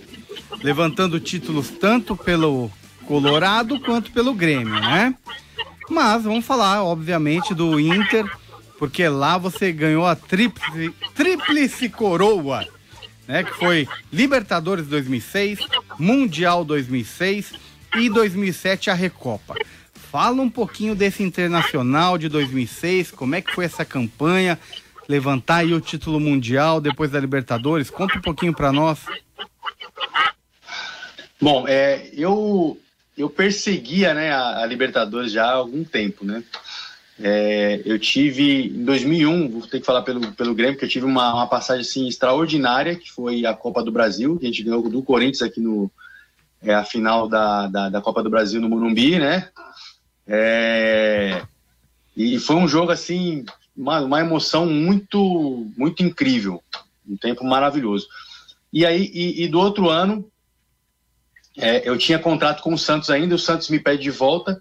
levantando 0.61 1.19
títulos 1.19 1.69
tanto 1.69 2.15
pelo 2.15 2.71
Colorado 3.05 3.79
quanto 3.79 4.11
pelo 4.11 4.33
Grêmio, 4.33 4.73
né? 4.73 5.15
Mas 5.89 6.23
vamos 6.23 6.45
falar, 6.45 6.83
obviamente, 6.83 7.53
do 7.53 7.79
Inter, 7.79 8.25
porque 8.79 9.07
lá 9.07 9.37
você 9.37 9.71
ganhou 9.71 10.05
a 10.05 10.15
tríplice, 10.15 10.93
tríplice 11.13 11.89
coroa, 11.89 12.65
né? 13.27 13.43
Que 13.43 13.53
foi 13.53 13.87
Libertadores 14.11 14.87
2006, 14.87 15.59
Mundial 15.99 16.65
2006 16.65 17.53
e 17.97 18.09
2007 18.09 18.89
a 18.89 18.93
Recopa. 18.93 19.55
Fala 20.11 20.41
um 20.41 20.49
pouquinho 20.49 20.95
desse 20.95 21.23
Internacional 21.23 22.17
de 22.17 22.29
2006, 22.29 23.11
como 23.11 23.35
é 23.35 23.41
que 23.41 23.53
foi 23.53 23.65
essa 23.65 23.83
campanha, 23.83 24.57
levantar 25.07 25.57
aí 25.57 25.73
o 25.73 25.81
título 25.81 26.19
mundial 26.19 26.81
depois 26.81 27.11
da 27.11 27.19
Libertadores, 27.19 27.89
conta 27.89 28.17
um 28.17 28.21
pouquinho 28.21 28.53
para 28.53 28.71
nós. 28.71 28.99
Bom, 31.39 31.67
é, 31.67 32.09
eu 32.13 32.79
eu 33.17 33.29
perseguia 33.29 34.13
né, 34.13 34.31
a, 34.31 34.63
a, 34.63 34.65
Libertadores 34.65 35.31
já 35.31 35.45
há 35.45 35.53
algum 35.53 35.83
tempo, 35.83 36.25
né? 36.25 36.43
É, 37.17 37.81
eu 37.85 37.97
tive 37.97 38.67
em 38.67 38.83
2001, 38.83 39.49
vou 39.49 39.61
ter 39.61 39.79
que 39.79 39.85
falar 39.85 40.01
pelo, 40.01 40.33
pelo 40.33 40.53
Grêmio, 40.53 40.77
que 40.77 40.83
eu 40.83 40.89
tive 40.89 41.05
uma, 41.05 41.33
uma 41.33 41.47
passagem 41.47 41.81
assim 41.81 42.07
extraordinária, 42.09 42.95
que 42.95 43.09
foi 43.09 43.45
a 43.45 43.53
Copa 43.53 43.81
do 43.81 43.91
Brasil, 43.91 44.37
que 44.37 44.45
a 44.45 44.49
gente 44.49 44.63
ganhou 44.63 44.89
do 44.89 45.01
Corinthians 45.01 45.41
aqui 45.41 45.61
no 45.61 45.89
é, 46.61 46.73
a 46.73 46.83
final 46.83 47.29
da, 47.29 47.67
da, 47.67 47.89
da 47.89 48.01
Copa 48.01 48.21
do 48.21 48.29
Brasil 48.29 48.59
no 48.59 48.67
Morumbi, 48.67 49.17
né? 49.17 49.47
É, 50.27 51.41
e 52.17 52.37
foi 52.37 52.57
um 52.57 52.67
jogo 52.67 52.91
assim, 52.91 53.45
uma, 53.75 54.01
uma 54.01 54.19
emoção 54.19 54.65
muito, 54.65 55.71
muito 55.77 56.03
incrível, 56.03 56.63
um 57.07 57.17
tempo 57.17 57.43
maravilhoso. 57.43 58.07
E 58.71 58.85
aí, 58.85 59.11
e, 59.13 59.43
e 59.43 59.47
do 59.47 59.59
outro 59.59 59.89
ano, 59.89 60.29
é, 61.57 61.87
eu 61.87 61.97
tinha 61.97 62.19
contrato 62.19 62.61
com 62.61 62.73
o 62.73 62.77
Santos 62.77 63.09
ainda, 63.09 63.35
o 63.35 63.39
Santos 63.39 63.69
me 63.69 63.79
pede 63.79 64.03
de 64.03 64.11
volta. 64.11 64.59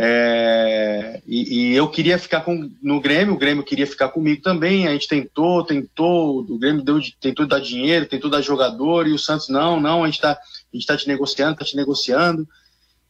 É, 0.00 1.20
e, 1.26 1.72
e, 1.72 1.74
eu 1.74 1.90
queria 1.90 2.18
ficar 2.18 2.42
com, 2.42 2.70
no 2.80 3.00
Grêmio, 3.00 3.34
o 3.34 3.38
Grêmio 3.38 3.64
queria 3.64 3.86
ficar 3.86 4.10
comigo 4.10 4.40
também. 4.42 4.86
A 4.86 4.92
gente 4.92 5.08
tentou, 5.08 5.64
tentou, 5.64 6.40
o 6.40 6.58
Grêmio 6.58 6.82
deu, 6.82 7.00
tentou 7.20 7.46
dar 7.46 7.60
dinheiro, 7.60 8.06
tentou 8.06 8.30
dar 8.30 8.40
jogador, 8.40 9.08
e 9.08 9.12
o 9.12 9.18
Santos, 9.18 9.48
não, 9.48 9.80
não, 9.80 10.04
a 10.04 10.06
gente 10.06 10.14
está 10.14 10.38
tá 10.86 10.96
te 10.96 11.08
negociando, 11.08 11.54
está 11.54 11.64
te 11.64 11.76
negociando 11.76 12.46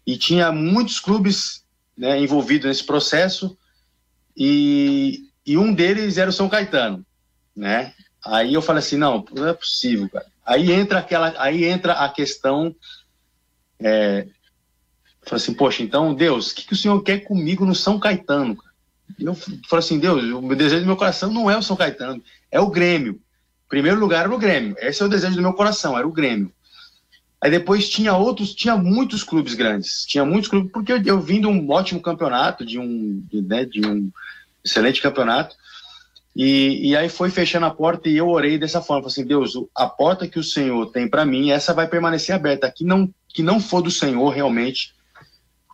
e 0.07 0.17
tinha 0.17 0.51
muitos 0.51 0.99
clubes 0.99 1.63
né, 1.95 2.19
envolvidos 2.19 2.67
nesse 2.67 2.85
processo 2.85 3.58
e, 4.39 5.25
e 5.45 5.59
um 5.59 5.75
deles 5.75 6.17
era 6.17 6.31
o 6.31 6.33
São 6.33 6.49
Caetano, 6.49 7.05
né? 7.57 7.93
Aí 8.25 8.55
eu 8.55 8.63
falei 8.63 8.79
assim, 8.79 8.97
não, 8.97 9.25
não 9.35 9.49
é 9.49 9.53
possível, 9.53 10.09
cara. 10.09 10.27
Aí 10.47 10.71
entra 10.71 11.01
aquela, 11.01 11.35
aí 11.39 11.65
entra 11.65 11.95
a 11.95 12.09
questão, 12.09 12.75
é, 13.81 14.29
falei 15.25 15.43
assim, 15.43 15.55
poxa, 15.55 15.83
então 15.83 16.15
Deus, 16.15 16.53
o 16.53 16.55
que, 16.55 16.67
que 16.69 16.73
o 16.73 16.77
Senhor 16.77 17.03
quer 17.03 17.19
comigo 17.21 17.67
no 17.67 17.75
São 17.75 17.99
Caetano? 17.99 18.57
Eu 19.19 19.35
falei 19.35 19.59
assim, 19.85 19.99
Deus, 19.99 20.23
o 20.23 20.55
desejo 20.55 20.83
do 20.83 20.87
meu 20.87 20.97
coração 20.97 21.33
não 21.33 21.51
é 21.51 21.59
o 21.59 21.63
São 21.63 21.77
Caetano, 21.77 22.23
é 22.51 22.61
o 22.61 22.71
Grêmio. 22.71 23.21
primeiro 23.69 23.99
lugar 23.99 24.25
era 24.27 24.35
o 24.35 24.39
Grêmio. 24.39 24.77
Esse 24.79 25.03
é 25.03 25.07
o 25.07 25.09
desejo 25.09 25.35
do 25.35 25.43
meu 25.43 25.53
coração, 25.53 25.99
era 25.99 26.07
o 26.07 26.13
Grêmio. 26.13 26.53
Aí 27.41 27.51
depois 27.51 27.89
tinha 27.89 28.17
outros, 28.17 28.55
tinha 28.55 28.77
muitos 28.77 29.23
clubes 29.23 29.55
grandes, 29.55 30.05
tinha 30.05 30.25
muitos 30.25 30.49
clubes, 30.49 30.73
porque 30.73 30.93
eu, 30.93 31.03
eu 31.05 31.21
vim 31.21 31.41
de 31.41 31.47
um 31.47 31.71
ótimo 31.71 32.01
campeonato, 32.01 32.67
de 32.67 32.79
um, 32.79 33.21
de, 33.31 33.43
né, 33.43 33.65
de 33.65 33.87
um 33.87 34.11
excelente 34.65 35.01
campeonato, 35.01 35.55
e, 36.35 36.91
e, 36.91 36.97
aí 36.97 37.09
foi 37.09 37.31
fechando 37.31 37.67
a 37.67 37.71
porta 37.71 38.09
e 38.09 38.17
eu 38.17 38.29
orei 38.29 38.59
dessa 38.59 38.81
forma, 38.81 39.03
falei 39.03 39.13
assim, 39.13 39.27
Deus, 39.27 39.55
a 39.75 39.89
porta 39.89 40.29
que 40.29 40.39
o 40.39 40.45
Senhor 40.45 40.87
tem 40.87 41.09
para 41.09 41.25
mim, 41.25 41.51
essa 41.51 41.75
vai 41.75 41.89
permanecer 41.89 42.35
aberta, 42.35 42.71
que 42.71 42.85
não, 42.85 43.13
que 43.29 43.43
não 43.43 43.61
for 43.61 43.83
do 43.83 43.91
Senhor 43.91 44.29
realmente, 44.29 44.95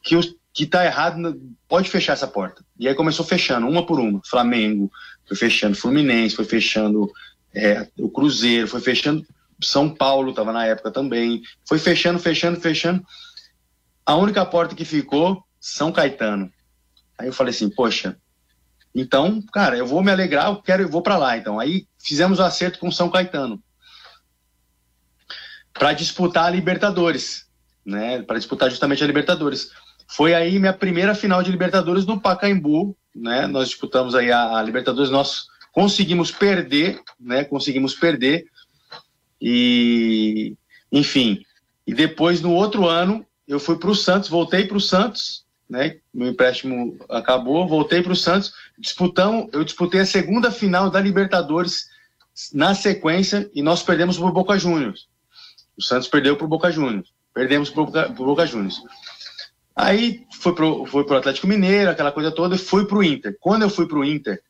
que, 0.03 0.17
o, 0.17 0.23
que 0.55 0.65
tá 0.65 0.85
errado, 0.85 1.39
pode 1.69 1.91
fechar 1.91 2.15
essa 2.15 2.27
porta. 2.27 2.65
E 2.79 2.89
aí 2.89 2.95
começou 2.95 3.27
fechando, 3.27 3.67
uma 3.69 3.85
por 3.85 4.01
uma, 4.01 4.23
Flamengo, 4.25 4.91
foi 5.27 5.37
fechando 5.37 5.77
Fluminense, 5.77 6.37
foi 6.37 6.45
fechando 6.45 7.11
é, 7.55 7.87
o 7.99 8.09
Cruzeiro, 8.09 8.69
foi 8.69 8.81
fechando 8.81 9.27
são 9.67 9.93
Paulo 9.93 10.31
estava 10.31 10.53
na 10.53 10.67
época 10.67 10.91
também. 10.91 11.43
Foi 11.67 11.79
fechando, 11.79 12.19
fechando, 12.19 12.61
fechando. 12.61 13.05
A 14.07 14.17
única 14.17 14.45
porta 14.45 14.75
que 14.75 14.85
ficou, 14.85 15.43
São 15.61 15.91
Caetano. 15.91 16.53
Aí 17.19 17.27
eu 17.27 17.33
falei 17.33 17.51
assim, 17.53 17.71
poxa, 17.71 18.17
então, 18.95 19.43
cara, 19.53 19.77
eu 19.77 19.87
vou 19.87 20.03
me 20.03 20.13
alegrar, 20.13 20.49
eu 20.49 20.63
quero, 20.63 20.83
eu 20.85 20.89
vou 20.89 21.03
para 21.03 21.17
lá. 21.17 21.37
Então, 21.37 21.59
aí 21.59 21.87
fizemos 21.99 22.39
o 22.39 22.43
acerto 22.43 22.79
com 22.79 22.91
São 22.91 23.11
Caetano 23.11 23.63
para 25.73 25.93
disputar 25.93 26.47
a 26.47 26.51
Libertadores, 26.51 27.47
né? 27.85 28.23
Para 28.23 28.39
disputar 28.39 28.71
justamente 28.71 29.03
a 29.03 29.07
Libertadores. 29.07 29.71
Foi 30.07 30.33
aí 30.33 30.59
minha 30.59 30.73
primeira 30.73 31.15
final 31.15 31.43
de 31.43 31.51
Libertadores 31.51 32.07
no 32.07 32.21
Pacaembu, 32.21 32.97
né? 33.15 33.49
Nós 33.49 33.69
disputamos 33.69 34.15
aí 34.15 34.31
a, 34.31 34.59
a 34.59 34.63
Libertadores, 34.63 35.11
nós 35.11 35.47
conseguimos 35.73 36.31
perder, 36.31 37.01
né? 37.19 37.43
Conseguimos 37.43 37.95
perder 37.95 38.45
e, 39.47 40.57
enfim, 40.91 41.45
e 41.87 41.93
depois 41.93 42.41
no 42.41 42.55
outro 42.55 42.89
ano 42.89 43.27
eu 43.47 43.61
fui 43.61 43.77
para 43.77 43.91
o 43.91 43.95
Santos, 43.95 44.31
voltei 44.31 44.65
para 44.65 44.79
o 44.79 44.81
Santos, 44.81 45.45
né? 45.69 45.99
Meu 46.15 46.29
empréstimo 46.29 46.97
acabou, 47.11 47.69
voltei 47.69 48.03
para 48.03 48.15
o 48.15 48.17
Santos, 48.17 48.55
disputamos, 48.79 49.51
eu 49.53 49.63
disputei 49.63 50.01
a 50.01 50.07
segunda 50.07 50.51
final 50.51 50.89
da 50.89 50.99
Libertadores 50.99 51.91
na 52.55 52.75
sequência 52.75 53.51
e 53.55 53.61
nós 53.61 53.83
perdemos 53.83 54.17
para 54.17 54.29
o 54.29 54.33
Boca 54.33 54.59
Juniors. 54.59 55.09
O 55.77 55.83
Santos 55.83 56.09
perdeu 56.09 56.37
para 56.37 56.47
o 56.47 56.49
Boca 56.49 56.73
Juniors, 56.73 57.13
perdemos 57.35 57.69
para 57.69 57.83
o 57.83 57.85
Boca, 57.85 58.09
Boca 58.09 58.47
Juniors. 58.47 58.81
Aí 59.77 60.25
fui 60.41 60.55
para 60.55 60.65
o 60.65 61.17
Atlético 61.19 61.47
Mineiro, 61.47 61.91
aquela 61.91 62.13
coisa 62.13 62.33
toda, 62.33 62.55
e 62.55 62.59
fui 62.59 62.87
para 62.87 62.97
o 62.97 63.05
Inter. 63.05 63.37
Quando 63.39 63.63
eu 63.63 63.69
fui 63.69 63.87
para 63.87 63.99
o 63.99 64.05
Inter, 64.05 64.41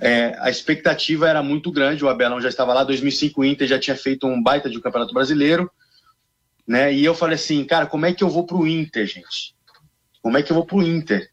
é, 0.00 0.34
a 0.40 0.48
expectativa 0.48 1.28
era 1.28 1.42
muito 1.42 1.70
grande, 1.70 2.04
o 2.04 2.08
Abelão 2.08 2.40
já 2.40 2.48
estava 2.48 2.72
lá, 2.72 2.82
2005 2.82 3.40
o 3.40 3.44
Inter 3.44 3.68
já 3.68 3.78
tinha 3.78 3.96
feito 3.96 4.26
um 4.26 4.42
baita 4.42 4.70
de 4.70 4.78
um 4.78 4.80
Campeonato 4.80 5.12
Brasileiro, 5.12 5.70
né? 6.66 6.92
E 6.92 7.04
eu 7.04 7.14
falei 7.14 7.34
assim, 7.34 7.62
cara, 7.64 7.86
como 7.86 8.06
é 8.06 8.12
que 8.14 8.24
eu 8.24 8.30
vou 8.30 8.46
pro 8.46 8.66
Inter, 8.66 9.06
gente? 9.06 9.54
Como 10.22 10.38
é 10.38 10.42
que 10.42 10.50
eu 10.50 10.54
vou 10.54 10.64
pro 10.64 10.82
Inter? 10.82 11.30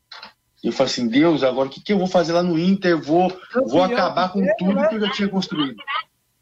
E 0.62 0.68
eu 0.68 0.74
falei 0.74 0.92
assim, 0.92 1.08
Deus, 1.08 1.44
agora 1.44 1.70
o 1.70 1.72
que, 1.72 1.82
que 1.82 1.94
eu 1.94 1.98
vou 1.98 2.08
fazer 2.08 2.34
lá 2.34 2.44
no 2.44 2.60
Inter? 2.60 2.92
Eu 2.92 3.02
vou, 3.02 3.32
vou 3.68 3.84
acabar 3.84 4.34
com 4.34 4.46
tudo 4.58 4.88
que 4.90 4.96
eu 4.96 5.02
já 5.02 5.12
tinha 5.12 5.30
construído. 5.30 5.78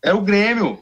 Era 0.04 0.16
o 0.16 0.22
Grêmio. 0.22 0.82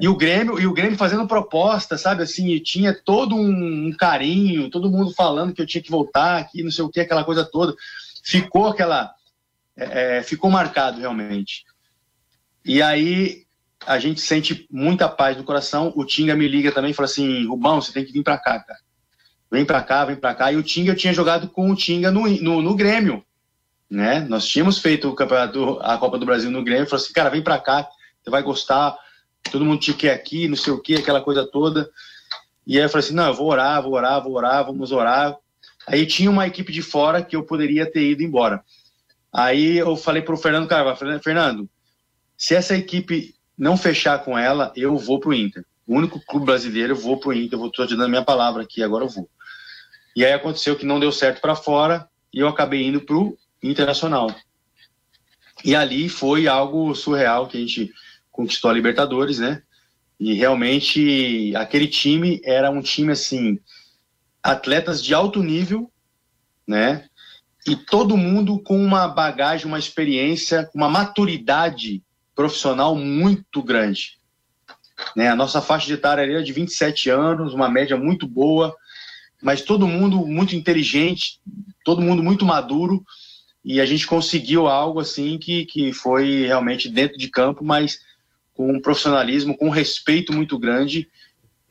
E 0.00 0.08
o 0.08 0.16
Grêmio, 0.16 0.58
e 0.58 0.66
o 0.66 0.72
Grêmio 0.72 0.96
fazendo 0.96 1.28
proposta, 1.28 1.98
sabe 1.98 2.22
assim, 2.22 2.48
e 2.48 2.60
tinha 2.60 2.92
todo 2.92 3.36
um, 3.36 3.88
um 3.88 3.92
carinho, 3.96 4.70
todo 4.70 4.90
mundo 4.90 5.12
falando 5.12 5.52
que 5.52 5.60
eu 5.60 5.66
tinha 5.66 5.82
que 5.82 5.90
voltar, 5.90 6.48
que 6.48 6.62
não 6.62 6.70
sei 6.70 6.84
o 6.84 6.88
que, 6.88 7.00
aquela 7.00 7.24
coisa 7.24 7.44
toda. 7.44 7.74
Ficou 8.24 8.68
aquela 8.68 9.12
é, 9.76 10.18
é, 10.18 10.22
ficou 10.22 10.50
marcado 10.50 11.00
realmente. 11.00 11.64
E 12.64 12.82
aí 12.82 13.44
a 13.86 13.98
gente 13.98 14.20
sente 14.20 14.66
muita 14.70 15.08
paz 15.08 15.36
no 15.36 15.44
coração. 15.44 15.92
O 15.96 16.04
Tinga 16.04 16.36
me 16.36 16.46
liga 16.46 16.72
também 16.72 16.90
e 16.90 16.94
fala 16.94 17.06
assim: 17.06 17.46
Rubão, 17.46 17.80
você 17.80 17.92
tem 17.92 18.04
que 18.04 18.12
vir 18.12 18.22
para 18.22 18.38
cá, 18.38 18.60
cara. 18.60 18.80
Vem 19.50 19.64
para 19.64 19.82
cá, 19.82 20.04
vem 20.04 20.16
para 20.16 20.34
cá. 20.34 20.52
E 20.52 20.56
o 20.56 20.62
Tinga, 20.62 20.92
eu 20.92 20.96
tinha 20.96 21.12
jogado 21.12 21.48
com 21.48 21.70
o 21.70 21.76
Tinga 21.76 22.10
no, 22.10 22.28
no, 22.28 22.62
no 22.62 22.74
Grêmio. 22.74 23.24
Né? 23.90 24.20
Nós 24.20 24.46
tínhamos 24.46 24.78
feito 24.78 25.08
o 25.08 25.14
campeonato, 25.14 25.80
a 25.80 25.98
Copa 25.98 26.18
do 26.18 26.26
Brasil 26.26 26.50
no 26.50 26.62
Grêmio. 26.62 26.86
Falou 26.86 27.02
assim: 27.02 27.12
cara, 27.12 27.30
vem 27.30 27.42
para 27.42 27.58
cá, 27.58 27.88
você 28.22 28.30
vai 28.30 28.42
gostar. 28.42 28.96
Todo 29.50 29.64
mundo 29.64 29.80
te 29.80 29.94
quer 29.94 30.12
aqui, 30.12 30.46
não 30.46 30.56
sei 30.56 30.72
o 30.72 30.80
que, 30.80 30.96
aquela 30.96 31.22
coisa 31.22 31.46
toda. 31.46 31.90
E 32.66 32.76
aí 32.76 32.84
eu 32.84 32.88
falei 32.88 33.04
assim: 33.04 33.14
não, 33.14 33.28
eu 33.28 33.34
vou 33.34 33.50
orar, 33.50 33.82
vou 33.82 33.94
orar, 33.94 34.22
vou 34.22 34.34
orar, 34.34 34.64
vamos 34.64 34.92
orar. 34.92 35.36
Aí 35.86 36.06
tinha 36.06 36.30
uma 36.30 36.46
equipe 36.46 36.72
de 36.72 36.82
fora 36.82 37.22
que 37.22 37.34
eu 37.34 37.42
poderia 37.42 37.90
ter 37.90 38.10
ido 38.10 38.22
embora. 38.22 38.62
Aí 39.32 39.78
eu 39.78 39.96
falei 39.96 40.22
para 40.22 40.34
o 40.34 40.38
Fernando 40.38 40.68
Carvalho, 40.68 41.20
Fernando, 41.22 41.68
se 42.36 42.54
essa 42.54 42.76
equipe 42.76 43.34
não 43.56 43.76
fechar 43.76 44.24
com 44.24 44.36
ela, 44.36 44.72
eu 44.74 44.96
vou 44.96 45.20
para 45.20 45.30
o 45.30 45.34
Inter. 45.34 45.64
O 45.86 45.94
único 45.94 46.18
clube 46.24 46.46
brasileiro, 46.46 46.92
eu 46.92 46.96
vou 46.96 47.18
para 47.18 47.28
o 47.28 47.32
Inter, 47.32 47.54
eu 47.54 47.60
vou 47.60 47.70
te 47.70 47.96
dando 47.96 48.08
minha 48.08 48.24
palavra 48.24 48.62
aqui, 48.62 48.82
agora 48.82 49.04
eu 49.04 49.08
vou. 49.08 49.28
E 50.16 50.24
aí 50.24 50.32
aconteceu 50.32 50.74
que 50.74 50.86
não 50.86 50.98
deu 50.98 51.12
certo 51.12 51.40
para 51.40 51.54
fora 51.54 52.08
e 52.32 52.38
eu 52.38 52.48
acabei 52.48 52.86
indo 52.86 53.00
para 53.00 53.16
o 53.16 53.36
Internacional. 53.62 54.34
E 55.62 55.76
ali 55.76 56.08
foi 56.08 56.48
algo 56.48 56.94
surreal 56.94 57.46
que 57.46 57.58
a 57.58 57.60
gente 57.60 57.92
conquistou 58.32 58.70
a 58.70 58.74
Libertadores, 58.74 59.38
né? 59.38 59.62
E 60.18 60.32
realmente 60.32 61.54
aquele 61.54 61.86
time 61.86 62.40
era 62.42 62.70
um 62.70 62.80
time 62.80 63.12
assim, 63.12 63.58
atletas 64.42 65.04
de 65.04 65.12
alto 65.12 65.42
nível, 65.42 65.92
né? 66.66 67.09
E 67.66 67.76
todo 67.76 68.16
mundo 68.16 68.58
com 68.58 68.82
uma 68.82 69.06
bagagem, 69.08 69.66
uma 69.66 69.78
experiência, 69.78 70.68
uma 70.74 70.88
maturidade 70.88 72.02
profissional 72.34 72.94
muito 72.96 73.62
grande. 73.62 74.18
Né? 75.14 75.28
A 75.28 75.36
nossa 75.36 75.60
faixa 75.60 75.86
de 75.86 75.94
etária 75.94 76.22
era 76.22 76.42
de 76.42 76.52
27 76.52 77.10
anos, 77.10 77.54
uma 77.54 77.68
média 77.68 77.96
muito 77.96 78.26
boa, 78.26 78.74
mas 79.42 79.62
todo 79.62 79.86
mundo 79.86 80.26
muito 80.26 80.54
inteligente, 80.54 81.40
todo 81.84 82.02
mundo 82.02 82.22
muito 82.22 82.44
maduro 82.44 83.04
e 83.64 83.80
a 83.80 83.86
gente 83.86 84.06
conseguiu 84.06 84.66
algo 84.66 85.00
assim 85.00 85.38
que, 85.38 85.66
que 85.66 85.92
foi 85.92 86.46
realmente 86.46 86.88
dentro 86.88 87.18
de 87.18 87.28
campo, 87.28 87.64
mas 87.64 88.00
com 88.54 88.72
um 88.72 88.80
profissionalismo, 88.80 89.56
com 89.56 89.66
um 89.66 89.70
respeito 89.70 90.32
muito 90.32 90.58
grande. 90.58 91.08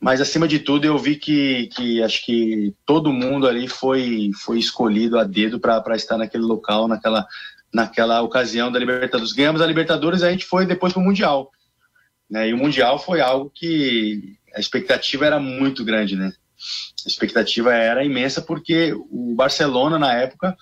Mas 0.00 0.20
acima 0.20 0.48
de 0.48 0.58
tudo, 0.58 0.86
eu 0.86 0.98
vi 0.98 1.16
que, 1.16 1.66
que 1.68 2.02
acho 2.02 2.24
que 2.24 2.74
todo 2.86 3.12
mundo 3.12 3.46
ali 3.46 3.68
foi, 3.68 4.30
foi 4.34 4.58
escolhido 4.58 5.18
a 5.18 5.24
dedo 5.24 5.60
para 5.60 5.94
estar 5.94 6.16
naquele 6.16 6.44
local, 6.44 6.88
naquela, 6.88 7.26
naquela 7.72 8.22
ocasião 8.22 8.72
da 8.72 8.78
Libertadores. 8.78 9.34
Ganhamos 9.34 9.60
a 9.60 9.66
Libertadores, 9.66 10.22
a 10.22 10.30
gente 10.30 10.46
foi 10.46 10.64
depois 10.64 10.94
para 10.94 11.02
o 11.02 11.04
Mundial. 11.04 11.50
Né? 12.30 12.48
E 12.48 12.54
o 12.54 12.56
Mundial 12.56 12.98
foi 12.98 13.20
algo 13.20 13.52
que 13.54 14.38
a 14.54 14.60
expectativa 14.60 15.26
era 15.26 15.38
muito 15.38 15.84
grande, 15.84 16.16
né? 16.16 16.32
A 17.04 17.08
expectativa 17.08 17.74
era 17.74 18.04
imensa 18.04 18.40
porque 18.40 18.92
o 18.92 19.34
Barcelona, 19.34 19.98
na 19.98 20.14
época, 20.14 20.56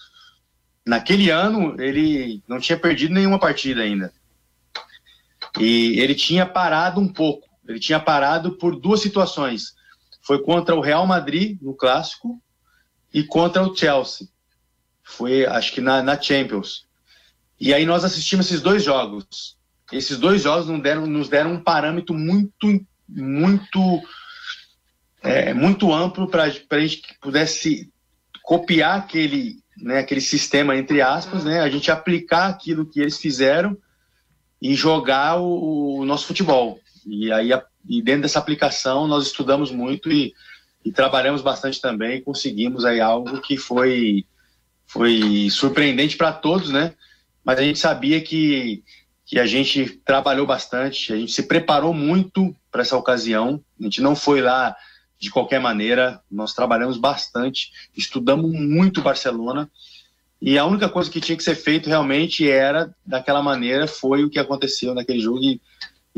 naquele 0.87 1.31
ano, 1.31 1.81
ele 1.81 2.43
não 2.49 2.59
tinha 2.59 2.79
perdido 2.79 3.15
nenhuma 3.15 3.39
partida 3.39 3.83
ainda. 3.83 4.13
E 5.59 5.99
ele 6.01 6.15
tinha 6.15 6.47
parado 6.47 7.01
um 7.01 7.09
pouco. 7.09 7.48
Ele 7.69 7.79
tinha 7.79 8.01
parado 8.01 8.53
por 8.53 8.75
duas 8.75 9.01
situações. 9.01 9.75
Foi 10.23 10.43
contra 10.43 10.75
o 10.75 10.81
Real 10.81 11.07
Madrid, 11.07 11.59
no 11.61 11.75
Clássico, 11.75 12.41
e 13.13 13.23
contra 13.23 13.63
o 13.63 13.77
Chelsea. 13.77 14.27
Foi, 15.03 15.47
acho 15.47 15.73
que 15.73 15.81
na, 15.81 16.03
na 16.03 16.21
Champions. 16.21 16.87
E 17.61 17.75
aí 17.75 17.85
nós 17.85 18.05
assistimos 18.05 18.47
esses 18.47 18.63
dois 18.63 18.83
jogos. 18.83 19.57
Esses 19.93 20.19
dois 20.19 20.43
jogos 20.43 20.67
nos 20.67 20.83
deram, 20.83 21.07
nos 21.07 21.29
deram 21.29 21.53
um 21.55 21.63
parâmetro 21.63 22.15
muito, 22.15 22.85
muito, 23.09 24.03
é, 25.23 25.53
muito 25.55 25.93
amplo 25.93 26.29
para 26.29 26.45
a 26.45 26.81
gente 26.81 26.99
que 26.99 27.19
pudesse 27.21 27.91
copiar 28.43 28.99
aquele, 28.99 29.63
né, 29.77 29.99
aquele 29.99 30.21
sistema, 30.21 30.77
entre 30.77 31.01
aspas, 31.01 31.45
né, 31.45 31.61
a 31.61 31.69
gente 31.69 31.91
aplicar 31.91 32.49
aquilo 32.49 32.87
que 32.87 33.01
eles 33.01 33.19
fizeram 33.19 33.77
e 34.61 34.75
jogar 34.75 35.39
o, 35.39 35.99
o 36.01 36.05
nosso 36.05 36.27
futebol. 36.27 36.79
E 37.09 37.33
aí, 37.33 37.51
e 37.89 38.03
dentro 38.03 38.23
dessa 38.23 38.39
aplicação, 38.39 39.07
nós 39.07 39.27
estudamos 39.27 39.71
muito 39.71 40.11
e, 40.11 40.35
e 40.85 40.93
trabalhamos 40.93 41.41
bastante 41.41 41.81
também. 41.81 42.23
conseguimos 42.23 42.85
aí 42.85 43.01
algo 43.01 43.41
que 43.41 43.57
foi, 43.57 44.25
foi 44.87 45.49
surpreendente 45.51 46.17
para 46.17 46.33
todos, 46.33 46.71
né? 46.71 46.95
Mas 47.45 47.59
a 47.59 47.63
gente 47.63 47.79
sabia 47.79 48.21
que, 48.21 48.83
que 49.25 49.39
a 49.39 49.47
gente 49.47 50.01
trabalhou 50.05 50.47
bastante, 50.47 51.13
a 51.13 51.17
gente 51.17 51.33
se 51.33 51.45
preparou 51.45 51.95
muito 51.95 52.55
para 52.71 52.83
essa 52.83 52.97
ocasião. 52.97 53.63
A 53.81 53.85
gente 53.85 54.03
não 54.03 54.15
foi 54.15 54.43
lá 54.43 54.77
de 55.19 55.31
qualquer 55.31 55.61
maneira, 55.61 56.21
nós 56.31 56.55
trabalhamos 56.55 56.97
bastante, 56.97 57.73
estudamos 57.97 58.53
muito 58.53 59.03
Barcelona 59.03 59.69
e 60.41 60.57
a 60.57 60.65
única 60.65 60.89
coisa 60.89 61.11
que 61.11 61.21
tinha 61.21 61.37
que 61.37 61.43
ser 61.43 61.57
feito 61.57 61.89
realmente 61.89 62.49
era 62.49 62.95
daquela 63.05 63.43
maneira, 63.43 63.89
foi 63.89 64.25
o 64.25 64.31
que 64.31 64.39
aconteceu 64.39 64.95
naquele 64.95 65.19
jogo 65.19 65.43
e, 65.43 65.61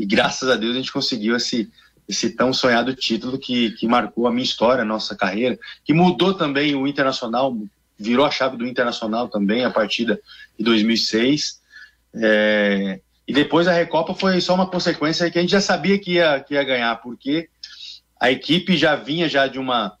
e 0.01 0.05
graças 0.07 0.49
a 0.49 0.55
Deus 0.55 0.73
a 0.73 0.79
gente 0.79 0.91
conseguiu 0.91 1.35
esse, 1.35 1.71
esse 2.09 2.31
tão 2.31 2.51
sonhado 2.51 2.95
título 2.95 3.37
que, 3.37 3.69
que 3.73 3.87
marcou 3.87 4.25
a 4.25 4.31
minha 4.31 4.43
história, 4.43 4.81
a 4.81 4.85
nossa 4.85 5.15
carreira, 5.15 5.59
que 5.85 5.93
mudou 5.93 6.33
também 6.33 6.73
o 6.73 6.87
Internacional, 6.87 7.55
virou 7.99 8.25
a 8.25 8.31
chave 8.31 8.57
do 8.57 8.65
Internacional 8.65 9.29
também 9.29 9.63
a 9.63 9.69
partir 9.69 10.05
de 10.05 10.63
2006. 10.63 11.61
É, 12.15 12.99
e 13.27 13.31
depois 13.31 13.67
a 13.67 13.73
Recopa 13.73 14.15
foi 14.15 14.41
só 14.41 14.55
uma 14.55 14.65
consequência 14.65 15.29
que 15.29 15.37
a 15.37 15.41
gente 15.41 15.51
já 15.51 15.61
sabia 15.61 15.99
que 15.99 16.13
ia, 16.13 16.39
que 16.39 16.55
ia 16.55 16.63
ganhar, 16.63 16.95
porque 16.95 17.47
a 18.19 18.31
equipe 18.31 18.75
já 18.75 18.95
vinha 18.95 19.29
já 19.29 19.45
de 19.45 19.59
uma 19.59 19.95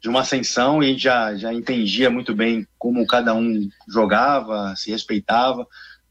de 0.00 0.08
uma 0.08 0.20
ascensão 0.20 0.80
e 0.80 0.96
já, 0.98 1.34
já 1.34 1.52
entendia 1.52 2.08
muito 2.10 2.34
bem 2.34 2.68
como 2.78 3.06
cada 3.06 3.34
um 3.34 3.68
jogava, 3.88 4.76
se 4.76 4.92
respeitava. 4.92 5.66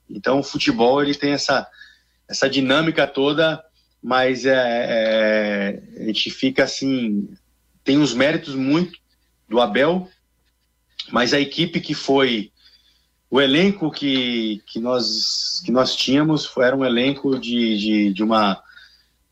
Então 0.10 0.40
o 0.40 0.44
futebol 0.44 1.02
ele 1.02 1.14
tem 1.14 1.32
essa, 1.32 1.68
essa 2.28 2.50
dinâmica 2.50 3.06
toda, 3.08 3.64
mas 4.02 4.46
é, 4.46 4.52
é, 4.56 6.02
a 6.02 6.06
gente 6.06 6.30
fica 6.30 6.64
assim, 6.64 7.30
tem 7.84 7.98
os 7.98 8.14
méritos 8.14 8.56
muito 8.56 9.00
do 9.48 9.60
Abel, 9.60 10.10
mas 11.12 11.34
a 11.34 11.40
equipe 11.40 11.80
que 11.80 11.94
foi 11.94 12.52
o 13.30 13.42
elenco 13.42 13.90
que, 13.90 14.62
que, 14.68 14.80
nós, 14.80 15.62
que 15.66 15.72
nós 15.72 15.96
tínhamos 15.96 16.52
era 16.58 16.76
um 16.76 16.86
elenco 16.86 17.40
de, 17.40 17.78
de, 17.78 18.14
de, 18.14 18.24
uma, 18.24 18.62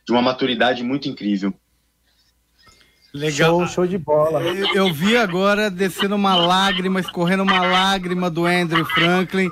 de 0.05 0.11
uma 0.11 0.21
maturidade 0.21 0.83
muito 0.83 1.07
incrível. 1.07 1.53
Legal. 3.13 3.59
Show, 3.59 3.67
show 3.67 3.87
de 3.87 3.97
bola. 3.97 4.41
Eu, 4.41 4.73
eu, 4.73 4.93
vi 4.93 5.17
agora 5.17 5.69
descendo 5.69 6.15
uma 6.15 6.35
lágrima, 6.35 6.99
escorrendo 6.99 7.43
uma 7.43 7.61
lágrima 7.63 8.29
do 8.29 8.45
Andrew 8.45 8.85
Franklin, 8.85 9.51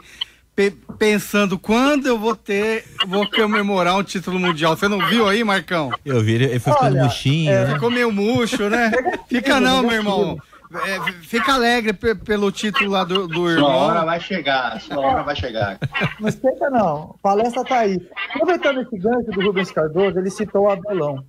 pe 0.59 0.71
pensando 0.97 1.57
quando 1.57 2.07
eu 2.07 2.19
vou 2.19 2.35
ter, 2.35 2.83
vou 3.07 3.25
comemorar 3.31 3.95
um 3.95 4.03
título 4.03 4.37
mundial. 4.37 4.75
Você 4.75 4.89
não 4.89 4.99
viu 5.07 5.25
aí, 5.25 5.41
Marcão? 5.45 5.89
Eu 6.03 6.21
vi, 6.21 6.33
ele 6.33 6.59
foi 6.59 6.73
ficando 6.73 6.91
Olha, 6.91 7.03
murchinho, 7.03 7.49
é... 7.49 7.65
né? 7.65 7.73
Ficou 7.73 7.89
meio 7.89 8.11
murcho, 8.11 8.69
né? 8.69 8.91
Fica 9.29 9.61
não, 9.61 9.81
meu 9.81 9.93
irmão. 9.93 10.37
É, 10.85 11.11
fica 11.23 11.53
alegre 11.53 11.93
pelo 11.93 12.51
título 12.51 12.91
lá 12.91 13.05
do, 13.05 13.29
do 13.29 13.49
irmão. 13.49 13.69
Sua 13.69 13.77
hora 13.77 14.05
vai 14.05 14.19
chegar, 14.19 14.81
sua 14.81 14.99
hora 14.99 15.23
vai 15.23 15.35
chegar. 15.37 15.79
Não 16.19 16.27
esquenta 16.27 16.69
não, 16.69 17.15
a 17.17 17.21
palestra 17.23 17.63
tá 17.63 17.79
aí. 17.79 17.97
Aproveitando 18.35 18.81
esse 18.81 18.97
gancho 18.99 19.31
do 19.31 19.41
Rubens 19.41 19.71
Cardoso, 19.71 20.19
ele 20.19 20.29
citou 20.29 20.63
o 20.63 20.69
Abelão. 20.69 21.23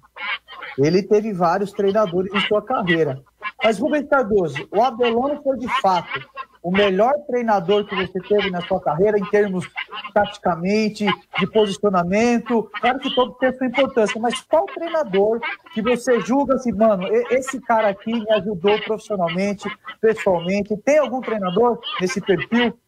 Ele 0.76 1.02
teve 1.04 1.32
vários 1.32 1.70
treinadores 1.70 2.34
em 2.34 2.40
sua 2.40 2.60
carreira. 2.60 3.22
Mas, 3.62 3.78
Rubens 3.78 4.08
Cardoso, 4.08 4.68
o 4.70 4.82
Abelão 4.82 5.42
foi 5.42 5.58
de 5.58 5.68
fato 5.80 6.20
o 6.62 6.70
melhor 6.70 7.14
treinador 7.26 7.86
que 7.86 7.94
você 7.94 8.20
teve 8.20 8.50
na 8.50 8.60
sua 8.66 8.80
carreira 8.80 9.18
em 9.18 9.24
termos 9.26 9.66
taticamente, 10.12 11.06
de 11.38 11.46
posicionamento? 11.46 12.70
Claro 12.80 12.98
que 12.98 13.14
todo 13.14 13.32
tem 13.34 13.56
sua 13.56 13.66
importância, 13.66 14.20
mas 14.20 14.40
qual 14.42 14.66
treinador 14.66 15.40
que 15.72 15.80
você 15.80 16.20
julga 16.20 16.54
assim, 16.54 16.72
mano, 16.72 17.06
esse 17.30 17.60
cara 17.60 17.88
aqui 17.88 18.12
me 18.12 18.30
ajudou 18.32 18.78
profissionalmente, 18.82 19.68
pessoalmente? 20.00 20.76
Tem 20.78 20.98
algum 20.98 21.20
treinador 21.20 21.80
nesse 22.00 22.20
perfil? 22.20 22.78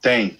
Tem, 0.00 0.38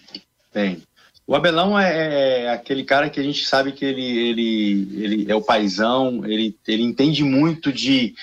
tem. 0.53 0.83
O 1.27 1.35
Abelão 1.35 1.79
é, 1.79 2.45
é, 2.45 2.51
aquele 2.51 2.83
cara 2.83 3.09
que 3.09 3.21
a 3.21 3.23
gente 3.23 3.47
sabe 3.47 3.73
que 3.73 3.85
ele, 3.85 4.03
ele, 4.03 5.05
ele 5.05 5.31
é 5.31 5.35
o 5.35 5.43
paizão, 5.43 6.25
ele, 6.25 6.57
ele 6.67 6.83
entende 6.83 7.23
muito 7.23 7.73
de, 7.73 8.15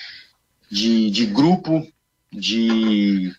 de, 0.70 1.10
de 1.10 1.26
grupo, 1.26 1.86
de 2.32 3.32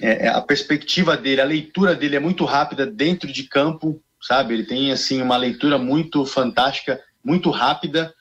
é, 0.00 0.26
é, 0.26 0.28
a 0.28 0.40
perspectiva 0.40 1.16
dele, 1.16 1.40
a 1.40 1.44
leitura 1.44 1.94
dele 1.94 2.16
é 2.16 2.20
muito 2.20 2.44
rápida 2.44 2.86
dentro 2.86 3.32
de 3.32 3.44
campo, 3.44 4.00
sabe? 4.20 4.54
Ele 4.54 4.64
tem 4.64 4.92
assim 4.92 5.22
uma 5.22 5.36
leitura 5.36 5.78
muito 5.78 6.24
fantástica, 6.24 7.00
muito 7.24 7.50
rápida. 7.50 8.12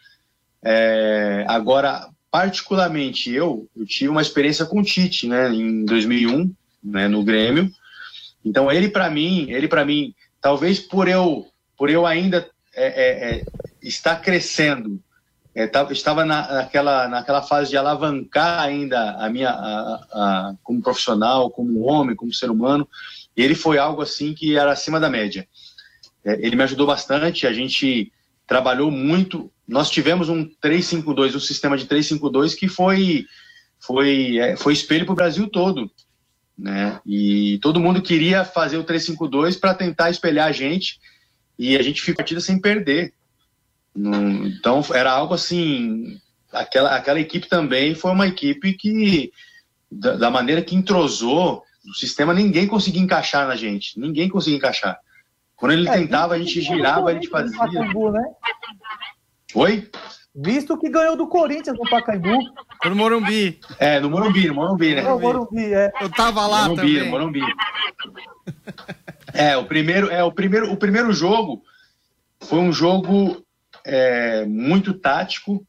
É, 0.63 1.45
agora, 1.47 2.09
particularmente 2.31 3.31
eu, 3.31 3.67
eu 3.75 3.85
tive 3.85 4.09
uma 4.09 4.21
experiência 4.21 4.65
com 4.65 4.79
o 4.79 4.83
Tite, 4.83 5.27
né, 5.27 5.49
em 5.49 5.85
2001, 5.85 6.53
né, 6.83 7.07
no 7.07 7.23
Grêmio. 7.23 7.71
Então 8.43 8.71
ele 8.71 8.89
para 8.89 9.09
mim, 9.09 9.47
ele 9.49 9.67
para 9.67 9.85
mim, 9.85 10.13
talvez 10.41 10.79
por 10.79 11.07
eu, 11.07 11.47
por 11.77 11.89
eu 11.89 12.05
ainda 12.05 12.49
é, 12.73 12.85
é, 12.85 13.29
é 13.37 13.45
estar 13.81 14.17
crescendo 14.17 15.01
estava 15.55 16.25
na, 16.25 16.53
naquela, 16.53 17.07
naquela 17.07 17.41
fase 17.41 17.69
de 17.69 17.77
alavancar 17.77 18.61
ainda 18.61 19.11
a 19.11 19.29
minha 19.29 19.49
a, 19.49 19.95
a, 20.11 20.55
como 20.61 20.81
profissional, 20.81 21.49
como 21.49 21.83
homem, 21.83 22.15
como 22.15 22.33
ser 22.33 22.51
humano. 22.51 22.87
E 23.35 23.41
ele 23.41 23.55
foi 23.55 23.77
algo 23.77 24.01
assim 24.01 24.33
que 24.33 24.57
era 24.57 24.71
acima 24.71 24.99
da 24.99 25.09
média. 25.09 25.47
É, 26.23 26.33
ele 26.45 26.55
me 26.55 26.63
ajudou 26.63 26.85
bastante, 26.87 27.47
a 27.47 27.53
gente 27.53 28.11
trabalhou 28.45 28.91
muito. 28.91 29.51
Nós 29.67 29.89
tivemos 29.89 30.27
um 30.27 30.45
352, 30.59 31.35
um 31.35 31.39
sistema 31.39 31.77
de 31.77 31.85
352 31.85 32.55
que 32.55 32.67
foi 32.67 33.25
foi 33.79 34.37
é, 34.37 34.57
foi 34.57 34.73
espelho 34.73 35.05
para 35.05 35.13
o 35.13 35.15
Brasil 35.15 35.47
todo, 35.47 35.89
né? 36.57 36.99
E 37.05 37.59
todo 37.61 37.79
mundo 37.79 38.01
queria 38.01 38.43
fazer 38.43 38.77
o 38.77 38.83
352 38.83 39.57
para 39.57 39.73
tentar 39.73 40.09
espelhar 40.09 40.47
a 40.47 40.51
gente 40.51 40.99
e 41.57 41.77
a 41.77 41.81
gente 41.81 42.01
ficou 42.01 42.15
partida 42.15 42.41
sem 42.41 42.59
perder. 42.59 43.13
Então 43.95 44.83
era 44.93 45.11
algo 45.11 45.33
assim, 45.33 46.19
aquela, 46.51 46.95
aquela 46.95 47.19
equipe 47.19 47.47
também 47.47 47.95
foi 47.95 48.11
uma 48.11 48.27
equipe 48.27 48.73
que, 48.73 49.31
da, 49.89 50.15
da, 50.17 50.29
maneira 50.29 50.61
que 50.61 50.75
entrosou, 50.75 51.63
o 51.87 51.93
sistema 51.93 52.33
ninguém 52.33 52.67
conseguia 52.67 53.01
encaixar 53.01 53.47
na 53.47 53.55
gente, 53.55 53.97
ninguém 53.99 54.27
conseguia 54.27 54.57
encaixar. 54.57 54.99
Quando 55.55 55.71
ele 55.71 55.87
é, 55.87 55.93
tentava, 55.93 56.33
a 56.33 56.37
gente 56.37 56.59
girava, 56.59 57.09
a 57.09 57.13
gente 57.13 57.29
fazia. 57.29 57.57
Pacaembu, 57.57 58.11
né? 58.11 58.23
Oi? 59.53 59.89
Visto 60.35 60.77
que 60.77 60.89
ganhou 60.89 61.15
do 61.15 61.27
Corinthians 61.27 61.77
no 61.77 61.89
Pacaembu. 61.89 62.37
No 62.83 62.95
Morumbi. 62.95 63.57
É, 63.79 64.01
no 64.01 64.09
Morumbi, 64.09 64.47
no 64.47 64.55
Morumbi, 64.55 64.95
né? 64.95 65.01
No 65.01 65.17
Morumbi, 65.17 65.73
é. 65.73 65.93
Eu 66.01 66.09
tava 66.09 66.45
lá 66.45 66.63
Morumbi, 66.67 66.81
também. 66.81 67.03
No 67.05 67.09
Morumbi. 67.09 67.41
É, 69.33 69.55
o 69.55 69.65
primeiro, 69.65 70.09
é, 70.09 70.23
o 70.23 70.31
primeiro, 70.31 70.71
o 70.71 70.77
primeiro 70.77 71.13
jogo 71.13 71.63
foi 72.41 72.59
um 72.59 72.73
jogo 72.73 73.44
é, 73.85 74.45
muito 74.45 74.93
tático 74.93 75.65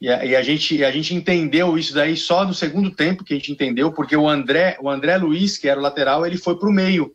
E 0.00 0.08
a, 0.08 0.24
e 0.24 0.36
a, 0.36 0.42
gente, 0.42 0.84
a 0.84 0.90
gente 0.90 1.14
entendeu 1.14 1.78
isso 1.78 1.94
daí 1.94 2.16
só 2.16 2.44
no 2.44 2.52
segundo 2.52 2.90
tempo 2.90 3.24
que 3.24 3.32
a 3.32 3.36
gente 3.36 3.52
entendeu, 3.52 3.92
porque 3.92 4.16
o 4.16 4.28
André, 4.28 4.76
o 4.80 4.90
André 4.90 5.16
Luiz, 5.16 5.56
que 5.56 5.68
era 5.68 5.78
o 5.78 5.82
lateral, 5.82 6.26
ele 6.26 6.36
foi 6.36 6.58
para 6.58 6.68
o 6.68 6.72
meio. 6.72 7.14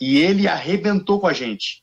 E 0.00 0.18
ele 0.18 0.46
arrebentou 0.46 1.18
com 1.18 1.26
a 1.26 1.32
gente. 1.32 1.82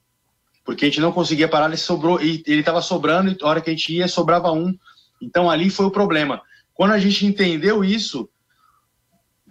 Porque 0.63 0.85
a 0.85 0.87
gente 0.87 1.01
não 1.01 1.11
conseguia 1.11 1.47
parar, 1.47 1.67
ele 1.67 1.77
sobrou, 1.77 2.21
ele 2.21 2.43
estava 2.47 2.81
sobrando, 2.81 3.31
e 3.31 3.37
a 3.41 3.47
hora 3.47 3.61
que 3.61 3.69
a 3.69 3.73
gente 3.73 3.93
ia, 3.93 4.07
sobrava 4.07 4.51
um. 4.51 4.77
Então 5.21 5.49
ali 5.49 5.69
foi 5.69 5.85
o 5.85 5.91
problema. 5.91 6.41
Quando 6.73 6.91
a 6.91 6.99
gente 6.99 7.25
entendeu 7.25 7.83
isso, 7.83 8.29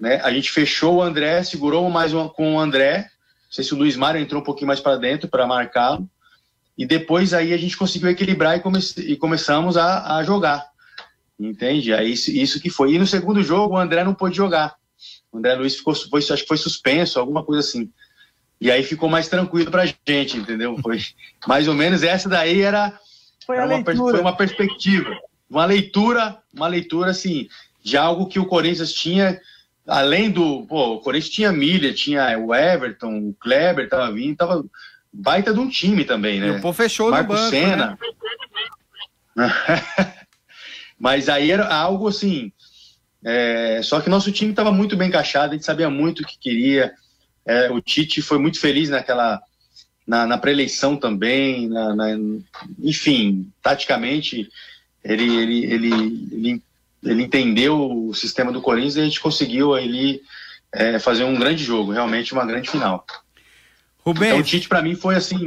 né, 0.01 0.20
a 0.22 0.30
gente 0.32 0.51
fechou 0.51 0.97
o 0.97 1.03
André, 1.03 1.43
segurou 1.43 1.89
mais 1.91 2.12
uma 2.12 2.28
com 2.28 2.55
o 2.55 2.61
André. 2.61 2.99
Não 2.99 3.51
sei 3.51 3.64
se 3.64 3.74
o 3.74 3.76
Luiz 3.76 3.97
Mário 3.97 4.20
entrou 4.20 4.41
um 4.41 4.45
pouquinho 4.45 4.68
mais 4.68 4.80
para 4.80 4.97
dentro 4.97 5.28
para 5.28 5.47
marcá-lo. 5.47 6.09
E 6.77 6.85
depois 6.85 7.33
aí 7.33 7.53
a 7.53 7.57
gente 7.57 7.77
conseguiu 7.77 8.11
equilibrar 8.11 8.57
e, 8.57 8.61
come 8.61 8.81
e 8.99 9.16
começamos 9.16 9.77
a, 9.77 10.16
a, 10.16 10.25
jogar. 10.25 10.66
Entende? 11.39 11.93
Aí 11.93 12.12
isso, 12.12 12.31
isso, 12.31 12.61
que 12.61 12.70
foi. 12.70 12.95
E 12.95 12.99
no 12.99 13.07
segundo 13.07 13.43
jogo 13.43 13.75
o 13.75 13.79
André 13.79 14.03
não 14.05 14.14
pôde 14.14 14.37
jogar. 14.37 14.75
O 15.31 15.39
André 15.39 15.55
Luiz 15.55 15.77
ficou, 15.77 15.95
foi, 15.95 16.20
acho 16.20 16.43
que 16.43 16.49
foi 16.49 16.57
suspenso, 16.57 17.18
alguma 17.18 17.45
coisa 17.45 17.61
assim. 17.61 17.91
E 18.61 18.70
aí 18.70 18.83
ficou 18.83 19.09
mais 19.09 19.29
tranquilo 19.29 19.70
pra 19.70 19.87
gente, 19.87 20.37
entendeu? 20.37 20.77
Foi 20.83 20.99
mais 21.47 21.68
ou 21.68 21.75
menos 21.75 22.03
essa 22.03 22.29
daí 22.29 22.62
era, 22.62 22.99
foi, 23.47 23.57
era 23.57 23.66
uma, 23.66 23.85
foi 23.85 24.20
uma 24.20 24.37
perspectiva, 24.37 25.11
uma 25.49 25.64
leitura, 25.64 26.39
uma 26.53 26.66
leitura 26.66 27.11
assim, 27.11 27.49
de 27.83 27.97
algo 27.97 28.27
que 28.27 28.39
o 28.39 28.47
Corinthians 28.47 28.93
tinha, 28.93 29.41
além 29.87 30.31
do, 30.31 30.64
pô, 30.66 30.95
o 30.95 31.01
Corinthians 31.01 31.35
tinha 31.35 31.53
Milha, 31.53 31.93
tinha 31.93 32.39
o 32.39 32.55
Everton, 32.55 33.18
o 33.18 33.35
Kleber 33.35 33.89
tava 33.89 34.11
vindo, 34.12 34.37
tava 34.37 34.64
baita 35.14 35.54
de 35.54 35.60
um 35.60 35.68
time 35.68 36.04
também, 36.04 36.40
né? 36.40 36.48
E 36.48 36.50
o 36.50 36.60
Pô 36.60 36.72
fechou 36.72 37.10
Marco 37.10 37.32
no 37.32 37.38
banco, 37.38 37.50
Senna. 37.50 37.98
Né? 39.36 39.46
Mas 40.98 41.28
aí 41.28 41.50
era 41.50 41.72
algo 41.72 42.08
assim. 42.08 42.52
É, 43.24 43.80
só 43.82 44.00
que 44.00 44.10
nosso 44.10 44.32
time 44.32 44.50
estava 44.50 44.72
muito 44.72 44.96
bem 44.96 45.08
encaixado, 45.08 45.52
a 45.52 45.54
gente 45.54 45.64
sabia 45.64 45.88
muito 45.88 46.20
o 46.20 46.26
que 46.26 46.38
queria. 46.38 46.92
É, 47.46 47.70
o 47.70 47.80
Tite 47.80 48.20
foi 48.20 48.38
muito 48.38 48.58
feliz 48.60 48.90
naquela 48.90 49.40
na, 50.06 50.26
na 50.26 50.36
pré-eleição 50.36 50.96
também, 50.96 51.68
na, 51.68 51.94
na, 51.94 52.06
enfim, 52.82 53.50
taticamente 53.62 54.50
ele, 55.02 55.36
ele, 55.36 55.64
ele, 55.64 55.94
ele, 56.32 56.62
ele 57.02 57.22
entendeu 57.22 58.08
o 58.08 58.14
sistema 58.14 58.52
do 58.52 58.60
Corinthians 58.60 58.96
e 58.96 59.00
a 59.00 59.04
gente 59.04 59.20
conseguiu 59.20 59.74
ali 59.74 60.22
é, 60.72 60.98
fazer 60.98 61.24
um 61.24 61.38
grande 61.38 61.64
jogo, 61.64 61.92
realmente 61.92 62.34
uma 62.34 62.44
grande 62.44 62.70
final. 62.70 63.06
Rubens. 64.05 64.28
Então, 64.28 64.38
o 64.38 64.42
Tite 64.42 64.68
para 64.68 64.82
mim 64.82 64.94
foi 64.94 65.14
assim 65.16 65.46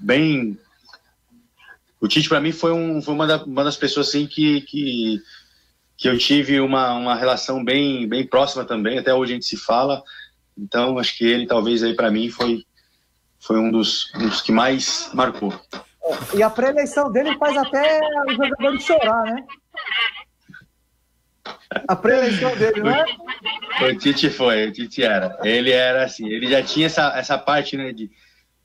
bem 0.00 0.58
o 2.04 2.06
Tite 2.06 2.28
para 2.28 2.38
mim 2.38 2.52
foi, 2.52 2.70
um, 2.70 3.00
foi 3.00 3.14
uma, 3.14 3.26
da, 3.26 3.42
uma, 3.44 3.64
das 3.64 3.78
pessoas 3.78 4.08
assim 4.08 4.26
que, 4.26 4.60
que, 4.60 5.22
que 5.96 6.06
eu 6.06 6.18
tive 6.18 6.60
uma, 6.60 6.92
uma 6.92 7.14
relação 7.14 7.64
bem, 7.64 8.06
bem 8.06 8.26
próxima 8.26 8.62
também, 8.62 8.98
até 8.98 9.14
hoje 9.14 9.32
a 9.32 9.36
gente 9.36 9.46
se 9.46 9.56
fala. 9.56 10.02
Então 10.56 10.98
acho 10.98 11.16
que 11.16 11.24
ele 11.24 11.46
talvez 11.46 11.82
aí 11.82 11.94
para 11.94 12.10
mim 12.10 12.28
foi, 12.28 12.62
foi 13.40 13.58
um, 13.58 13.70
dos, 13.70 14.12
um 14.16 14.28
dos 14.28 14.42
que 14.42 14.52
mais 14.52 15.08
marcou. 15.14 15.58
E 16.34 16.42
a 16.42 16.50
pré-eleição 16.50 17.10
dele 17.10 17.38
faz 17.38 17.56
até 17.56 17.98
os 18.28 18.36
jogadores 18.36 18.82
chorar, 18.82 19.22
né? 19.22 19.42
A 21.88 21.96
pré-eleição 21.96 22.54
dele, 22.56 22.80
não 22.80 22.90
é? 22.90 23.04
O 23.82 23.98
Tite 23.98 24.30
foi, 24.30 24.68
o 24.68 24.72
Tite 24.72 25.02
era. 25.02 25.38
Ele 25.42 25.70
era 25.70 26.04
assim, 26.04 26.28
ele 26.28 26.48
já 26.48 26.62
tinha 26.62 26.86
essa, 26.86 27.16
essa 27.16 27.38
parte, 27.38 27.76
né, 27.76 27.92
de 27.92 28.10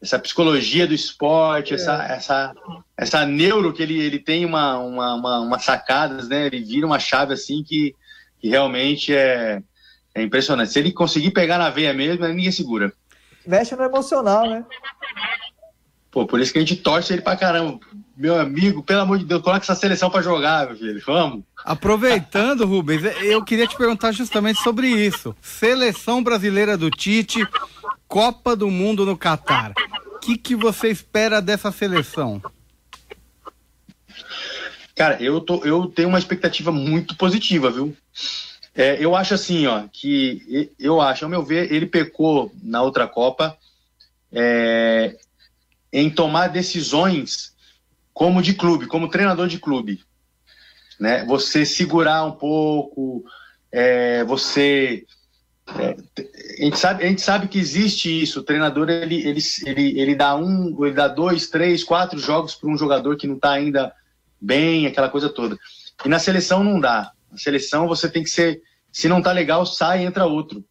essa 0.02 0.18
psicologia 0.18 0.88
do 0.88 0.94
esporte, 0.94 1.74
é. 1.74 1.76
essa, 1.76 2.04
essa, 2.06 2.54
essa 2.98 3.26
neuro 3.26 3.74
que 3.74 3.84
ele, 3.84 4.00
ele 4.00 4.20
tem 4.20 4.46
uma, 4.46 4.78
uma, 4.80 5.16
uma, 5.16 5.40
uma, 5.42 5.60
sacadas, 5.60 6.30
né? 6.30 6.46
Ele 6.46 6.62
vira 6.62 6.86
uma 6.86 7.00
chave 7.00 7.34
assim 7.34 7.64
que, 7.64 7.94
que 8.40 8.48
realmente 8.48 9.14
é, 9.14 9.62
é 10.16 10.22
impressionante. 10.22 10.72
Se 10.72 10.80
ele 10.80 10.92
conseguir 10.92 11.32
pegar 11.32 11.58
na 11.58 11.70
veia 11.70 11.94
mesmo, 11.94 12.26
ninguém 12.28 12.52
segura. 12.52 12.94
Mexe 13.46 13.76
no 13.76 13.84
emocional, 13.84 14.50
né? 14.50 14.66
Pô, 16.12 16.26
por 16.26 16.40
isso 16.40 16.52
que 16.52 16.60
a 16.60 16.62
gente 16.62 16.78
torce 16.78 17.14
ele 17.14 17.22
pra 17.22 17.36
caramba. 17.36 17.80
Meu 18.16 18.40
amigo, 18.40 18.84
pelo 18.84 19.02
amor 19.02 19.18
de 19.18 19.26
Deus, 19.26 19.42
coloca 19.42 19.64
essa 19.64 19.76
seleção 19.76 20.10
pra 20.10 20.22
jogar, 20.22 20.68
meu 20.68 20.78
filho. 20.78 21.02
Vamos. 21.06 21.44
Aproveitando, 21.70 22.66
Rubens, 22.66 23.04
eu 23.22 23.46
queria 23.46 23.68
te 23.68 23.78
perguntar 23.78 24.12
justamente 24.12 24.60
sobre 24.64 24.88
isso. 24.88 25.36
Seleção 25.40 26.24
brasileira 26.24 26.76
do 26.76 26.90
Tite, 26.90 27.48
Copa 28.08 28.56
do 28.56 28.72
Mundo 28.72 29.06
no 29.06 29.16
Catar. 29.16 29.74
O 30.16 30.18
que, 30.18 30.36
que 30.36 30.56
você 30.56 30.90
espera 30.90 31.40
dessa 31.40 31.72
seleção? 31.72 32.42
Cara, 34.96 35.22
eu, 35.22 35.40
tô, 35.40 35.64
eu 35.64 35.86
tenho 35.86 36.10
uma 36.10 36.18
expectativa 36.18 36.72
muito 36.72 37.16
positiva, 37.16 37.70
viu? 37.70 37.96
É, 38.74 38.98
eu 39.00 39.16
acho 39.16 39.36
assim, 39.36 39.68
ó, 39.68 39.84
que 39.94 40.72
eu 40.80 41.00
acho, 41.00 41.24
ao 41.24 41.30
meu 41.30 41.44
ver, 41.44 41.72
ele 41.72 41.86
pecou 41.86 42.52
na 42.64 42.82
outra 42.82 43.08
Copa 43.08 43.56
é, 44.32 45.20
em 45.94 46.10
tomar 46.10 46.48
decisões 46.48 47.54
como 48.12 48.42
de 48.42 48.56
clube, 48.56 48.88
como 48.88 49.08
treinador 49.08 49.48
de 49.48 49.60
clube. 49.60 50.02
Né? 51.00 51.24
Você 51.26 51.66
segurar 51.66 52.26
um 52.26 52.32
pouco, 52.32 53.24
é, 53.72 54.24
você. 54.24 55.06
É, 55.78 55.96
a, 56.60 56.64
gente 56.64 56.80
sabe, 56.80 57.04
a 57.04 57.08
gente 57.08 57.22
sabe 57.22 57.48
que 57.48 57.60
existe 57.60 58.22
isso. 58.22 58.40
O 58.40 58.44
treinador 58.44 58.90
ele, 58.90 59.28
ele, 59.28 59.40
ele, 59.66 60.00
ele 60.00 60.16
dá 60.16 60.36
um, 60.36 60.76
ele 60.84 60.96
dá 60.96 61.08
dois, 61.08 61.48
três, 61.48 61.84
quatro 61.84 62.20
jogos 62.20 62.56
para 62.56 62.70
um 62.70 62.78
jogador 62.78 63.16
que 63.16 63.28
não 63.28 63.36
está 63.36 63.52
ainda 63.52 63.94
bem, 64.42 64.88
aquela 64.88 65.10
coisa 65.10 65.30
toda. 65.30 65.58
E 66.04 66.10
na 66.10 66.20
seleção 66.20 66.64
não 66.64 66.80
dá. 66.80 67.12
Na 67.32 67.38
seleção 67.38 67.88
você 67.88 68.10
tem 68.10 68.24
que 68.24 68.30
ser. 68.30 68.62
Se 68.92 69.08
não 69.08 69.22
tá 69.22 69.32
legal, 69.32 69.66
sai 69.66 70.02
e 70.02 70.06
entra 70.06 70.26
outro. 70.26 70.66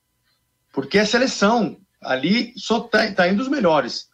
Porque 0.73 0.99
é 0.99 1.05
seleção. 1.05 1.79
Ali 2.03 2.53
só 2.57 2.81
tá, 2.81 3.11
tá 3.13 3.29
indo 3.29 3.43
os 3.43 3.49
melhores. 3.49 4.09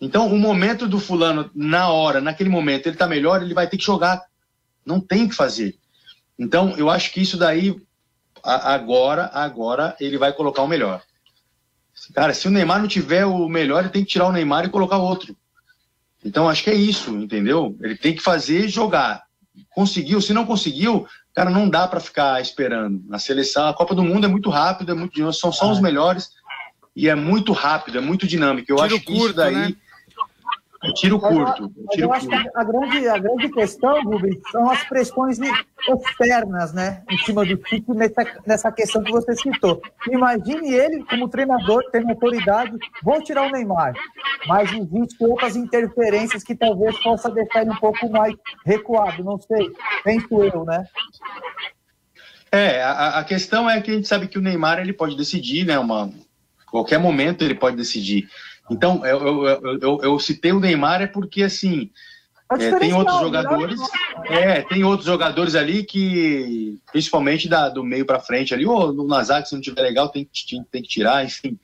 Então, 0.00 0.28
o 0.28 0.38
momento 0.38 0.86
do 0.86 1.00
fulano, 1.00 1.50
na 1.54 1.88
hora, 1.88 2.20
naquele 2.20 2.48
momento, 2.48 2.86
ele 2.86 2.96
tá 2.96 3.06
melhor, 3.06 3.42
ele 3.42 3.54
vai 3.54 3.68
ter 3.68 3.76
que 3.76 3.84
jogar. 3.84 4.22
Não 4.88 4.98
tem 4.98 5.24
o 5.24 5.28
que 5.28 5.34
fazer. 5.34 5.76
Então, 6.38 6.74
eu 6.78 6.88
acho 6.88 7.12
que 7.12 7.20
isso 7.20 7.36
daí, 7.36 7.76
agora, 8.42 9.30
agora, 9.34 9.94
ele 10.00 10.16
vai 10.16 10.32
colocar 10.32 10.62
o 10.62 10.66
melhor. 10.66 11.02
Cara, 12.14 12.32
se 12.32 12.48
o 12.48 12.50
Neymar 12.50 12.80
não 12.80 12.88
tiver 12.88 13.26
o 13.26 13.46
melhor, 13.50 13.80
ele 13.80 13.92
tem 13.92 14.02
que 14.02 14.10
tirar 14.10 14.28
o 14.28 14.32
Neymar 14.32 14.64
e 14.64 14.70
colocar 14.70 14.96
outro. 14.96 15.36
Então, 16.24 16.48
acho 16.48 16.64
que 16.64 16.70
é 16.70 16.74
isso, 16.74 17.10
entendeu? 17.10 17.76
Ele 17.82 17.96
tem 17.96 18.14
que 18.14 18.22
fazer 18.22 18.66
jogar. 18.66 19.24
Conseguiu, 19.74 20.22
se 20.22 20.32
não 20.32 20.46
conseguiu, 20.46 21.06
cara, 21.34 21.50
não 21.50 21.68
dá 21.68 21.86
para 21.86 22.00
ficar 22.00 22.40
esperando. 22.40 23.04
Na 23.06 23.18
seleção, 23.18 23.68
a 23.68 23.74
Copa 23.74 23.94
do 23.94 24.02
Mundo 24.02 24.24
é 24.24 24.28
muito 24.28 24.48
rápida, 24.48 24.92
é 24.92 24.94
muito, 24.94 25.32
são 25.34 25.52
só 25.52 25.70
os 25.70 25.80
melhores 25.80 26.30
e 26.96 27.10
é 27.10 27.14
muito 27.14 27.52
rápido, 27.52 27.98
é 27.98 28.00
muito 28.00 28.26
dinâmico. 28.26 28.72
Eu 28.72 28.76
Tiro 28.76 28.86
acho 28.86 29.00
que 29.00 29.06
curto, 29.06 29.26
isso 29.26 29.34
daí. 29.34 29.54
Né? 29.54 29.76
Eu 30.82 30.94
tiro 30.94 31.18
curto. 31.18 31.62
Eu, 31.64 31.88
tiro 31.90 32.06
eu 32.06 32.12
acho 32.12 32.28
curto. 32.28 32.42
que 32.42 32.50
a 32.54 32.64
grande, 32.64 33.08
a 33.08 33.18
grande 33.18 33.48
questão, 33.50 34.02
Rubens, 34.04 34.38
são 34.52 34.70
as 34.70 34.84
pressões 34.84 35.38
externas, 35.40 36.72
né? 36.72 37.02
Em 37.10 37.18
cima 37.18 37.44
do 37.44 37.56
Tite 37.56 37.90
nessa, 37.90 38.26
nessa 38.46 38.72
questão 38.72 39.02
que 39.02 39.10
você 39.10 39.34
citou. 39.34 39.82
Imagine 40.08 40.72
ele, 40.72 41.04
como 41.04 41.28
treinador, 41.28 41.82
tendo 41.90 42.10
autoridade, 42.10 42.76
vou 43.02 43.20
tirar 43.22 43.48
o 43.48 43.50
Neymar. 43.50 43.92
Mas 44.46 44.70
existem 44.70 45.26
outras 45.26 45.56
interferências 45.56 46.44
que 46.44 46.54
talvez 46.54 46.96
possa 47.02 47.28
deixar 47.28 47.62
ele 47.62 47.72
um 47.72 47.76
pouco 47.76 48.08
mais 48.08 48.34
recuado, 48.64 49.24
não 49.24 49.38
sei. 49.38 49.70
Penso 50.04 50.42
eu, 50.44 50.64
né? 50.64 50.84
É, 52.52 52.82
a, 52.82 53.18
a 53.18 53.24
questão 53.24 53.68
é 53.68 53.80
que 53.80 53.90
a 53.90 53.94
gente 53.94 54.08
sabe 54.08 54.28
que 54.28 54.38
o 54.38 54.42
Neymar 54.42 54.78
ele 54.78 54.92
pode 54.92 55.16
decidir, 55.16 55.66
né? 55.66 55.76
Uma, 55.76 56.10
qualquer 56.70 56.98
momento 56.98 57.42
ele 57.42 57.54
pode 57.54 57.76
decidir. 57.76 58.28
Então, 58.70 59.04
eu, 59.04 59.46
eu, 59.46 59.78
eu, 59.80 60.00
eu 60.02 60.18
citei 60.18 60.52
o 60.52 60.60
Neymar 60.60 61.02
é 61.02 61.06
porque, 61.06 61.42
assim, 61.42 61.90
é, 62.50 62.78
tem 62.78 62.94
outros 62.94 63.20
jogadores, 63.20 63.80
é, 64.26 64.62
tem 64.62 64.82
outros 64.82 65.06
jogadores 65.06 65.54
ali 65.54 65.84
que, 65.84 66.78
principalmente 66.90 67.46
da, 67.46 67.68
do 67.68 67.84
meio 67.84 68.06
para 68.06 68.20
frente 68.20 68.54
ali, 68.54 68.64
ou 68.64 68.90
no 68.92 69.06
Nazar, 69.06 69.44
se 69.44 69.54
não 69.54 69.60
tiver 69.60 69.82
legal, 69.82 70.08
tem, 70.08 70.28
tem, 70.48 70.64
tem 70.64 70.82
que 70.82 70.88
tirar, 70.88 71.24
enfim. 71.24 71.58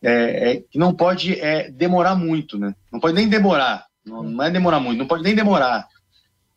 É, 0.00 0.52
é, 0.52 0.64
não 0.76 0.94
pode 0.94 1.40
é, 1.40 1.68
demorar 1.68 2.14
muito, 2.14 2.56
né? 2.56 2.74
Não 2.92 3.00
pode 3.00 3.14
nem 3.14 3.28
demorar, 3.28 3.86
não, 4.06 4.22
não 4.22 4.44
é 4.44 4.50
demorar 4.50 4.78
muito, 4.78 4.98
não 4.98 5.06
pode 5.06 5.24
nem 5.24 5.34
demorar. 5.34 5.88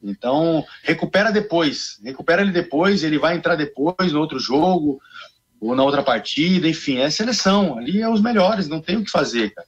Então, 0.04 0.64
recupera 0.84 1.32
depois, 1.32 2.00
recupera 2.04 2.44
ele 2.44 2.52
depois, 2.52 3.04
ele 3.04 3.18
vai 3.18 3.36
entrar 3.36 3.56
depois 3.56 4.12
no 4.12 4.20
outro 4.20 4.40
jogo, 4.40 5.02
ou 5.62 5.76
na 5.76 5.84
outra 5.84 6.02
partida, 6.02 6.68
enfim, 6.68 6.98
é 6.98 7.10
seleção, 7.10 7.78
ali 7.78 8.02
é 8.02 8.10
os 8.10 8.20
melhores, 8.20 8.68
não 8.68 8.82
tem 8.82 8.98
o 8.98 9.04
que 9.04 9.12
fazer, 9.12 9.54
cara. 9.54 9.68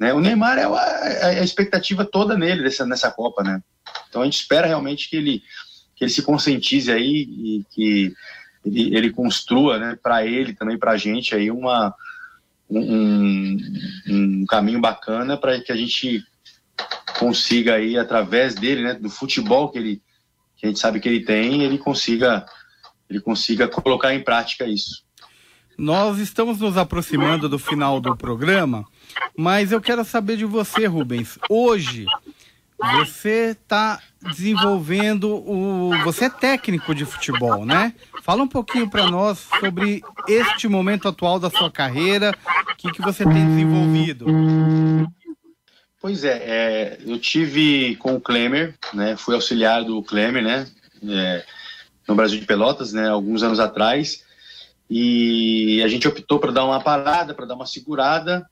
Né? 0.00 0.14
O 0.14 0.20
Neymar 0.20 0.58
é 0.58 0.64
a, 0.64 1.34
é 1.34 1.40
a 1.40 1.44
expectativa 1.44 2.04
toda 2.04 2.36
nele 2.36 2.62
dessa, 2.62 2.86
nessa 2.86 3.10
Copa, 3.10 3.42
né? 3.42 3.60
Então 4.08 4.22
a 4.22 4.24
gente 4.24 4.40
espera 4.40 4.66
realmente 4.66 5.10
que 5.10 5.16
ele, 5.16 5.42
que 5.94 6.04
ele 6.04 6.10
se 6.10 6.22
conscientize 6.22 6.90
aí 6.90 7.28
e 7.28 7.66
que 7.70 8.14
ele, 8.64 8.96
ele 8.96 9.10
construa, 9.10 9.78
né, 9.78 9.98
para 10.02 10.24
ele 10.24 10.54
também, 10.54 10.78
para 10.78 10.92
a 10.92 10.96
gente 10.96 11.34
aí 11.34 11.50
uma, 11.50 11.94
um, 12.70 13.58
um 14.08 14.46
caminho 14.46 14.80
bacana 14.80 15.36
para 15.36 15.60
que 15.60 15.72
a 15.72 15.76
gente 15.76 16.24
consiga 17.18 17.74
aí 17.74 17.98
através 17.98 18.54
dele, 18.54 18.82
né, 18.82 18.94
do 18.94 19.10
futebol 19.10 19.70
que 19.70 19.78
ele 19.78 20.02
que 20.56 20.66
a 20.66 20.68
gente 20.68 20.80
sabe 20.80 20.98
que 20.98 21.08
ele 21.08 21.24
tem, 21.24 21.62
ele 21.62 21.78
consiga, 21.78 22.44
ele 23.08 23.20
consiga 23.20 23.68
colocar 23.68 24.12
em 24.12 24.24
prática 24.24 24.66
isso. 24.66 25.04
Nós 25.78 26.18
estamos 26.18 26.58
nos 26.58 26.76
aproximando 26.76 27.48
do 27.48 27.56
final 27.56 28.00
do 28.00 28.16
programa, 28.16 28.84
mas 29.36 29.70
eu 29.70 29.80
quero 29.80 30.04
saber 30.04 30.36
de 30.36 30.44
você, 30.44 30.86
Rubens. 30.86 31.38
Hoje, 31.48 32.04
você 32.76 33.56
está 33.60 34.00
desenvolvendo 34.20 35.36
o. 35.36 35.92
Você 36.02 36.24
é 36.24 36.30
técnico 36.30 36.92
de 36.92 37.04
futebol, 37.04 37.64
né? 37.64 37.94
Fala 38.24 38.42
um 38.42 38.48
pouquinho 38.48 38.90
para 38.90 39.08
nós 39.08 39.46
sobre 39.60 40.02
este 40.26 40.66
momento 40.66 41.06
atual 41.06 41.38
da 41.38 41.48
sua 41.48 41.70
carreira, 41.70 42.34
o 42.72 42.76
que, 42.76 42.90
que 42.90 43.00
você 43.00 43.22
tem 43.22 43.46
desenvolvido. 43.46 44.26
Pois 46.00 46.24
é, 46.24 46.42
é, 46.44 46.98
eu 47.06 47.20
tive 47.20 47.94
com 47.96 48.16
o 48.16 48.20
Klemer, 48.20 48.74
né? 48.92 49.16
Fui 49.16 49.36
auxiliar 49.36 49.84
do 49.84 50.02
Klemer, 50.02 50.42
né? 50.42 50.66
É, 51.08 51.44
no 52.08 52.16
Brasil 52.16 52.40
de 52.40 52.46
Pelotas, 52.46 52.92
né? 52.92 53.08
Alguns 53.08 53.44
anos 53.44 53.60
atrás. 53.60 54.26
E 54.90 55.82
a 55.82 55.88
gente 55.88 56.08
optou 56.08 56.38
para 56.38 56.52
dar 56.52 56.64
uma 56.64 56.80
parada, 56.80 57.34
para 57.34 57.46
dar 57.46 57.54
uma 57.54 57.66
segurada 57.66 58.48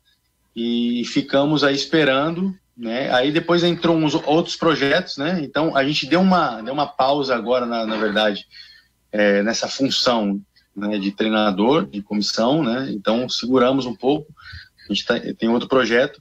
e 0.54 1.02
ficamos 1.06 1.64
aí 1.64 1.74
esperando, 1.74 2.54
né? 2.76 3.10
Aí 3.12 3.32
depois 3.32 3.64
entrou 3.64 3.96
uns 3.96 4.14
outros 4.14 4.56
projetos, 4.56 5.16
né? 5.16 5.40
Então 5.42 5.76
a 5.76 5.84
gente 5.84 6.06
deu 6.06 6.20
uma, 6.20 6.60
deu 6.60 6.74
uma 6.74 6.86
pausa 6.86 7.34
agora, 7.34 7.64
na, 7.64 7.86
na 7.86 7.96
verdade, 7.96 8.46
é, 9.10 9.42
nessa 9.42 9.66
função 9.66 10.40
né, 10.74 10.98
de 10.98 11.10
treinador, 11.10 11.86
de 11.86 12.02
comissão, 12.02 12.62
né? 12.62 12.88
Então 12.90 13.28
seguramos 13.28 13.86
um 13.86 13.94
pouco. 13.94 14.32
A 14.88 14.92
gente 14.92 15.06
tá, 15.06 15.18
tem 15.38 15.48
outro 15.48 15.68
projeto 15.68 16.20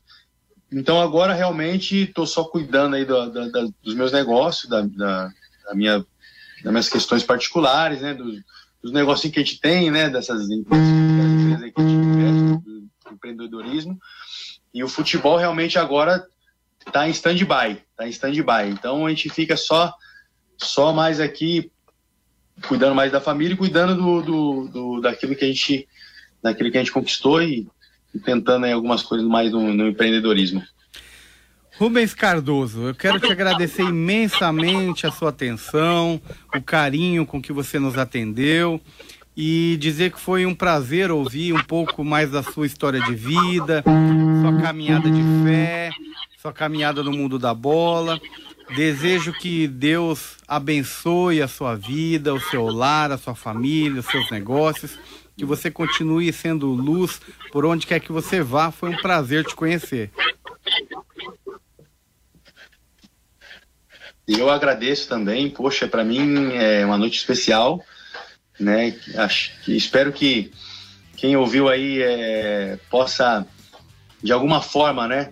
então 0.72 1.02
agora 1.02 1.34
realmente 1.34 2.04
estou 2.04 2.26
só 2.26 2.44
cuidando 2.44 2.96
aí 2.96 3.06
do, 3.06 3.30
da, 3.32 3.48
da, 3.48 3.68
dos 3.84 3.94
meus 3.94 4.12
negócios, 4.12 4.70
da, 4.70 4.82
da, 4.82 5.32
minha, 5.74 6.00
das 6.64 6.72
minhas 6.72 6.90
questões 6.90 7.24
particulares, 7.24 8.02
né, 8.02 8.14
dos 8.86 8.94
negócios 8.94 9.34
que 9.34 9.40
a 9.40 9.44
gente 9.44 9.60
tem, 9.60 9.90
né, 9.90 10.12
dessas 10.12 10.48
empresas 10.48 10.88
que 11.74 11.82
a 11.82 11.82
gente 11.82 11.92
investe, 11.92 12.64
do 12.64 12.90
empreendedorismo. 13.12 14.00
E 14.72 14.84
o 14.84 14.88
futebol 14.88 15.38
realmente 15.38 15.80
agora 15.80 16.24
está 16.86 17.08
em 17.08 17.12
stand-by, 17.12 17.82
está 17.90 18.06
em 18.06 18.12
stand-by. 18.12 18.70
Então 18.70 19.08
a 19.08 19.10
gente 19.10 19.28
fica 19.28 19.58
só 19.58 19.92
só 20.56 20.94
mais 20.94 21.20
aqui 21.20 21.72
cuidando 22.68 22.94
mais 22.94 23.12
da 23.12 23.20
família 23.20 23.56
e 23.56 23.58
cuidando 23.58 23.96
do, 23.96 24.22
do, 24.22 24.68
do 24.68 25.02
daquilo 25.02 25.36
que 25.36 25.46
a 25.46 25.48
gente 25.48 25.90
daquilo 26.44 26.70
que 26.70 26.78
a 26.78 26.82
gente 26.82 26.94
conquistou 26.94 27.42
e 27.42 27.68
e 28.14 28.20
tentando 28.20 28.68
aí 28.68 28.72
algumas 28.72 29.02
coisas 29.02 29.28
mais 29.28 29.52
no, 29.52 29.74
no 29.74 29.88
empreendedorismo. 29.90 30.64
Rubens 31.78 32.14
Cardoso, 32.14 32.88
eu 32.88 32.96
quero 32.96 33.20
te 33.20 33.30
agradecer 33.30 33.84
imensamente 33.84 35.06
a 35.06 35.12
sua 35.12 35.30
atenção, 35.30 36.22
o 36.56 36.62
carinho 36.62 37.26
com 37.26 37.42
que 37.42 37.52
você 37.52 37.78
nos 37.80 37.98
atendeu 37.98 38.80
e 39.36 39.76
dizer 39.78 40.12
que 40.12 40.20
foi 40.20 40.46
um 40.46 40.56
prazer 40.56 41.12
ouvir 41.12 41.54
um 41.54 41.62
pouco 41.64 42.04
mais 42.04 42.32
da 42.32 42.42
sua 42.42 42.66
história 42.66 43.02
de 43.02 43.14
vida, 43.14 43.84
sua 44.42 44.62
caminhada 44.62 45.12
de 45.12 45.22
fé, 45.44 45.92
sua 46.42 46.54
caminhada 46.54 47.04
no 47.04 47.12
mundo 47.12 47.38
da 47.38 47.54
bola. 47.54 48.20
Desejo 48.74 49.34
que 49.34 49.68
Deus 49.68 50.38
abençoe 50.48 51.42
a 51.42 51.48
sua 51.48 51.76
vida, 51.76 52.34
o 52.34 52.40
seu 52.40 52.68
lar, 52.68 53.12
a 53.12 53.18
sua 53.18 53.36
família, 53.36 54.00
os 54.00 54.08
seus 54.08 54.32
negócios 54.32 54.98
que 55.38 55.44
você 55.44 55.70
continue 55.70 56.32
sendo 56.32 56.68
luz 56.68 57.20
por 57.52 57.66
onde 57.66 57.86
quer 57.86 58.00
que 58.00 58.12
você 58.12 58.42
vá. 58.42 58.72
Foi 58.72 58.90
um 58.90 58.98
prazer 58.98 59.44
te 59.44 59.54
conhecer. 59.54 60.10
Eu 64.28 64.50
agradeço 64.50 65.08
também, 65.08 65.50
poxa, 65.50 65.88
para 65.88 66.04
mim 66.04 66.54
é 66.54 66.84
uma 66.86 66.98
noite 66.98 67.18
especial, 67.18 67.84
né? 68.60 68.96
Acho 69.18 69.52
espero 69.68 70.12
que 70.12 70.52
quem 71.16 71.38
ouviu 71.38 71.70
aí 71.70 72.02
é, 72.02 72.80
possa 72.90 73.46
de 74.24 74.32
alguma 74.32 74.60
forma, 74.62 75.08
né, 75.08 75.32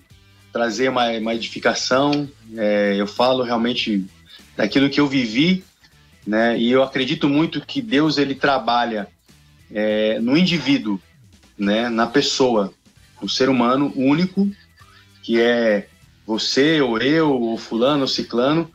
trazer 0.51 0.89
uma, 0.89 1.09
uma 1.11 1.33
edificação. 1.33 2.29
É, 2.55 2.93
eu 2.95 3.07
falo 3.07 3.43
realmente 3.43 4.05
daquilo 4.55 4.89
que 4.89 4.99
eu 4.99 5.07
vivi, 5.07 5.63
né? 6.25 6.57
E 6.59 6.71
eu 6.71 6.83
acredito 6.83 7.27
muito 7.27 7.61
que 7.61 7.81
Deus 7.81 8.19
ele 8.19 8.35
trabalha 8.35 9.07
é, 9.71 10.19
no 10.19 10.37
indivíduo, 10.37 11.01
né, 11.57 11.89
na 11.89 12.05
pessoa, 12.05 12.71
o 13.19 13.27
ser 13.27 13.49
humano 13.49 13.91
único, 13.95 14.47
que 15.23 15.41
é 15.41 15.87
você, 16.25 16.79
ou 16.81 16.99
eu, 16.99 17.31
ou 17.31 17.57
fulano, 17.57 18.01
ou 18.01 18.07
ciclano, 18.07 18.69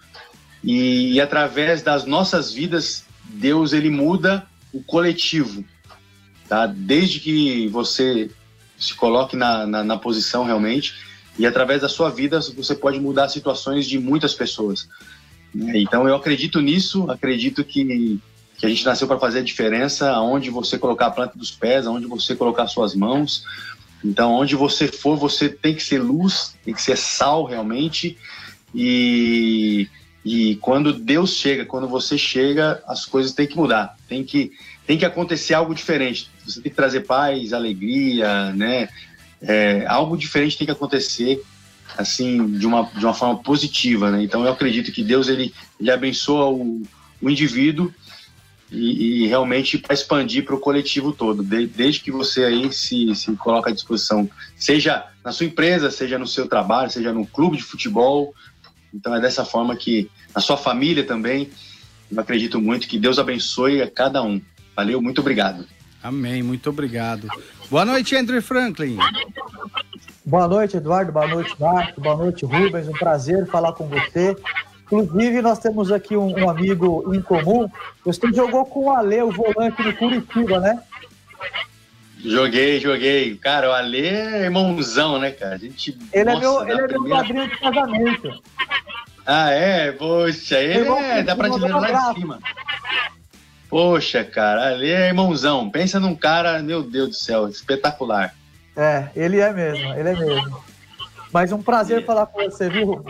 e, 0.62 1.14
e 1.14 1.20
através 1.20 1.82
das 1.82 2.04
nossas 2.04 2.52
vidas, 2.52 3.04
Deus 3.24 3.72
ele 3.72 3.90
muda 3.90 4.46
o 4.72 4.82
coletivo, 4.82 5.64
tá? 6.48 6.66
Desde 6.66 7.20
que 7.20 7.68
você 7.68 8.30
se 8.78 8.94
coloque 8.94 9.36
na, 9.36 9.66
na, 9.66 9.84
na 9.84 9.96
posição 9.98 10.44
realmente, 10.44 10.94
e 11.38 11.46
através 11.46 11.82
da 11.82 11.88
sua 11.88 12.10
vida 12.10 12.40
você 12.40 12.74
pode 12.74 13.00
mudar 13.00 13.28
situações 13.28 13.86
de 13.86 13.98
muitas 13.98 14.34
pessoas. 14.34 14.88
Né? 15.54 15.78
Então 15.78 16.08
eu 16.08 16.14
acredito 16.14 16.60
nisso, 16.60 17.10
acredito 17.10 17.64
que 17.64 18.20
que 18.58 18.66
a 18.66 18.68
gente 18.68 18.84
nasceu 18.84 19.06
para 19.06 19.20
fazer 19.20 19.38
a 19.38 19.42
diferença, 19.42 20.10
aonde 20.10 20.50
você 20.50 20.76
colocar 20.76 21.06
a 21.06 21.10
planta 21.12 21.38
dos 21.38 21.52
pés, 21.52 21.86
aonde 21.86 22.06
você 22.06 22.34
colocar 22.34 22.66
suas 22.66 22.92
mãos. 22.92 23.44
Então, 24.04 24.32
onde 24.32 24.56
você 24.56 24.88
for, 24.88 25.16
você 25.16 25.48
tem 25.48 25.76
que 25.76 25.82
ser 25.82 26.00
luz, 26.00 26.56
tem 26.64 26.74
que 26.74 26.82
ser 26.82 26.96
sal 26.96 27.44
realmente. 27.44 28.18
E, 28.74 29.88
e 30.28 30.56
quando 30.56 30.92
Deus 30.92 31.30
chega, 31.30 31.64
quando 31.64 31.88
você 31.88 32.18
chega, 32.18 32.82
as 32.86 33.06
coisas 33.06 33.32
têm 33.32 33.46
que 33.46 33.56
mudar. 33.56 33.96
Tem 34.06 34.22
que, 34.22 34.52
tem 34.86 34.98
que 34.98 35.06
acontecer 35.06 35.54
algo 35.54 35.74
diferente. 35.74 36.30
Você 36.44 36.60
tem 36.60 36.70
que 36.70 36.76
trazer 36.76 37.06
paz, 37.06 37.54
alegria, 37.54 38.52
né? 38.52 38.90
É, 39.40 39.86
algo 39.86 40.18
diferente 40.18 40.58
tem 40.58 40.66
que 40.66 40.72
acontecer 40.72 41.42
assim 41.96 42.46
de 42.58 42.66
uma, 42.66 42.82
de 42.94 43.02
uma 43.02 43.14
forma 43.14 43.38
positiva, 43.38 44.10
né? 44.10 44.22
Então 44.22 44.44
eu 44.44 44.52
acredito 44.52 44.92
que 44.92 45.02
Deus 45.02 45.28
ele, 45.28 45.54
ele 45.80 45.90
abençoa 45.90 46.50
o, 46.50 46.82
o 47.22 47.30
indivíduo 47.30 47.90
e, 48.70 49.22
e 49.22 49.26
realmente 49.28 49.78
para 49.78 49.94
expandir 49.94 50.44
para 50.44 50.54
o 50.54 50.60
coletivo 50.60 51.10
todo, 51.10 51.42
de, 51.42 51.66
desde 51.66 52.00
que 52.02 52.10
você 52.10 52.44
aí 52.44 52.70
se, 52.70 53.14
se 53.14 53.34
coloca 53.36 53.70
à 53.70 53.72
disposição, 53.72 54.28
seja 54.54 55.06
na 55.24 55.32
sua 55.32 55.46
empresa, 55.46 55.90
seja 55.90 56.18
no 56.18 56.26
seu 56.26 56.46
trabalho, 56.46 56.90
seja 56.90 57.14
no 57.14 57.26
clube 57.26 57.56
de 57.56 57.62
futebol. 57.62 58.34
Então 58.92 59.14
é 59.14 59.20
dessa 59.20 59.44
forma 59.44 59.74
que 59.74 60.10
a 60.34 60.40
sua 60.40 60.56
família 60.56 61.04
também, 61.04 61.50
eu 62.10 62.20
acredito 62.20 62.60
muito 62.60 62.88
que 62.88 62.98
Deus 62.98 63.18
abençoe 63.18 63.82
a 63.82 63.90
cada 63.90 64.22
um. 64.22 64.40
Valeu, 64.74 65.00
muito 65.00 65.20
obrigado. 65.20 65.66
Amém, 66.02 66.42
muito 66.42 66.70
obrigado. 66.70 67.28
Boa 67.70 67.84
noite, 67.84 68.16
Andrew 68.16 68.40
Franklin. 68.40 68.96
Boa 70.24 70.46
noite, 70.46 70.76
Eduardo. 70.76 71.10
Boa 71.10 71.26
noite, 71.26 71.54
Marco. 71.58 72.00
Boa 72.00 72.16
noite, 72.16 72.44
Rubens. 72.44 72.86
Um 72.86 72.92
prazer 72.92 73.46
falar 73.46 73.72
com 73.72 73.88
você. 73.88 74.36
Inclusive, 74.90 75.42
nós 75.42 75.58
temos 75.58 75.90
aqui 75.90 76.16
um, 76.16 76.38
um, 76.38 76.48
amigo 76.48 77.14
em 77.14 77.20
comum. 77.20 77.68
Você 78.04 78.32
jogou 78.32 78.64
com 78.64 78.86
o 78.86 78.90
Ale, 78.90 79.22
o 79.22 79.30
volante 79.30 79.82
do 79.82 79.94
Curitiba, 79.94 80.60
né? 80.60 80.82
Joguei, 82.24 82.80
joguei. 82.80 83.36
Cara, 83.36 83.68
o 83.68 83.72
Ale 83.72 84.06
é 84.06 84.44
irmãozão, 84.44 85.18
né, 85.18 85.30
cara? 85.30 85.54
A 85.54 85.58
gente, 85.58 85.96
ele 86.12 86.24
nossa, 86.24 86.38
é 86.38 86.40
meu, 86.40 86.68
ele 86.68 86.80
é 86.80 86.98
meu 86.98 87.08
padrinho 87.08 87.48
de 87.48 87.58
casamento. 87.58 88.42
Ah, 89.30 89.50
é? 89.50 89.92
Poxa, 89.92 90.58
ele 90.58 90.78
Irmão, 90.78 90.98
é 90.98 91.22
da 91.22 91.36
prateleira 91.36 91.76
lá 91.76 91.90
em 91.90 92.14
cima. 92.14 92.38
Poxa, 93.68 94.24
cara, 94.24 94.68
Ale 94.70 94.88
é 94.88 95.08
irmãozão. 95.08 95.68
Pensa 95.68 96.00
num 96.00 96.14
cara, 96.14 96.62
meu 96.62 96.82
Deus 96.82 97.10
do 97.10 97.14
céu, 97.14 97.46
espetacular. 97.46 98.34
É, 98.74 99.10
ele 99.14 99.38
é 99.38 99.52
mesmo, 99.52 99.92
ele 99.92 100.08
é 100.08 100.16
mesmo. 100.16 100.62
Mas 101.30 101.52
um 101.52 101.60
prazer 101.60 102.00
é. 102.00 102.04
falar 102.06 102.24
com 102.24 102.42
você, 102.42 102.70
viu, 102.70 103.04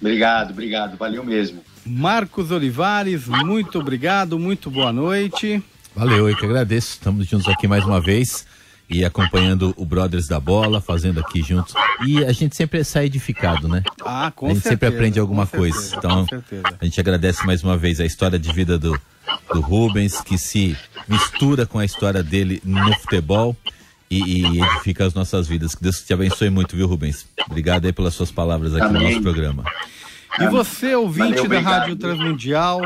Obrigado, 0.00 0.52
obrigado. 0.52 0.96
Valeu 0.96 1.22
mesmo. 1.22 1.62
Marcos 1.84 2.50
Olivares, 2.50 3.26
muito 3.26 3.78
obrigado, 3.78 4.38
muito 4.38 4.70
boa 4.70 4.90
noite. 4.90 5.62
Valeu, 5.94 6.30
eu 6.30 6.36
que 6.36 6.46
agradeço. 6.46 6.92
Estamos 6.92 7.26
juntos 7.26 7.46
aqui 7.46 7.68
mais 7.68 7.84
uma 7.84 8.00
vez 8.00 8.46
e 8.88 9.04
acompanhando 9.04 9.74
o 9.76 9.84
Brothers 9.84 10.26
da 10.26 10.38
Bola, 10.38 10.80
fazendo 10.80 11.20
aqui 11.20 11.42
juntos. 11.42 11.74
E 12.06 12.24
a 12.24 12.32
gente 12.32 12.54
sempre 12.54 12.84
sai 12.84 13.06
edificado, 13.06 13.66
né? 13.66 13.82
Ah, 14.04 14.32
com 14.34 14.46
A 14.46 14.48
gente 14.50 14.62
certeza, 14.62 14.74
sempre 14.74 14.88
aprende 14.88 15.18
alguma 15.18 15.46
coisa. 15.46 15.78
Certeza, 15.78 15.96
então, 15.98 16.26
a 16.80 16.84
gente 16.84 17.00
agradece 17.00 17.46
mais 17.46 17.62
uma 17.62 17.76
vez 17.76 18.00
a 18.00 18.04
história 18.04 18.38
de 18.38 18.52
vida 18.52 18.78
do, 18.78 18.98
do 19.52 19.60
Rubens, 19.60 20.20
que 20.20 20.36
se 20.36 20.76
mistura 21.08 21.66
com 21.66 21.78
a 21.78 21.84
história 21.84 22.22
dele 22.22 22.60
no 22.64 22.92
futebol 22.98 23.56
e, 24.10 24.42
e 24.42 24.62
edifica 24.62 25.06
as 25.06 25.14
nossas 25.14 25.48
vidas. 25.48 25.74
Que 25.74 25.82
Deus 25.82 26.02
te 26.02 26.12
abençoe 26.12 26.50
muito, 26.50 26.76
viu, 26.76 26.86
Rubens? 26.86 27.26
Obrigado 27.46 27.86
aí 27.86 27.92
pelas 27.92 28.14
suas 28.14 28.30
palavras 28.30 28.74
aqui 28.74 28.84
Amém. 28.84 29.02
no 29.02 29.08
nosso 29.08 29.22
programa. 29.22 29.64
E 30.40 30.46
você, 30.48 30.94
ouvinte 30.94 31.36
Valeu, 31.36 31.48
da 31.48 31.60
Rádio 31.60 31.96
Transmundial, 31.96 32.80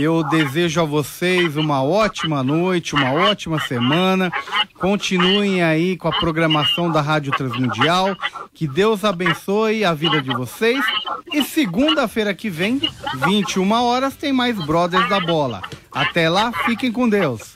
eu 0.00 0.22
desejo 0.22 0.80
a 0.80 0.84
vocês 0.84 1.56
uma 1.56 1.82
ótima 1.82 2.42
noite, 2.42 2.94
uma 2.94 3.12
ótima 3.12 3.58
semana. 3.60 4.30
Continuem 4.74 5.62
aí 5.62 5.96
com 5.96 6.08
a 6.08 6.12
programação 6.12 6.90
da 6.90 7.00
Rádio 7.00 7.32
Transmundial. 7.32 8.16
Que 8.54 8.66
Deus 8.66 9.04
abençoe 9.04 9.84
a 9.84 9.94
vida 9.94 10.20
de 10.20 10.30
vocês 10.30 10.84
E 11.32 11.42
segunda-feira 11.42 12.34
que 12.34 12.50
vem, 12.50 12.80
21 13.26 13.70
horas, 13.72 14.14
tem 14.14 14.32
mais 14.32 14.56
Brothers 14.64 15.08
da 15.08 15.20
Bola. 15.20 15.62
Até 15.92 16.28
lá, 16.28 16.52
fiquem 16.64 16.92
com 16.92 17.08
Deus. 17.08 17.54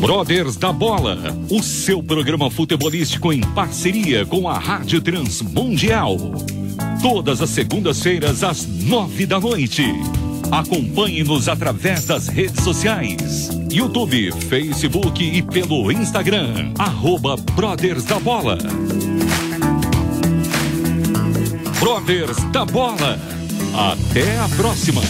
Brothers 0.00 0.56
da 0.56 0.72
Bola, 0.72 1.16
o 1.48 1.62
seu 1.62 2.02
programa 2.02 2.50
futebolístico 2.50 3.32
em 3.32 3.40
parceria 3.40 4.26
com 4.26 4.48
a 4.48 4.58
Rádio 4.58 5.00
Transmundial. 5.00 6.16
Todas 7.02 7.42
as 7.42 7.50
segundas-feiras 7.50 8.44
às 8.44 8.66
nove 8.66 9.26
da 9.26 9.40
noite. 9.40 9.84
Acompanhe-nos 10.50 11.48
através 11.48 12.06
das 12.06 12.28
redes 12.28 12.62
sociais: 12.62 13.50
YouTube, 13.70 14.32
Facebook 14.48 15.22
e 15.24 15.42
pelo 15.42 15.90
Instagram. 15.90 16.72
Arroba 16.78 17.36
Brothers 17.54 18.04
da 18.04 18.18
Bola. 18.20 18.58
Brothers 21.80 22.36
da 22.52 22.64
Bola. 22.64 23.18
Até 23.74 24.38
a 24.38 24.48
próxima. 24.50 25.00